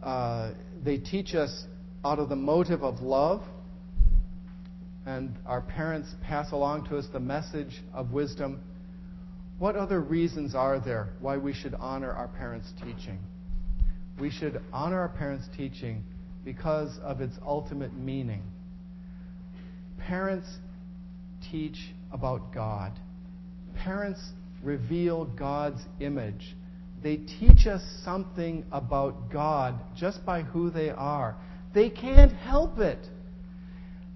uh, 0.04 0.52
they 0.84 0.98
teach 0.98 1.34
us 1.34 1.66
out 2.04 2.20
of 2.20 2.30
the 2.30 2.36
motive 2.36 2.84
of 2.84 3.02
love, 3.02 3.44
and 5.10 5.38
our 5.46 5.62
parents 5.62 6.10
pass 6.22 6.52
along 6.52 6.88
to 6.90 6.98
us 6.98 7.06
the 7.12 7.20
message 7.20 7.82
of 7.94 8.12
wisdom. 8.12 8.62
What 9.58 9.76
other 9.76 10.00
reasons 10.00 10.56
are 10.56 10.80
there 10.80 11.10
why 11.20 11.38
we 11.38 11.54
should 11.54 11.74
honor 11.74 12.12
our 12.12 12.28
parents' 12.28 12.72
teaching? 12.78 13.20
We 14.20 14.30
should 14.30 14.62
honor 14.72 15.00
our 15.00 15.10
parents' 15.10 15.48
teaching 15.58 16.04
because 16.46 16.98
of 17.04 17.22
its 17.22 17.36
ultimate 17.46 17.94
meaning 17.94 18.44
Parents 20.00 20.48
teach 21.52 21.78
about 22.12 22.54
God. 22.54 22.94
Parents 23.76 24.20
reveal 24.64 25.26
God's 25.26 25.82
image. 26.00 26.56
They 27.04 27.18
teach 27.18 27.68
us 27.68 27.82
something 28.04 28.66
about 28.72 29.32
God 29.32 29.80
just 29.96 30.26
by 30.26 30.42
who 30.42 30.70
they 30.70 30.90
are. 30.90 31.36
They 31.74 31.90
can't 31.90 32.32
help 32.32 32.80
it. 32.80 33.06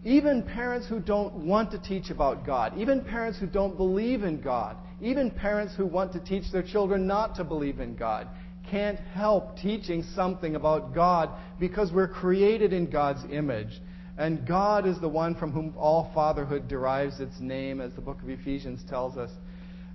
Even 0.05 0.43
parents 0.43 0.87
who 0.87 0.99
don't 0.99 1.33
want 1.45 1.71
to 1.71 1.79
teach 1.79 2.09
about 2.09 2.45
God, 2.45 2.77
even 2.77 3.01
parents 3.01 3.39
who 3.39 3.47
don't 3.47 3.77
believe 3.77 4.23
in 4.23 4.41
God, 4.41 4.75
even 5.01 5.31
parents 5.31 5.73
who 5.77 5.85
want 5.85 6.11
to 6.13 6.19
teach 6.19 6.51
their 6.51 6.63
children 6.63 7.07
not 7.07 7.35
to 7.35 7.43
believe 7.43 7.79
in 7.79 7.95
God, 7.95 8.27
can't 8.69 8.99
help 8.99 9.57
teaching 9.57 10.03
something 10.15 10.55
about 10.55 10.93
God 10.93 11.29
because 11.59 11.91
we're 11.91 12.07
created 12.07 12.73
in 12.73 12.89
God's 12.89 13.23
image. 13.31 13.81
And 14.17 14.47
God 14.47 14.85
is 14.85 14.99
the 14.99 15.09
one 15.09 15.35
from 15.35 15.51
whom 15.51 15.73
all 15.77 16.11
fatherhood 16.13 16.67
derives 16.67 17.19
its 17.19 17.39
name, 17.39 17.81
as 17.81 17.93
the 17.93 18.01
book 18.01 18.21
of 18.21 18.29
Ephesians 18.29 18.81
tells 18.89 19.17
us. 19.17 19.31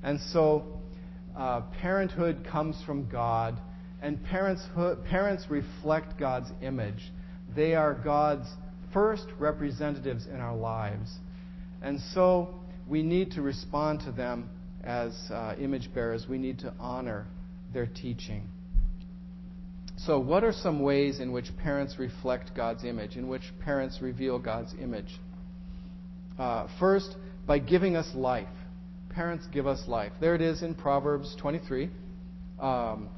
And 0.02 0.18
so, 0.32 0.80
uh, 1.36 1.62
parenthood 1.80 2.46
comes 2.50 2.82
from 2.84 3.08
God, 3.08 3.60
and 4.02 4.22
parents, 4.24 4.62
parents 5.08 5.44
reflect 5.48 6.18
God's 6.18 6.50
image. 6.62 7.12
They 7.54 7.74
are 7.74 7.94
God's 7.94 8.48
first 8.98 9.28
representatives 9.38 10.26
in 10.26 10.40
our 10.40 10.56
lives. 10.56 11.08
And 11.82 12.00
so, 12.14 12.52
we 12.88 13.04
need 13.04 13.30
to 13.32 13.42
respond 13.42 14.00
to 14.00 14.10
them 14.10 14.50
as 14.82 15.12
uh, 15.30 15.54
image 15.60 15.94
bearers. 15.94 16.26
We 16.28 16.36
need 16.36 16.58
to 16.60 16.74
honor 16.80 17.28
their 17.72 17.86
teaching. 17.86 18.48
So, 19.98 20.18
what 20.18 20.42
are 20.42 20.52
some 20.52 20.80
ways 20.80 21.20
in 21.20 21.30
which 21.30 21.46
parents 21.62 21.96
reflect 21.96 22.56
God's 22.56 22.82
image, 22.82 23.14
in 23.14 23.28
which 23.28 23.42
parents 23.64 23.98
reveal 24.02 24.40
God's 24.40 24.74
image? 24.82 25.20
Uh, 26.36 26.66
first, 26.80 27.14
by 27.46 27.60
giving 27.60 27.94
us 27.94 28.10
life. 28.16 28.48
Parents 29.10 29.46
give 29.52 29.68
us 29.68 29.80
life. 29.86 30.10
There 30.20 30.34
it 30.34 30.40
is 30.40 30.64
in 30.64 30.74
Proverbs 30.74 31.36
23, 31.40 31.88
um, 32.58 33.08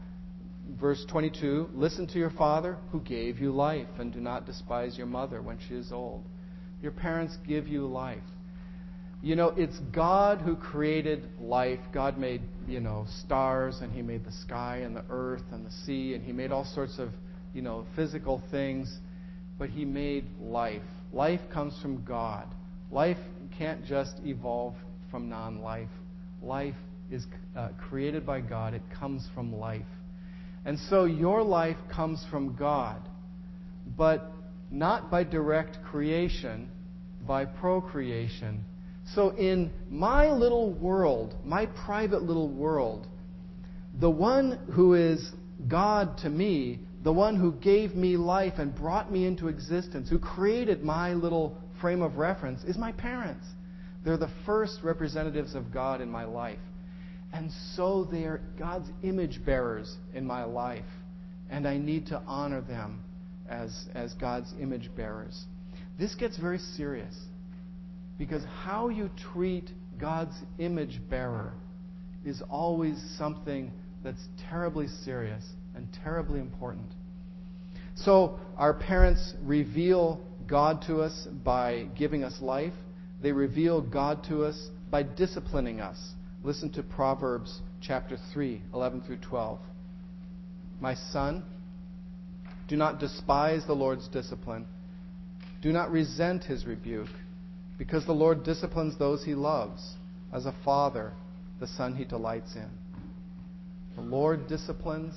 verse 0.79 1.05
22. 1.09 1.71
Listen 1.75 2.07
to 2.09 2.19
your 2.19 2.31
father 2.31 2.77
who 2.93 3.01
gave 3.01 3.39
you 3.39 3.53
life, 3.53 3.89
and 3.99 4.13
do 4.13 4.21
not 4.21 4.47
despise 4.47 4.97
your 4.97 5.07
mother 5.07 5.43
when 5.43 5.59
she 5.69 5.75
is 5.75 5.93
old. 5.93 6.25
Your 6.83 6.93
parents 6.93 7.37
give 7.47 7.67
you 7.67 7.87
life. 7.87 8.23
You 9.23 9.37
know, 9.37 9.49
it's 9.57 9.79
God 9.93 10.41
who 10.41 10.57
created 10.57 11.29
life. 11.41 11.81
God 11.93 12.17
made, 12.17 12.41
you 12.67 12.81
know, 12.81 13.07
stars 13.25 13.79
and 13.83 13.93
He 13.93 14.01
made 14.01 14.25
the 14.25 14.33
sky 14.33 14.79
and 14.79 14.97
the 14.97 15.05
earth 15.11 15.43
and 15.53 15.67
the 15.67 15.71
sea 15.85 16.15
and 16.15 16.25
He 16.25 16.33
made 16.33 16.53
all 16.53 16.65
sorts 16.65 16.99
of, 16.99 17.11
you 17.53 17.61
know, 17.61 17.85
physical 17.95 18.43
things. 18.51 18.99
But 19.59 19.69
He 19.69 19.85
made 19.85 20.25
life. 20.41 20.83
Life 21.13 21.41
comes 21.53 21.79
from 21.83 22.03
God. 22.05 22.47
Life 22.91 23.19
can't 23.59 23.85
just 23.85 24.15
evolve 24.25 24.75
from 25.11 25.29
non 25.29 25.61
life. 25.61 25.91
Life 26.43 26.77
is 27.11 27.27
uh, 27.57 27.69
created 27.89 28.25
by 28.25 28.41
God, 28.41 28.73
it 28.73 28.83
comes 28.99 29.29
from 29.35 29.53
life. 29.55 29.83
And 30.65 30.79
so 30.91 31.05
your 31.05 31.43
life 31.43 31.79
comes 31.93 32.25
from 32.31 32.57
God, 32.57 33.01
but 33.97 34.31
not 34.71 35.11
by 35.11 35.25
direct 35.25 35.79
creation, 35.85 36.71
by 37.27 37.45
procreation 37.45 38.65
so, 39.15 39.31
in 39.31 39.71
my 39.89 40.31
little 40.31 40.73
world, 40.73 41.35
my 41.45 41.67
private 41.67 42.23
little 42.23 42.49
world, 42.49 43.09
the 43.99 44.11
one 44.11 44.59
who 44.73 44.95
is 44.95 45.33
God 45.67 46.19
to 46.19 46.31
me, 46.31 46.79
the 47.03 47.13
one 47.13 47.35
who 47.35 47.53
gave 47.53 47.97
me 47.97 48.17
life 48.17 48.55
and 48.59 48.75
brought 48.75 49.11
me 49.11 49.27
into 49.27 49.49
existence, 49.49 50.09
who 50.09 50.19
created 50.19 50.85
my 50.85 51.15
little 51.15 51.57
frame 51.81 52.03
of 52.03 52.19
reference, 52.19 52.63
is 52.63 52.79
my 52.79 52.93
parents. 52.93 53.45
They're 54.05 54.17
the 54.17 54.31
first 54.47 54.79
representatives 54.85 55.57
of 55.57 55.73
God 55.73 56.01
in 56.01 56.09
my 56.09 56.25
life. 56.25 56.59
And 57.33 57.51
so 57.77 58.05
they 58.05 58.25
are 58.25 58.41
God's 58.59 58.89
image 59.03 59.45
bearers 59.45 59.97
in 60.15 60.27
my 60.27 60.45
life. 60.45 60.85
And 61.49 61.67
I 61.67 61.79
need 61.79 62.07
to 62.07 62.21
honor 62.27 62.61
them 62.61 63.03
as, 63.49 63.87
as 63.95 64.15
God's 64.15 64.53
image 64.61 64.91
bearers. 64.97 65.45
This 65.99 66.15
gets 66.15 66.39
very 66.39 66.59
serious. 66.59 67.15
Because 68.19 68.43
how 68.63 68.89
you 68.89 69.11
treat 69.33 69.71
God's 69.99 70.35
image 70.59 71.01
bearer 71.09 71.53
is 72.25 72.43
always 72.51 72.97
something 73.17 73.73
that's 74.03 74.21
terribly 74.49 74.89
serious 75.05 75.45
and 75.75 75.89
terribly 76.05 76.41
important. 76.41 76.87
So, 77.97 78.39
our 78.57 78.75
parents 78.75 79.35
reveal 79.43 80.21
God 80.47 80.83
to 80.87 81.01
us 81.01 81.27
by 81.45 81.89
giving 81.99 82.25
us 82.25 82.41
life. 82.41 82.73
They 83.23 83.33
reveal 83.33 83.81
God 83.81 84.25
to 84.29 84.45
us 84.45 84.69
by 84.91 85.03
disciplining 85.03 85.81
us. 85.81 85.99
Listen 86.43 86.71
to 86.71 86.83
Proverbs 86.83 87.61
chapter 87.83 88.17
3, 88.33 88.63
11 88.73 89.03
through 89.03 89.19
12. 89.19 89.59
My 90.81 90.95
son, 90.95 91.45
do 92.67 92.77
not 92.77 92.99
despise 92.99 93.67
the 93.67 93.75
Lord's 93.75 94.09
discipline. 94.09 94.65
Do 95.61 95.71
not 95.71 95.91
resent 95.91 96.45
his 96.45 96.65
rebuke 96.65 97.11
because 97.77 98.07
the 98.07 98.15
Lord 98.15 98.43
disciplines 98.43 98.99
those 98.99 99.23
he 99.23 99.35
loves. 99.35 99.97
As 100.33 100.47
a 100.47 100.55
father, 100.65 101.13
the 101.61 101.67
son 101.67 101.95
he 101.95 102.07
delights 102.07 102.55
in. 102.55 102.71
The 103.97 104.03
Lord 104.03 104.49
disciplines, 104.49 105.15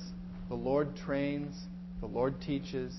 the 0.50 0.56
Lord 0.56 0.94
trains, 0.94 1.56
the 2.00 2.06
Lord 2.06 2.38
teaches. 2.42 2.94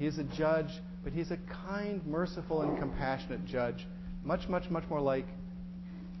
He 0.00 0.06
is 0.06 0.18
a 0.18 0.24
judge, 0.24 0.80
but 1.04 1.12
he's 1.12 1.30
a 1.30 1.38
kind, 1.68 2.04
merciful, 2.06 2.62
and 2.62 2.76
compassionate 2.76 3.44
judge, 3.44 3.86
much, 4.24 4.48
much, 4.48 4.68
much 4.68 4.88
more 4.90 5.00
like 5.00 5.26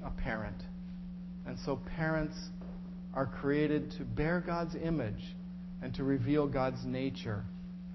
a 0.04 0.10
parent. 0.10 0.62
And 1.46 1.58
so 1.64 1.80
parents 1.96 2.36
are 3.14 3.26
created 3.26 3.92
to 3.98 4.04
bear 4.04 4.42
God's 4.44 4.74
image 4.74 5.34
and 5.82 5.94
to 5.94 6.04
reveal 6.04 6.46
God's 6.46 6.84
nature 6.84 7.44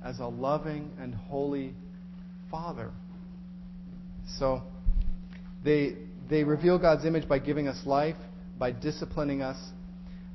as 0.04 0.20
a 0.20 0.28
loving 0.28 0.92
and 1.00 1.16
holy 1.16 1.74
Father. 2.52 2.92
So, 4.38 4.64
they, 5.64 5.96
they 6.30 6.44
reveal 6.44 6.78
God's 6.78 7.06
image 7.06 7.28
by 7.28 7.40
giving 7.40 7.68
us 7.68 7.86
life, 7.86 8.18
by 8.60 8.72
disciplining 8.72 9.42
us. 9.42 9.58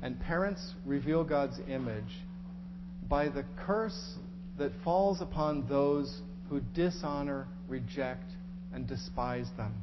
And 0.01 0.19
parents 0.19 0.73
reveal 0.85 1.23
God's 1.23 1.59
image 1.69 2.03
by 3.07 3.29
the 3.29 3.45
curse 3.65 4.15
that 4.57 4.71
falls 4.83 5.21
upon 5.21 5.67
those 5.67 6.21
who 6.49 6.59
dishonor, 6.59 7.47
reject, 7.67 8.29
and 8.73 8.87
despise 8.87 9.47
them. 9.57 9.73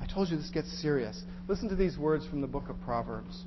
I 0.00 0.06
told 0.06 0.28
you 0.30 0.36
this 0.36 0.50
gets 0.50 0.70
serious. 0.80 1.22
Listen 1.48 1.68
to 1.68 1.76
these 1.76 1.98
words 1.98 2.26
from 2.26 2.40
the 2.40 2.46
book 2.46 2.68
of 2.68 2.80
Proverbs. 2.82 3.44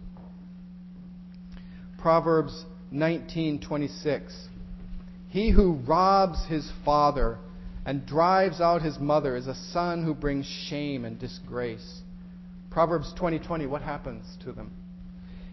Proverbs 1.98 2.66
19:26 2.94 4.48
He 5.30 5.52
who 5.52 5.74
robs 5.88 6.46
his 6.46 6.72
father 6.84 7.38
and 7.86 8.06
drives 8.06 8.60
out 8.60 8.82
his 8.82 9.00
mother 9.00 9.36
is 9.36 9.48
a 9.48 9.56
son 9.56 10.04
who 10.04 10.14
brings 10.14 10.46
shame 10.46 11.06
and 11.06 11.18
disgrace. 11.20 12.02
Proverbs 12.70 13.14
20:20 13.20 13.44
20, 13.44 13.66
what 13.68 13.82
happens 13.82 14.38
to 14.44 14.52
them? 14.52 14.72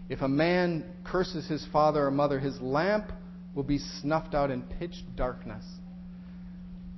If 0.09 0.21
a 0.21 0.27
man 0.27 0.83
curses 1.03 1.47
his 1.47 1.65
father 1.71 2.07
or 2.07 2.11
mother, 2.11 2.39
his 2.39 2.59
lamp 2.61 3.11
will 3.53 3.63
be 3.63 3.77
snuffed 3.77 4.33
out 4.33 4.51
in 4.51 4.63
pitch 4.63 5.03
darkness. 5.15 5.65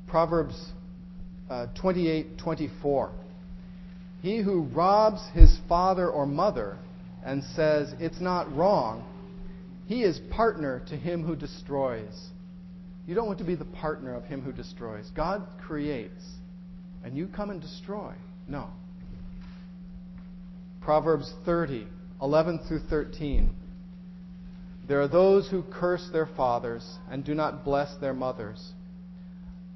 Proverbs 0.07 0.71
28:24 1.49 3.09
uh, 3.09 3.11
He 4.21 4.41
who 4.41 4.61
robs 4.61 5.21
his 5.33 5.57
father 5.67 6.09
or 6.09 6.25
mother 6.25 6.77
and 7.25 7.43
says 7.55 7.93
it's 7.99 8.21
not 8.21 8.55
wrong, 8.55 9.03
he 9.87 10.03
is 10.03 10.19
partner 10.31 10.81
to 10.89 10.95
him 10.95 11.23
who 11.23 11.35
destroys. 11.35 12.29
You 13.07 13.15
don't 13.15 13.25
want 13.25 13.39
to 13.39 13.45
be 13.45 13.55
the 13.55 13.65
partner 13.65 14.15
of 14.15 14.23
him 14.25 14.41
who 14.41 14.51
destroys. 14.51 15.09
God 15.15 15.45
creates, 15.65 16.23
and 17.03 17.17
you 17.17 17.27
come 17.27 17.49
and 17.49 17.59
destroy. 17.59 18.13
No. 18.47 18.69
Proverbs 20.81 21.33
30, 21.45 21.87
11 22.21 22.59
through 22.67 22.81
13. 22.89 23.55
There 24.87 25.01
are 25.01 25.07
those 25.07 25.49
who 25.49 25.63
curse 25.63 26.09
their 26.11 26.27
fathers 26.27 26.97
and 27.09 27.23
do 27.23 27.33
not 27.33 27.63
bless 27.63 27.95
their 27.97 28.13
mothers. 28.13 28.71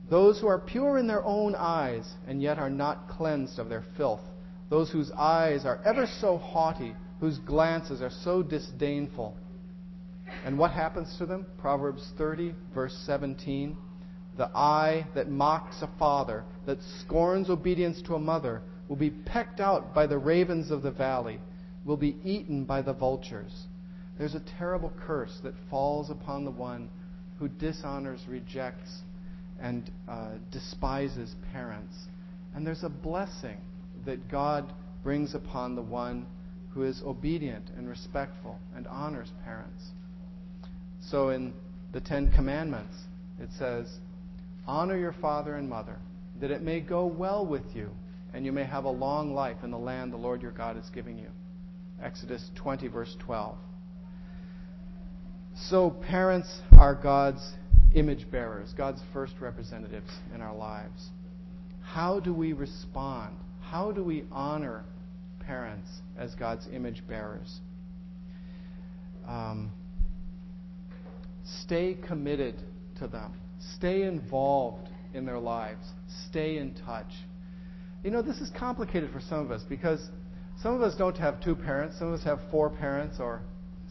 Those 0.10 0.40
who 0.40 0.48
are 0.48 0.60
pure 0.60 0.98
in 0.98 1.08
their 1.08 1.24
own 1.24 1.56
eyes 1.56 2.08
and 2.28 2.42
yet 2.42 2.60
are 2.60 2.70
not 2.70 3.10
cleansed 3.10 3.58
of 3.58 3.70
their 3.70 3.84
filth. 3.98 4.22
Those 4.70 4.90
whose 4.90 5.12
eyes 5.12 5.66
are 5.66 5.82
ever 5.86 6.08
so 6.20 6.38
haughty, 6.38 6.96
whose 7.20 7.38
glances 7.40 8.02
are 8.02 8.12
so 8.24 8.42
disdainful. 8.42 9.38
And 10.44 10.58
what 10.58 10.72
happens 10.72 11.16
to 11.20 11.26
them? 11.26 11.46
Proverbs 11.60 12.12
30, 12.18 12.54
verse 12.74 12.98
17. 13.06 13.78
The 14.38 14.50
eye 14.56 15.08
that 15.16 15.30
mocks 15.30 15.82
a 15.82 15.90
father, 15.98 16.44
that 16.66 16.80
scorns 17.02 17.50
obedience 17.50 18.02
to 18.04 18.16
a 18.16 18.20
mother, 18.20 18.62
will 18.90 18.96
be 18.96 19.12
pecked 19.12 19.60
out 19.60 19.94
by 19.94 20.08
the 20.08 20.18
ravens 20.18 20.72
of 20.72 20.82
the 20.82 20.92
valley, 20.92 21.40
will 21.86 21.98
be 21.98 22.18
eaten 22.24 22.66
by 22.66 22.82
the 22.82 22.94
vultures. 22.94 23.68
There's 24.18 24.36
a 24.36 24.44
terrible 24.58 24.92
curse 25.06 25.40
that 25.44 25.54
falls 25.70 26.10
upon 26.10 26.44
the 26.44 26.52
one 26.52 26.90
who 27.40 27.48
dishonors, 27.48 28.22
rejects, 28.28 29.02
and 29.60 29.90
uh, 30.08 30.32
despises 30.52 31.36
parents. 31.52 31.96
And 32.54 32.66
there's 32.66 32.84
a 32.84 32.90
blessing 32.90 33.58
that 34.06 34.30
God 34.30 34.72
brings 35.04 35.36
upon 35.36 35.76
the 35.76 35.82
one 35.82 36.26
who 36.72 36.84
is 36.84 37.02
obedient 37.06 37.70
and 37.78 37.88
respectful 37.88 38.60
and 38.76 38.88
honors 38.88 39.32
parents. 39.44 39.84
So 41.10 41.30
in 41.30 41.54
the 41.94 42.02
Ten 42.02 42.32
Commandments, 42.32 42.96
it 43.40 43.50
says, 43.58 43.88
Honor 44.68 44.98
your 44.98 45.14
father 45.14 45.56
and 45.56 45.70
mother, 45.70 45.98
that 46.42 46.52
it 46.52 46.62
may 46.62 46.82
go 46.82 47.06
well 47.06 47.46
with 47.46 47.64
you, 47.74 47.92
and 48.34 48.46
you 48.46 48.52
may 48.52 48.66
have 48.66 48.84
a 48.84 48.90
long 48.90 49.34
life 49.34 49.58
in 49.64 49.72
the 49.72 49.78
land 49.78 50.12
the 50.12 50.18
Lord 50.18 50.42
your 50.42 50.52
God 50.52 50.78
is 50.78 50.90
giving 50.94 51.18
you. 51.18 51.30
Exodus 52.02 52.50
20, 52.56 52.88
verse 52.90 53.16
12. 53.20 53.56
So, 55.70 55.90
parents 55.90 56.60
are 56.74 56.94
God's 56.94 57.54
image 57.94 58.30
bearers, 58.30 58.74
God's 58.76 59.02
first 59.14 59.36
representatives 59.40 60.12
in 60.34 60.42
our 60.42 60.54
lives. 60.54 61.10
how 61.82 62.20
do 62.20 62.34
we 62.34 62.52
respond? 62.52 63.38
How 63.70 63.92
do 63.92 64.04
we 64.04 64.26
honor 64.32 64.86
parents 65.40 65.90
as 66.18 66.34
God's 66.36 66.68
image 66.72 67.04
bearers? 67.08 67.60
Um, 69.28 69.72
stay 71.64 71.98
committed 72.08 72.56
to 73.00 73.08
them. 73.08 73.34
Stay 73.78 74.04
involved 74.04 74.90
in 75.14 75.26
their 75.26 75.40
lives. 75.40 75.86
Stay 76.30 76.58
in 76.58 76.76
touch. 76.86 77.12
You 78.04 78.12
know, 78.12 78.22
this 78.22 78.38
is 78.38 78.52
complicated 78.58 79.12
for 79.12 79.20
some 79.20 79.40
of 79.40 79.52
us 79.52 79.64
because 79.68 80.10
some 80.62 80.76
of 80.76 80.82
us 80.82 80.96
don't 80.96 81.18
have 81.18 81.42
two 81.44 81.56
parents. 81.56 81.98
Some 81.98 82.10
of 82.10 82.20
us 82.20 82.24
have 82.24 82.40
four 82.52 82.70
parents 82.70 83.18
or 83.20 83.42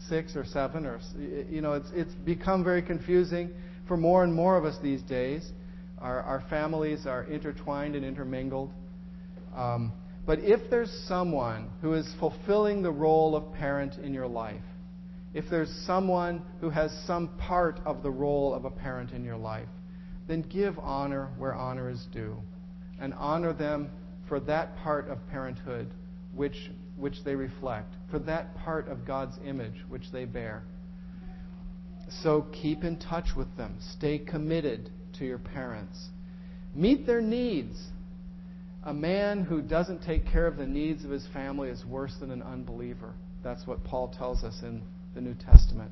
six 0.07 0.35
or 0.35 0.45
seven 0.45 0.85
or 0.85 0.99
you 1.49 1.61
know, 1.61 1.73
it's 1.73 1.89
it's 1.93 2.13
become 2.13 2.63
very 2.63 2.81
confusing 2.81 3.49
for 3.87 3.97
more 3.97 4.23
and 4.23 4.33
more 4.33 4.57
of 4.57 4.65
us 4.65 4.75
these 4.81 5.01
days. 5.01 5.51
Our 5.99 6.21
our 6.21 6.43
families 6.49 7.05
are 7.05 7.23
intertwined 7.23 7.95
and 7.95 8.05
intermingled. 8.05 8.71
Um, 9.55 9.93
but 10.25 10.39
if 10.39 10.69
there's 10.69 10.91
someone 11.07 11.69
who 11.81 11.93
is 11.93 12.11
fulfilling 12.19 12.81
the 12.81 12.91
role 12.91 13.35
of 13.35 13.53
parent 13.53 13.95
in 13.95 14.13
your 14.13 14.27
life, 14.27 14.61
if 15.33 15.45
there's 15.49 15.69
someone 15.85 16.41
who 16.61 16.69
has 16.69 16.91
some 17.05 17.29
part 17.37 17.79
of 17.85 18.03
the 18.03 18.09
role 18.09 18.53
of 18.53 18.65
a 18.65 18.71
parent 18.71 19.11
in 19.11 19.23
your 19.23 19.37
life, 19.37 19.67
then 20.27 20.41
give 20.41 20.79
honor 20.79 21.29
where 21.37 21.53
honor 21.53 21.89
is 21.89 22.07
due. 22.11 22.37
And 22.99 23.13
honor 23.13 23.53
them 23.53 23.89
for 24.27 24.39
that 24.41 24.77
part 24.77 25.09
of 25.09 25.17
parenthood 25.29 25.91
which, 26.33 26.71
which 26.97 27.23
they 27.23 27.35
reflect, 27.35 27.93
for 28.09 28.19
that 28.19 28.55
part 28.57 28.87
of 28.87 29.05
God's 29.05 29.37
image 29.45 29.75
which 29.87 30.11
they 30.11 30.25
bear. 30.25 30.63
So 32.23 32.47
keep 32.61 32.83
in 32.83 32.97
touch 32.97 33.29
with 33.35 33.55
them. 33.57 33.77
Stay 33.97 34.19
committed 34.19 34.89
to 35.19 35.25
your 35.25 35.39
parents. 35.39 36.09
Meet 36.73 37.05
their 37.05 37.21
needs. 37.21 37.77
A 38.85 38.93
man 38.93 39.41
who 39.43 39.63
doesn't 39.63 40.03
take 40.03 40.27
care 40.27 40.45
of 40.45 40.57
the 40.57 40.67
needs 40.67 41.03
of 41.03 41.09
his 41.09 41.25
family 41.33 41.69
is 41.69 41.83
worse 41.85 42.13
than 42.19 42.29
an 42.29 42.43
unbeliever. 42.43 43.13
That's 43.43 43.65
what 43.65 43.83
Paul 43.83 44.13
tells 44.15 44.43
us 44.43 44.61
in 44.61 44.83
the 45.15 45.21
New 45.21 45.33
Testament. 45.33 45.91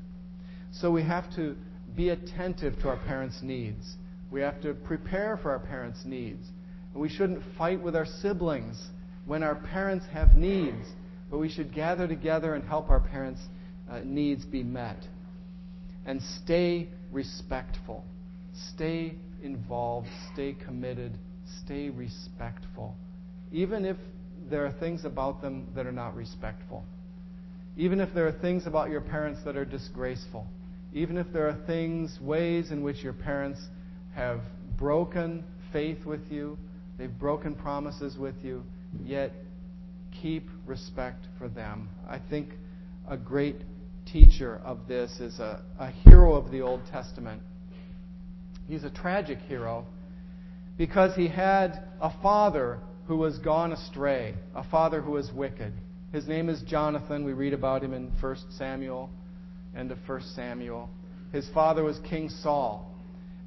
So 0.70 0.92
we 0.92 1.02
have 1.02 1.34
to 1.34 1.56
be 1.96 2.10
attentive 2.10 2.78
to 2.80 2.88
our 2.88 2.96
parents' 2.96 3.40
needs. 3.42 3.96
We 4.30 4.40
have 4.42 4.62
to 4.62 4.74
prepare 4.74 5.36
for 5.42 5.50
our 5.50 5.58
parents' 5.58 6.02
needs. 6.04 6.46
And 6.92 7.02
we 7.02 7.08
shouldn't 7.08 7.42
fight 7.58 7.82
with 7.82 7.96
our 7.96 8.06
siblings 8.06 8.80
when 9.26 9.42
our 9.42 9.56
parents 9.56 10.04
have 10.12 10.36
needs, 10.36 10.86
but 11.30 11.38
we 11.38 11.48
should 11.48 11.74
gather 11.74 12.06
together 12.06 12.54
and 12.54 12.62
help 12.64 12.90
our 12.90 13.00
parents' 13.00 13.40
uh, 13.90 14.00
needs 14.04 14.44
be 14.44 14.62
met. 14.62 14.98
And 16.06 16.22
stay 16.42 16.88
respectful. 17.10 18.04
Stay 18.74 19.16
involved. 19.42 20.08
Stay 20.32 20.52
committed. 20.64 21.18
Stay 21.64 21.90
respectful. 21.90 22.96
Even 23.52 23.84
if 23.84 23.96
there 24.50 24.66
are 24.66 24.72
things 24.72 25.04
about 25.04 25.40
them 25.40 25.68
that 25.74 25.86
are 25.86 25.92
not 25.92 26.14
respectful. 26.14 26.84
Even 27.76 28.00
if 28.00 28.12
there 28.14 28.26
are 28.26 28.32
things 28.40 28.66
about 28.66 28.90
your 28.90 29.00
parents 29.00 29.40
that 29.44 29.56
are 29.56 29.64
disgraceful. 29.64 30.46
Even 30.92 31.16
if 31.16 31.26
there 31.32 31.48
are 31.48 31.58
things, 31.66 32.18
ways 32.20 32.70
in 32.70 32.82
which 32.82 33.02
your 33.02 33.12
parents 33.12 33.60
have 34.14 34.40
broken 34.78 35.44
faith 35.72 36.04
with 36.04 36.30
you, 36.30 36.56
they've 36.98 37.18
broken 37.18 37.54
promises 37.54 38.16
with 38.16 38.36
you, 38.42 38.62
yet 39.02 39.32
keep 40.22 40.48
respect 40.66 41.26
for 41.38 41.48
them. 41.48 41.88
I 42.08 42.20
think 42.30 42.50
a 43.08 43.16
great 43.16 43.56
teacher 44.06 44.60
of 44.64 44.86
this 44.86 45.18
is 45.18 45.40
a, 45.40 45.62
a 45.78 45.90
hero 45.90 46.34
of 46.34 46.52
the 46.52 46.60
Old 46.60 46.82
Testament. 46.92 47.42
He's 48.68 48.84
a 48.84 48.90
tragic 48.90 49.38
hero 49.40 49.86
because 50.76 51.14
he 51.14 51.28
had 51.28 51.82
a 52.00 52.10
father 52.22 52.78
who 53.06 53.16
was 53.16 53.38
gone 53.38 53.72
astray, 53.72 54.34
a 54.54 54.64
father 54.64 55.00
who 55.00 55.12
was 55.12 55.30
wicked. 55.32 55.72
His 56.12 56.26
name 56.26 56.48
is 56.48 56.62
Jonathan. 56.62 57.24
We 57.24 57.32
read 57.32 57.52
about 57.52 57.82
him 57.82 57.92
in 57.92 58.10
1 58.20 58.36
Samuel, 58.56 59.10
end 59.76 59.90
of 59.90 59.98
1 60.06 60.22
Samuel. 60.34 60.88
His 61.32 61.48
father 61.52 61.82
was 61.82 61.98
King 62.08 62.28
Saul. 62.28 62.90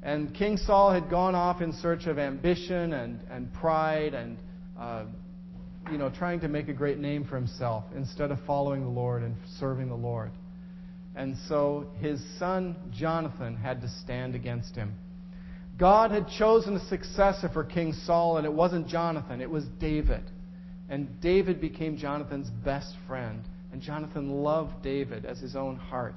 And 0.02 0.34
King 0.34 0.56
Saul 0.56 0.92
had 0.92 1.10
gone 1.10 1.34
off 1.34 1.60
in 1.60 1.72
search 1.72 2.06
of 2.06 2.18
ambition 2.18 2.92
and, 2.92 3.20
and 3.30 3.52
pride 3.52 4.14
and, 4.14 4.38
uh, 4.78 5.04
you 5.90 5.98
know, 5.98 6.10
trying 6.10 6.40
to 6.40 6.48
make 6.48 6.68
a 6.68 6.72
great 6.72 6.98
name 6.98 7.24
for 7.24 7.34
himself 7.34 7.84
instead 7.96 8.30
of 8.30 8.38
following 8.46 8.82
the 8.82 8.90
Lord 8.90 9.22
and 9.22 9.34
serving 9.58 9.88
the 9.88 9.96
Lord. 9.96 10.30
And 11.16 11.36
so 11.48 11.88
his 12.00 12.20
son 12.38 12.76
Jonathan 12.92 13.56
had 13.56 13.80
to 13.80 13.88
stand 14.04 14.36
against 14.36 14.76
him. 14.76 14.94
God 15.78 16.10
had 16.10 16.28
chosen 16.28 16.76
a 16.76 16.88
successor 16.88 17.48
for 17.48 17.62
King 17.62 17.92
Saul, 17.92 18.36
and 18.36 18.44
it 18.44 18.52
wasn't 18.52 18.88
Jonathan, 18.88 19.40
it 19.40 19.50
was 19.50 19.64
David. 19.80 20.24
And 20.88 21.20
David 21.20 21.60
became 21.60 21.96
Jonathan's 21.96 22.50
best 22.50 22.94
friend. 23.06 23.44
And 23.72 23.82
Jonathan 23.82 24.42
loved 24.42 24.82
David 24.82 25.24
as 25.24 25.38
his 25.38 25.54
own 25.54 25.76
heart. 25.76 26.14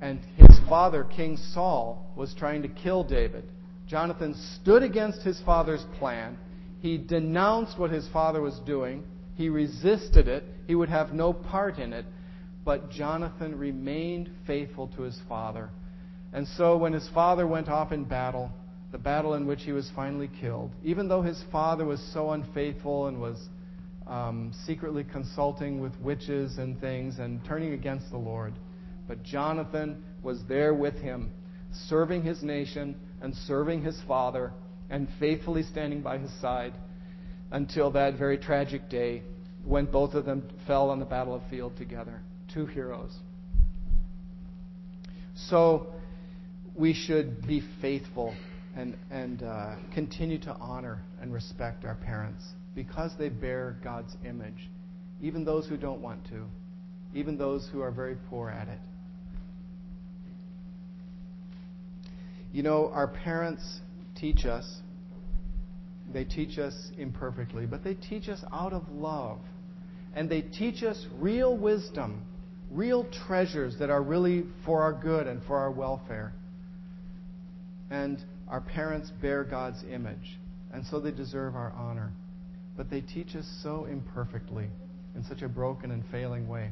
And 0.00 0.20
his 0.36 0.58
father, 0.68 1.04
King 1.04 1.36
Saul, 1.36 2.12
was 2.16 2.34
trying 2.34 2.62
to 2.62 2.68
kill 2.68 3.04
David. 3.04 3.44
Jonathan 3.86 4.34
stood 4.60 4.82
against 4.82 5.22
his 5.22 5.40
father's 5.44 5.84
plan. 5.98 6.38
He 6.80 6.96
denounced 6.96 7.78
what 7.78 7.90
his 7.90 8.08
father 8.08 8.40
was 8.40 8.58
doing. 8.64 9.04
He 9.34 9.48
resisted 9.48 10.28
it. 10.28 10.44
He 10.66 10.74
would 10.74 10.88
have 10.88 11.12
no 11.12 11.32
part 11.32 11.78
in 11.78 11.92
it. 11.92 12.06
But 12.64 12.90
Jonathan 12.90 13.58
remained 13.58 14.30
faithful 14.46 14.88
to 14.96 15.02
his 15.02 15.18
father. 15.28 15.70
And 16.32 16.46
so 16.56 16.76
when 16.76 16.92
his 16.92 17.08
father 17.12 17.46
went 17.46 17.68
off 17.68 17.92
in 17.92 18.04
battle, 18.04 18.50
the 18.92 18.98
battle 18.98 19.34
in 19.34 19.46
which 19.46 19.62
he 19.62 19.72
was 19.72 19.90
finally 19.94 20.30
killed, 20.40 20.70
even 20.82 21.08
though 21.08 21.22
his 21.22 21.42
father 21.50 21.84
was 21.84 22.00
so 22.12 22.30
unfaithful 22.30 23.06
and 23.06 23.20
was 23.20 23.48
um, 24.06 24.52
secretly 24.66 25.04
consulting 25.04 25.80
with 25.80 25.92
witches 26.00 26.58
and 26.58 26.80
things 26.80 27.18
and 27.18 27.44
turning 27.44 27.72
against 27.72 28.10
the 28.10 28.18
Lord. 28.18 28.54
But 29.06 29.22
Jonathan 29.22 30.02
was 30.22 30.40
there 30.48 30.74
with 30.74 30.94
him, 30.94 31.32
serving 31.88 32.22
his 32.22 32.42
nation 32.42 32.96
and 33.20 33.34
serving 33.34 33.82
his 33.82 34.00
father 34.06 34.52
and 34.88 35.08
faithfully 35.18 35.62
standing 35.62 36.02
by 36.02 36.18
his 36.18 36.30
side 36.40 36.74
until 37.52 37.90
that 37.92 38.18
very 38.18 38.38
tragic 38.38 38.88
day 38.88 39.22
when 39.64 39.84
both 39.86 40.14
of 40.14 40.24
them 40.24 40.48
fell 40.66 40.90
on 40.90 40.98
the 40.98 41.04
battlefield 41.04 41.76
together. 41.76 42.20
Two 42.52 42.66
heroes. 42.66 43.12
So 45.48 45.92
we 46.74 46.94
should 46.94 47.46
be 47.46 47.62
faithful 47.80 48.34
and, 48.76 48.96
and 49.10 49.42
uh, 49.42 49.76
continue 49.94 50.38
to 50.38 50.52
honor 50.54 51.02
and 51.20 51.32
respect 51.32 51.84
our 51.84 51.96
parents 51.96 52.44
because 52.74 53.12
they 53.18 53.28
bear 53.28 53.76
God's 53.82 54.14
image, 54.24 54.68
even 55.20 55.44
those 55.44 55.66
who 55.66 55.76
don't 55.76 56.00
want 56.00 56.24
to, 56.28 56.44
even 57.14 57.36
those 57.36 57.68
who 57.72 57.80
are 57.80 57.90
very 57.90 58.16
poor 58.28 58.48
at 58.48 58.68
it. 58.68 58.78
You 62.52 62.62
know, 62.62 62.90
our 62.92 63.08
parents 63.08 63.80
teach 64.16 64.44
us, 64.44 64.80
they 66.12 66.24
teach 66.24 66.58
us 66.58 66.74
imperfectly, 66.98 67.66
but 67.66 67.84
they 67.84 67.94
teach 67.94 68.28
us 68.28 68.42
out 68.52 68.72
of 68.72 68.88
love. 68.90 69.38
And 70.14 70.28
they 70.28 70.42
teach 70.42 70.82
us 70.82 71.06
real 71.18 71.56
wisdom, 71.56 72.24
real 72.70 73.06
treasures 73.26 73.76
that 73.78 73.90
are 73.90 74.02
really 74.02 74.44
for 74.64 74.82
our 74.82 74.92
good 74.92 75.28
and 75.28 75.40
for 75.44 75.56
our 75.56 75.70
welfare. 75.70 76.32
And 77.90 78.22
our 78.48 78.60
parents 78.60 79.10
bear 79.20 79.44
God's 79.44 79.82
image, 79.90 80.38
and 80.72 80.86
so 80.86 81.00
they 81.00 81.10
deserve 81.10 81.54
our 81.56 81.72
honor. 81.72 82.12
But 82.76 82.88
they 82.88 83.00
teach 83.00 83.34
us 83.34 83.46
so 83.62 83.86
imperfectly, 83.86 84.68
in 85.16 85.24
such 85.24 85.42
a 85.42 85.48
broken 85.48 85.90
and 85.90 86.04
failing 86.10 86.48
way. 86.48 86.70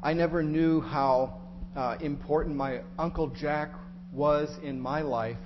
I 0.00 0.12
never 0.12 0.42
knew 0.42 0.80
how 0.80 1.40
uh, 1.74 1.96
important 2.00 2.56
my 2.56 2.80
Uncle 2.98 3.28
Jack 3.28 3.70
was 4.12 4.48
in 4.62 4.80
my 4.80 5.02
life 5.02 5.38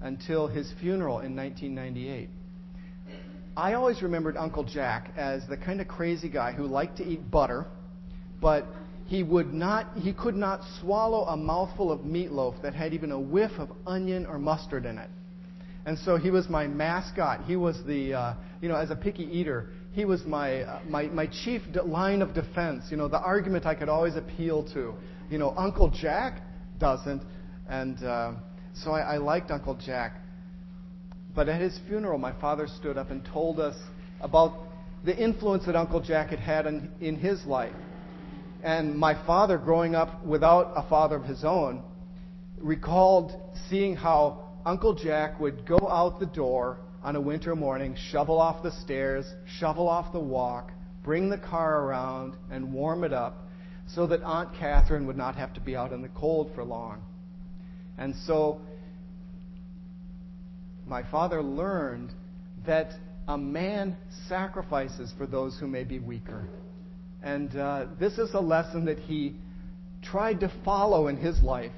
until 0.00 0.46
his 0.46 0.72
funeral 0.80 1.20
in 1.20 1.34
1998. 1.34 2.28
I 3.56 3.72
always 3.72 4.02
remembered 4.02 4.36
Uncle 4.36 4.64
Jack 4.64 5.12
as 5.16 5.46
the 5.48 5.56
kind 5.56 5.80
of 5.80 5.88
crazy 5.88 6.28
guy 6.28 6.52
who 6.52 6.66
liked 6.66 6.98
to 6.98 7.04
eat 7.04 7.30
butter, 7.30 7.66
but 8.40 8.66
he 9.06 9.22
would 9.22 9.54
not 9.54 9.96
he 9.96 10.12
could 10.12 10.34
not 10.34 10.60
swallow 10.80 11.24
a 11.26 11.36
mouthful 11.36 11.92
of 11.92 12.00
meatloaf 12.00 12.60
that 12.62 12.74
had 12.74 12.92
even 12.92 13.12
a 13.12 13.20
whiff 13.20 13.52
of 13.58 13.70
onion 13.86 14.26
or 14.26 14.38
mustard 14.38 14.84
in 14.84 14.98
it. 14.98 15.10
And 15.84 15.96
so 16.00 16.16
he 16.16 16.30
was 16.30 16.48
my 16.48 16.66
mascot. 16.66 17.44
He 17.44 17.54
was 17.54 17.80
the 17.86 18.14
uh, 18.14 18.34
you 18.60 18.68
know 18.68 18.74
as 18.74 18.90
a 18.90 18.96
picky 18.96 19.24
eater 19.24 19.70
he 19.92 20.04
was 20.04 20.24
my 20.26 20.62
uh, 20.62 20.80
my 20.88 21.04
my 21.04 21.26
chief 21.26 21.62
de- 21.72 21.82
line 21.82 22.20
of 22.20 22.34
defense 22.34 22.84
you 22.90 22.96
know 22.96 23.08
the 23.08 23.20
argument 23.20 23.64
i 23.64 23.74
could 23.74 23.88
always 23.88 24.16
appeal 24.16 24.64
to. 24.74 24.94
You 25.30 25.38
know 25.38 25.54
uncle 25.56 25.88
jack 25.88 26.42
doesn't 26.78 27.22
and 27.68 28.02
uh, 28.02 28.32
so 28.74 28.90
I, 28.90 29.14
I 29.14 29.16
liked 29.18 29.50
uncle 29.50 29.74
jack. 29.74 30.20
But 31.34 31.48
at 31.48 31.60
his 31.60 31.78
funeral 31.86 32.18
my 32.18 32.32
father 32.40 32.66
stood 32.66 32.98
up 32.98 33.10
and 33.10 33.24
told 33.32 33.60
us 33.60 33.76
about 34.20 34.64
the 35.04 35.16
influence 35.16 35.64
that 35.66 35.76
uncle 35.76 36.00
jack 36.00 36.30
had 36.30 36.40
had 36.40 36.66
in, 36.66 36.90
in 37.00 37.16
his 37.16 37.44
life 37.46 37.74
and 38.62 38.96
my 38.96 39.14
father, 39.26 39.58
growing 39.58 39.94
up 39.94 40.24
without 40.24 40.72
a 40.76 40.88
father 40.88 41.16
of 41.16 41.24
his 41.24 41.44
own, 41.44 41.82
recalled 42.58 43.32
seeing 43.68 43.94
how 43.94 44.44
Uncle 44.64 44.94
Jack 44.94 45.38
would 45.38 45.66
go 45.66 45.88
out 45.88 46.18
the 46.18 46.26
door 46.26 46.78
on 47.02 47.14
a 47.14 47.20
winter 47.20 47.54
morning, 47.54 47.96
shovel 48.10 48.40
off 48.40 48.62
the 48.62 48.72
stairs, 48.82 49.26
shovel 49.58 49.88
off 49.88 50.12
the 50.12 50.20
walk, 50.20 50.72
bring 51.04 51.30
the 51.30 51.38
car 51.38 51.82
around, 51.84 52.34
and 52.50 52.72
warm 52.72 53.04
it 53.04 53.12
up 53.12 53.46
so 53.88 54.06
that 54.08 54.22
Aunt 54.22 54.50
Catherine 54.58 55.06
would 55.06 55.16
not 55.16 55.36
have 55.36 55.54
to 55.54 55.60
be 55.60 55.76
out 55.76 55.92
in 55.92 56.02
the 56.02 56.08
cold 56.08 56.50
for 56.54 56.64
long. 56.64 57.02
And 57.98 58.14
so 58.26 58.60
my 60.86 61.08
father 61.10 61.42
learned 61.42 62.12
that 62.66 62.92
a 63.28 63.38
man 63.38 63.96
sacrifices 64.28 65.12
for 65.16 65.26
those 65.26 65.58
who 65.58 65.66
may 65.66 65.84
be 65.84 65.98
weaker. 65.98 66.48
And 67.22 67.56
uh, 67.56 67.86
this 67.98 68.18
is 68.18 68.34
a 68.34 68.40
lesson 68.40 68.84
that 68.86 68.98
he 68.98 69.36
tried 70.02 70.40
to 70.40 70.52
follow 70.64 71.08
in 71.08 71.16
his 71.16 71.42
life 71.42 71.72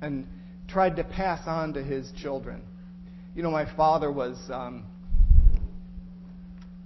and 0.00 0.26
tried 0.68 0.96
to 0.96 1.04
pass 1.04 1.40
on 1.46 1.74
to 1.74 1.82
his 1.82 2.10
children. 2.20 2.62
You 3.34 3.42
know, 3.42 3.50
my 3.50 3.72
father 3.76 4.10
was 4.10 4.38
um, 4.50 4.84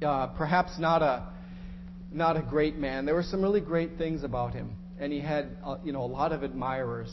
uh, 0.03 0.29
perhaps 0.29 0.79
not 0.79 1.03
a 1.03 1.29
not 2.13 2.37
a 2.37 2.43
great 2.43 2.77
man. 2.77 3.07
There 3.07 3.15
were 3.15 3.23
some 3.23 3.41
really 3.41 3.61
great 3.61 3.97
things 3.97 4.23
about 4.23 4.53
him, 4.53 4.77
and 4.99 5.13
he 5.13 5.21
had 5.21 5.57
uh, 5.65 5.77
you 5.85 5.93
know 5.93 6.03
a 6.03 6.07
lot 6.07 6.33
of 6.33 6.43
admirers. 6.43 7.13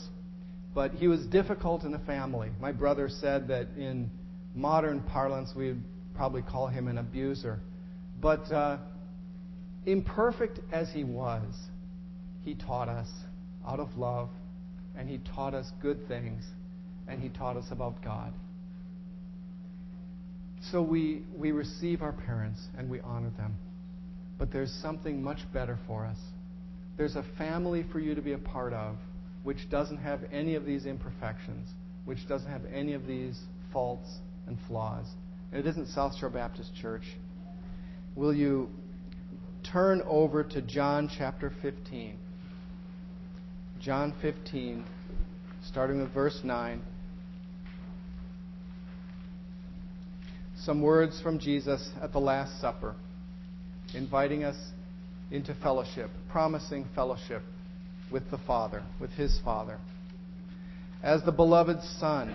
But 0.74 0.92
he 0.92 1.08
was 1.08 1.26
difficult 1.26 1.82
in 1.82 1.90
the 1.90 1.98
family. 2.00 2.50
My 2.60 2.70
brother 2.70 3.08
said 3.08 3.48
that 3.48 3.68
in 3.76 4.10
modern 4.54 5.00
parlance, 5.02 5.52
we'd 5.54 5.82
probably 6.14 6.42
call 6.42 6.68
him 6.68 6.86
an 6.86 6.98
abuser. 6.98 7.60
But 8.20 8.52
uh, 8.52 8.78
imperfect 9.86 10.60
as 10.72 10.90
he 10.92 11.04
was, 11.04 11.54
he 12.42 12.54
taught 12.54 12.88
us 12.88 13.08
out 13.66 13.80
of 13.80 13.96
love, 13.96 14.28
and 14.96 15.08
he 15.08 15.18
taught 15.34 15.54
us 15.54 15.70
good 15.80 16.06
things, 16.08 16.44
and 17.06 17.20
he 17.20 17.28
taught 17.28 17.56
us 17.56 17.66
about 17.70 18.02
God. 18.02 18.32
So 20.70 20.82
we, 20.82 21.22
we 21.36 21.52
receive 21.52 22.02
our 22.02 22.12
parents 22.12 22.60
and 22.76 22.90
we 22.90 23.00
honor 23.00 23.30
them. 23.36 23.56
But 24.38 24.52
there's 24.52 24.72
something 24.82 25.22
much 25.22 25.38
better 25.52 25.78
for 25.86 26.04
us. 26.04 26.18
There's 26.96 27.16
a 27.16 27.24
family 27.38 27.84
for 27.90 27.98
you 27.98 28.14
to 28.14 28.20
be 28.20 28.32
a 28.32 28.38
part 28.38 28.72
of 28.72 28.96
which 29.42 29.70
doesn't 29.70 29.96
have 29.98 30.20
any 30.30 30.54
of 30.54 30.66
these 30.66 30.84
imperfections, 30.84 31.66
which 32.04 32.28
doesn't 32.28 32.50
have 32.50 32.62
any 32.72 32.92
of 32.92 33.06
these 33.06 33.38
faults 33.72 34.08
and 34.46 34.58
flaws. 34.68 35.06
And 35.50 35.64
it 35.64 35.68
isn't 35.68 35.88
South 35.88 36.16
Shore 36.18 36.28
Baptist 36.28 36.70
Church. 36.80 37.04
Will 38.14 38.34
you 38.34 38.68
turn 39.62 40.02
over 40.06 40.44
to 40.44 40.62
John 40.62 41.10
chapter 41.16 41.52
15? 41.62 42.16
John 43.80 44.14
15, 44.20 44.84
starting 45.66 46.00
with 46.00 46.12
verse 46.12 46.40
9. 46.44 46.82
Some 50.58 50.82
words 50.82 51.20
from 51.22 51.38
Jesus 51.38 51.90
at 52.02 52.12
the 52.12 52.18
Last 52.18 52.60
Supper 52.60 52.94
inviting 53.94 54.44
us 54.44 54.56
into 55.30 55.54
fellowship, 55.54 56.10
promising 56.30 56.86
fellowship 56.94 57.42
with 58.10 58.30
the 58.30 58.38
Father, 58.46 58.82
with 59.00 59.10
His 59.12 59.40
Father. 59.44 59.78
As 61.02 61.22
the 61.24 61.32
beloved 61.32 61.80
Son, 61.98 62.34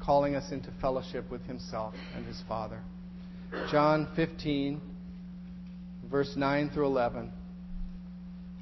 calling 0.00 0.34
us 0.34 0.52
into 0.52 0.70
fellowship 0.80 1.30
with 1.30 1.42
Himself 1.46 1.94
and 2.14 2.24
His 2.26 2.40
Father. 2.46 2.80
John 3.70 4.08
15, 4.14 4.80
verse 6.12 6.34
9 6.36 6.70
through 6.70 6.86
11. 6.86 7.32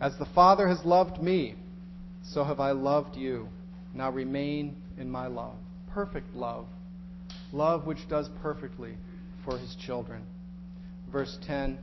As 0.01 0.17
the 0.19 0.27
Father 0.35 0.67
has 0.67 0.83
loved 0.87 1.23
me, 1.23 1.57
so 2.23 2.45
have 2.45 2.61
I 2.61 2.71
loved 2.71 3.17
you. 3.17 3.49
Now 3.93 4.11
remain 4.11 4.77
in 4.97 5.11
my 5.11 5.27
love. 5.27 5.57
Perfect 5.91 6.35
love. 6.35 6.67
Love 7.53 7.87
which 7.87 8.09
does 8.09 8.31
perfectly 8.41 8.95
for 9.45 9.59
His 9.59 9.77
children 9.85 10.25
verse 11.11 11.39
10 11.47 11.79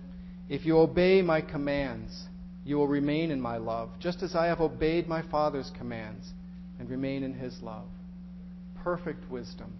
If 0.49 0.65
you 0.65 0.78
obey 0.78 1.22
my 1.22 1.41
commands, 1.41 2.28
you 2.63 2.78
will 2.78 2.88
remain 2.88 3.32
in 3.32 3.39
my 3.39 3.57
love, 3.57 3.89
just 3.99 4.24
as 4.24 4.36
I 4.36 4.47
have 4.47 4.59
obeyed 4.59 5.07
my 5.07 5.22
Father's 5.22 5.72
commands 5.78 6.34
and 6.80 6.89
remain 6.89 7.24
in 7.24 7.34
his 7.34 7.61
love. 7.61 7.88
Perfect 8.84 9.30
wisdom, 9.30 9.74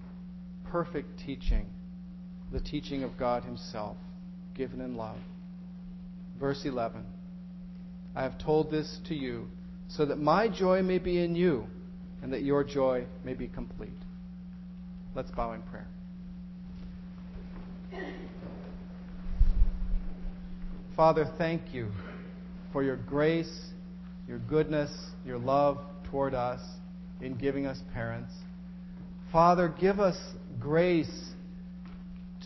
perfect 0.66 1.20
teaching, 1.20 1.68
the 2.52 2.60
teaching 2.60 3.04
of 3.04 3.18
God 3.18 3.44
himself, 3.44 3.98
given 4.56 4.82
in 4.82 4.96
love. 4.96 5.18
Verse 6.40 6.62
11 6.66 7.04
I 8.16 8.24
have 8.24 8.38
told 8.40 8.72
this 8.72 9.00
to 9.08 9.16
you 9.16 9.48
so 9.90 10.06
that 10.06 10.18
my 10.18 10.48
joy 10.48 10.82
may 10.82 10.98
be 10.98 11.24
in 11.24 11.36
you 11.36 11.66
and 12.22 12.34
that 12.34 12.44
your 12.44 12.64
joy 12.64 13.06
may 13.24 13.34
be 13.34 13.48
complete. 13.48 13.90
Let's 15.16 15.32
bow 15.32 15.54
in 15.54 15.62
prayer. 15.64 15.88
Father, 20.96 21.32
thank 21.38 21.74
you 21.74 21.92
for 22.74 22.84
your 22.84 22.98
grace, 22.98 23.68
your 24.28 24.40
goodness, 24.40 24.92
your 25.26 25.38
love 25.38 25.78
toward 26.10 26.34
us 26.34 26.60
in 27.22 27.36
giving 27.36 27.68
us 27.68 27.80
parents. 27.94 28.34
Father, 29.32 29.74
give 29.80 30.00
us 30.00 30.18
grace 30.60 31.30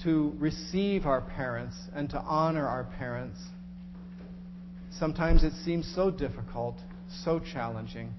to 0.03 0.33
receive 0.37 1.05
our 1.05 1.21
parents 1.21 1.75
and 1.93 2.09
to 2.09 2.17
honor 2.19 2.67
our 2.67 2.83
parents. 2.97 3.39
Sometimes 4.99 5.43
it 5.43 5.53
seems 5.63 5.91
so 5.95 6.11
difficult, 6.11 6.75
so 7.23 7.39
challenging 7.39 8.13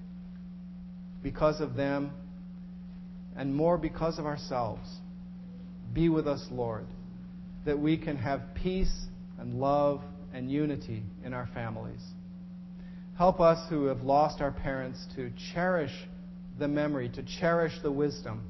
because 1.21 1.61
of 1.61 1.75
them 1.75 2.11
and 3.35 3.55
more 3.55 3.77
because 3.77 4.19
of 4.19 4.25
ourselves. 4.25 4.87
Be 5.93 6.09
with 6.09 6.27
us, 6.27 6.45
Lord, 6.51 6.85
that 7.65 7.79
we 7.79 7.97
can 7.97 8.17
have 8.17 8.41
peace 8.55 8.93
and 9.39 9.59
love 9.59 10.01
and 10.33 10.51
unity 10.51 11.03
in 11.23 11.33
our 11.33 11.47
families. 11.53 12.01
Help 13.17 13.39
us 13.39 13.69
who 13.69 13.85
have 13.85 14.01
lost 14.01 14.41
our 14.41 14.51
parents 14.51 15.05
to 15.15 15.31
cherish 15.53 15.91
the 16.57 16.67
memory, 16.67 17.09
to 17.09 17.23
cherish 17.39 17.73
the 17.81 17.91
wisdom, 17.91 18.43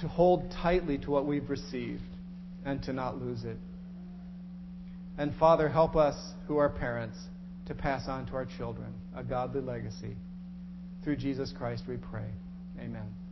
to 0.00 0.08
hold 0.08 0.50
tightly 0.62 0.98
to 0.98 1.10
what 1.10 1.26
we've 1.26 1.48
received, 1.48 2.02
and 2.64 2.82
to 2.82 2.92
not 2.92 3.20
lose 3.20 3.44
it. 3.44 3.58
And 5.16 5.34
Father, 5.36 5.68
help 5.68 5.96
us 5.96 6.16
who 6.46 6.56
are 6.56 6.68
parents 6.68 7.16
to 7.66 7.74
pass 7.74 8.08
on 8.08 8.26
to 8.26 8.34
our 8.34 8.46
children 8.46 8.92
a 9.16 9.22
godly 9.22 9.60
legacy. 9.60 10.16
Through 11.02 11.16
Jesus 11.16 11.52
Christ 11.56 11.84
we 11.88 11.96
pray. 11.96 12.28
Amen. 12.80 13.23